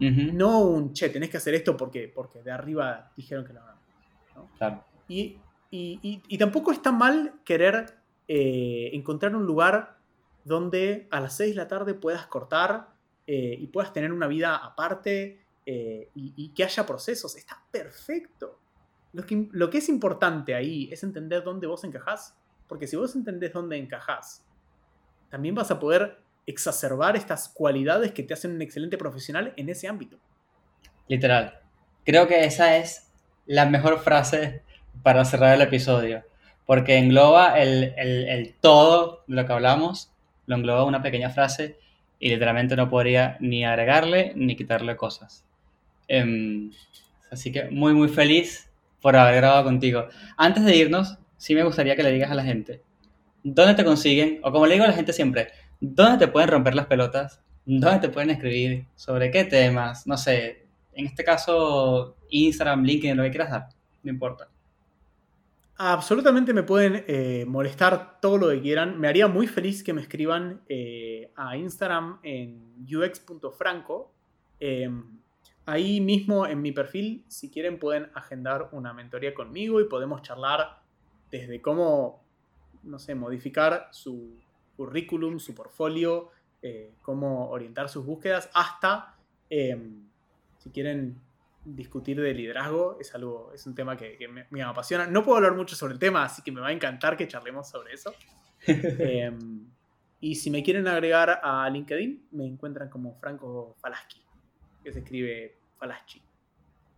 Ujú, 0.00 0.32
No 0.32 0.60
un, 0.60 0.92
che, 0.92 1.08
tenés 1.10 1.30
que 1.30 1.36
hacer 1.38 1.54
esto 1.54 1.76
porque, 1.76 2.08
porque 2.14 2.42
de 2.42 2.50
arriba 2.50 3.12
dijeron 3.16 3.44
que 3.44 3.52
lo 3.52 3.60
hagan. 3.62 3.76
Claro, 4.58 4.84
Y, 5.08 5.43
y- 6.28 6.38
tampoco 6.38 6.72
está 6.72 6.92
mal 6.92 7.34
querer 7.44 7.96
eh, 8.28 8.90
encontrar 8.92 9.34
un 9.34 9.44
lugar 9.46 9.98
donde 10.44 11.08
a 11.10 11.20
las 11.20 11.36
6 11.36 11.50
de 11.54 11.56
la 11.62 11.68
tarde 11.68 11.94
puedas 11.94 12.26
cortar 12.26 12.88
eh, 13.26 13.56
y 13.58 13.66
puedas 13.68 13.92
tener 13.92 14.12
una 14.12 14.26
vida 14.26 14.56
aparte 14.56 15.40
eh, 15.66 16.10
y, 16.14 16.32
y 16.36 16.48
que 16.50 16.64
haya 16.64 16.84
procesos. 16.86 17.36
Está 17.36 17.62
perfecto. 17.70 18.58
Lo 19.12 19.24
que, 19.24 19.48
lo 19.52 19.70
que 19.70 19.78
es 19.78 19.88
importante 19.88 20.54
ahí 20.54 20.88
es 20.92 21.02
entender 21.02 21.42
dónde 21.42 21.66
vos 21.66 21.84
encajás. 21.84 22.36
Porque 22.68 22.86
si 22.86 22.96
vos 22.96 23.14
entendés 23.14 23.52
dónde 23.52 23.76
encajás, 23.76 24.44
también 25.30 25.54
vas 25.54 25.70
a 25.70 25.78
poder 25.80 26.18
exacerbar 26.46 27.16
estas 27.16 27.48
cualidades 27.48 28.12
que 28.12 28.22
te 28.22 28.34
hacen 28.34 28.52
un 28.52 28.62
excelente 28.62 28.98
profesional 28.98 29.52
en 29.56 29.68
ese 29.70 29.88
ámbito. 29.88 30.18
literal. 31.08 31.60
Creo 32.04 32.26
que 32.28 32.44
esa 32.44 32.76
es 32.76 33.10
la 33.46 33.64
mejor 33.66 33.98
frase 34.00 34.62
para 35.02 35.24
cerrar 35.24 35.54
el 35.54 35.62
episodio, 35.62 36.24
porque 36.66 36.96
engloba 36.98 37.58
el, 37.60 37.94
el- 37.96 38.54
todo 38.60 39.22
de 39.26 39.36
lo 39.36 39.46
que 39.46 39.52
hablamos, 39.52 40.10
lo 40.46 40.56
engloba 40.56 40.84
una 40.84 41.02
pequeña 41.02 41.30
frase 41.30 41.78
y 42.18 42.28
literalmente 42.30 42.76
no 42.76 42.88
podría 42.90 43.36
ni 43.40 43.64
agregarle 43.64 44.32
ni 44.36 44.56
quitarle 44.56 44.96
cosas. 44.96 45.44
Em, 46.08 46.70
así 47.30 47.52
que 47.52 47.64
muy, 47.70 47.94
muy 47.94 48.08
feliz 48.08 48.70
por 49.00 49.16
haber 49.16 49.36
grabado 49.36 49.64
contigo. 49.64 50.08
Antes 50.36 50.64
de 50.64 50.76
irnos, 50.76 51.18
sí 51.36 51.54
me 51.54 51.64
gustaría 51.64 51.96
que 51.96 52.02
le 52.02 52.12
digas 52.12 52.30
a 52.30 52.34
la 52.34 52.44
gente, 52.44 52.82
¿dónde 53.42 53.74
te 53.74 53.84
consiguen? 53.84 54.40
O 54.42 54.52
como 54.52 54.66
le 54.66 54.74
digo 54.74 54.84
a 54.84 54.88
la 54.88 54.94
gente 54.94 55.12
siempre, 55.12 55.48
¿dónde 55.80 56.26
te 56.26 56.32
pueden 56.32 56.50
romper 56.50 56.74
las 56.74 56.86
pelotas? 56.86 57.40
¿Dónde 57.66 58.00
te 58.00 58.08
pueden 58.10 58.30
escribir? 58.30 58.86
¿Sobre 58.96 59.30
qué 59.30 59.44
temas? 59.44 60.06
No 60.06 60.16
sé, 60.18 60.66
en 60.94 61.06
este 61.06 61.24
caso, 61.24 62.16
Instagram, 62.30 62.84
LinkedIn, 62.84 63.16
lo 63.16 63.22
que 63.24 63.30
quieras 63.30 63.50
dar, 63.50 63.68
no 64.02 64.10
importa. 64.10 64.48
Absolutamente 65.76 66.52
me 66.52 66.62
pueden 66.62 67.04
eh, 67.08 67.44
molestar 67.48 68.20
todo 68.20 68.38
lo 68.38 68.48
que 68.50 68.60
quieran. 68.60 69.00
Me 69.00 69.08
haría 69.08 69.26
muy 69.26 69.48
feliz 69.48 69.82
que 69.82 69.92
me 69.92 70.02
escriban 70.02 70.62
eh, 70.68 71.32
a 71.34 71.56
Instagram 71.56 72.20
en 72.22 72.76
ux.franco. 72.80 74.12
Eh, 74.60 74.88
ahí 75.66 76.00
mismo 76.00 76.46
en 76.46 76.62
mi 76.62 76.70
perfil, 76.70 77.24
si 77.26 77.50
quieren, 77.50 77.80
pueden 77.80 78.08
agendar 78.14 78.68
una 78.70 78.92
mentoría 78.92 79.34
conmigo 79.34 79.80
y 79.80 79.88
podemos 79.88 80.22
charlar 80.22 80.80
desde 81.32 81.60
cómo, 81.60 82.22
no 82.84 83.00
sé, 83.00 83.16
modificar 83.16 83.88
su 83.90 84.38
currículum, 84.76 85.40
su 85.40 85.54
portfolio, 85.54 86.30
cómo 87.02 87.50
orientar 87.50 87.88
sus 87.88 88.06
búsquedas, 88.06 88.48
hasta 88.54 89.16
si 89.48 90.70
quieren 90.70 91.20
discutir 91.64 92.20
de 92.20 92.34
liderazgo 92.34 92.98
es 93.00 93.14
algo, 93.14 93.52
es 93.54 93.66
un 93.66 93.74
tema 93.74 93.96
que, 93.96 94.18
me, 94.50 94.62
apasiona. 94.62 95.06
No 95.06 95.24
puedo 95.24 95.38
hablar 95.38 95.54
mucho 95.54 95.76
sobre 95.76 95.94
el 95.94 95.98
tema, 95.98 96.24
así 96.24 96.42
que 96.42 96.52
me 96.52 96.60
va 96.60 96.68
a 96.68 96.72
encantar 96.72 97.16
que 97.16 97.26
charlemos 97.26 97.68
sobre 97.68 97.94
eso. 97.94 98.14
Em, 98.66 99.66
y 100.20 100.36
si 100.36 100.50
me 100.50 100.62
quieren 100.62 100.88
agregar 100.88 101.40
a 101.42 101.68
LinkedIn, 101.68 102.28
me 102.32 102.46
encuentran 102.46 102.88
como 102.88 103.14
Franco 103.16 103.76
Falaschi, 103.78 104.22
que 104.82 104.92
se 104.92 105.00
escribe 105.00 105.58
Falaschi. 105.78 106.22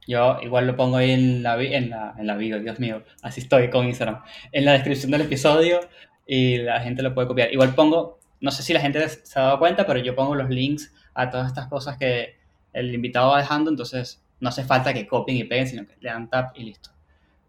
Yo 0.07 0.39
igual 0.43 0.69
lo 0.69 0.77
pongo 0.77 0.99
ahí 0.99 1.11
en 1.11 1.43
la, 1.43 1.61
en 1.61 1.91
la, 1.91 2.15
en 2.17 2.27
la 2.27 2.37
bio, 2.37 2.61
Dios 2.61 2.79
mío, 2.79 3.03
así 3.23 3.41
estoy 3.41 3.69
con 3.71 3.87
Instagram. 3.87 4.23
En 4.53 4.65
la 4.65 4.73
descripción 4.73 5.11
del 5.11 5.23
episodio 5.23 5.81
y 6.25 6.59
la 6.59 6.81
gente 6.81 7.03
lo 7.03 7.15
puede 7.15 7.27
copiar. 7.27 7.53
Igual 7.53 7.75
pongo, 7.75 8.21
no 8.41 8.51
sé 8.53 8.63
si 8.63 8.73
la 8.73 8.81
gente 8.81 9.09
se 9.09 9.39
ha 9.41 9.43
dado 9.43 9.59
cuenta, 9.59 9.87
pero 9.87 9.99
yo 9.99 10.15
pongo 10.15 10.37
los 10.37 10.49
links 10.49 10.95
a 11.15 11.31
todas 11.31 11.49
estas 11.49 11.67
cosas 11.67 11.97
que 11.97 12.37
el 12.73 12.95
invitado 12.95 13.31
va 13.31 13.39
dejando, 13.39 13.71
entonces 13.71 14.23
no 14.41 14.49
hace 14.49 14.65
falta 14.65 14.93
que 14.93 15.07
copien 15.07 15.39
y 15.39 15.45
peguen, 15.45 15.67
sino 15.67 15.87
que 15.87 15.95
le 16.01 16.11
dan 16.11 16.29
tap 16.29 16.57
y 16.57 16.65
listo. 16.65 16.91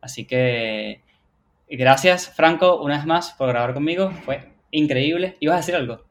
Así 0.02 0.26
que 0.26 1.02
gracias, 1.70 2.30
Franco, 2.30 2.82
una 2.82 2.98
vez 2.98 3.06
más 3.06 3.32
por 3.34 3.50
grabar 3.50 3.74
conmigo. 3.74 4.12
Fue 4.26 4.54
increíble. 4.72 5.38
¿Ibas 5.40 5.56
a 5.56 5.58
decir 5.58 5.76
algo? 5.76 6.06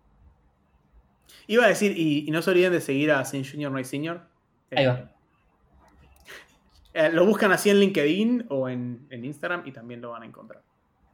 Iba 1.47 1.65
a 1.65 1.69
decir, 1.69 1.97
y, 1.97 2.29
no 2.31 2.43
se 2.43 2.51
olviden 2.51 2.73
de 2.73 2.81
seguir 2.81 3.13
a 3.13 3.25
Sin 3.25 3.45
Junior 3.45 3.71
No 3.71 3.83
Senior. 3.85 4.23
Ahí 4.75 4.87
va. 4.87 5.11
Eh, 6.93 7.11
lo 7.13 7.27
buscan 7.27 7.53
así 7.53 7.71
en 7.71 7.79
LinkedIn 7.79 8.47
o 8.49 8.69
en, 8.69 9.07
en, 9.11 9.25
Instagram 9.25 9.63
y 9.67 9.73
también 9.73 10.01
lo 10.01 10.11
van 10.11 10.23
a 10.23 10.27
encontrar. 10.27 10.63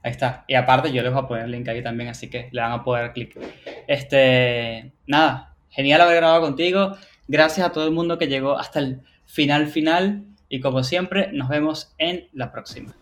Ahí 0.02 0.12
está. 0.12 0.44
Y 0.48 0.54
aparte 0.54 0.92
yo 0.92 1.02
les 1.02 1.12
voy 1.12 1.22
a 1.22 1.26
poner 1.26 1.44
el 1.44 1.50
link 1.50 1.68
ahí 1.68 1.82
también, 1.82 2.08
así 2.08 2.30
que 2.30 2.48
le 2.50 2.60
van 2.60 2.72
a 2.72 2.84
poder 2.84 3.12
clic. 3.12 3.38
Este, 3.86 4.92
nada, 5.06 5.54
genial 5.70 6.00
haber 6.00 6.16
grabado 6.16 6.40
contigo. 6.40 6.96
Gracias 7.28 7.66
a 7.66 7.72
todo 7.72 7.84
el 7.84 7.92
mundo 7.92 8.18
que 8.18 8.26
llegó 8.26 8.58
hasta 8.58 8.78
el 8.78 9.02
final 9.32 9.66
final 9.66 10.26
y 10.50 10.60
como 10.60 10.84
siempre 10.84 11.32
nos 11.32 11.48
vemos 11.48 11.94
en 11.96 12.28
la 12.34 12.52
próxima. 12.52 12.94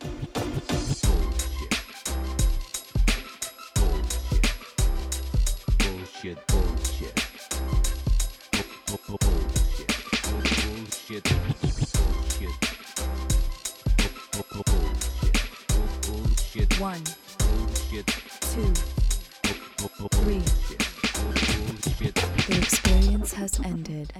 One, 16.81 17.05
two, 17.43 17.67
three. 20.09 20.41
The 22.47 22.57
experience 22.57 23.35
has 23.35 23.61
ended. 23.61 24.15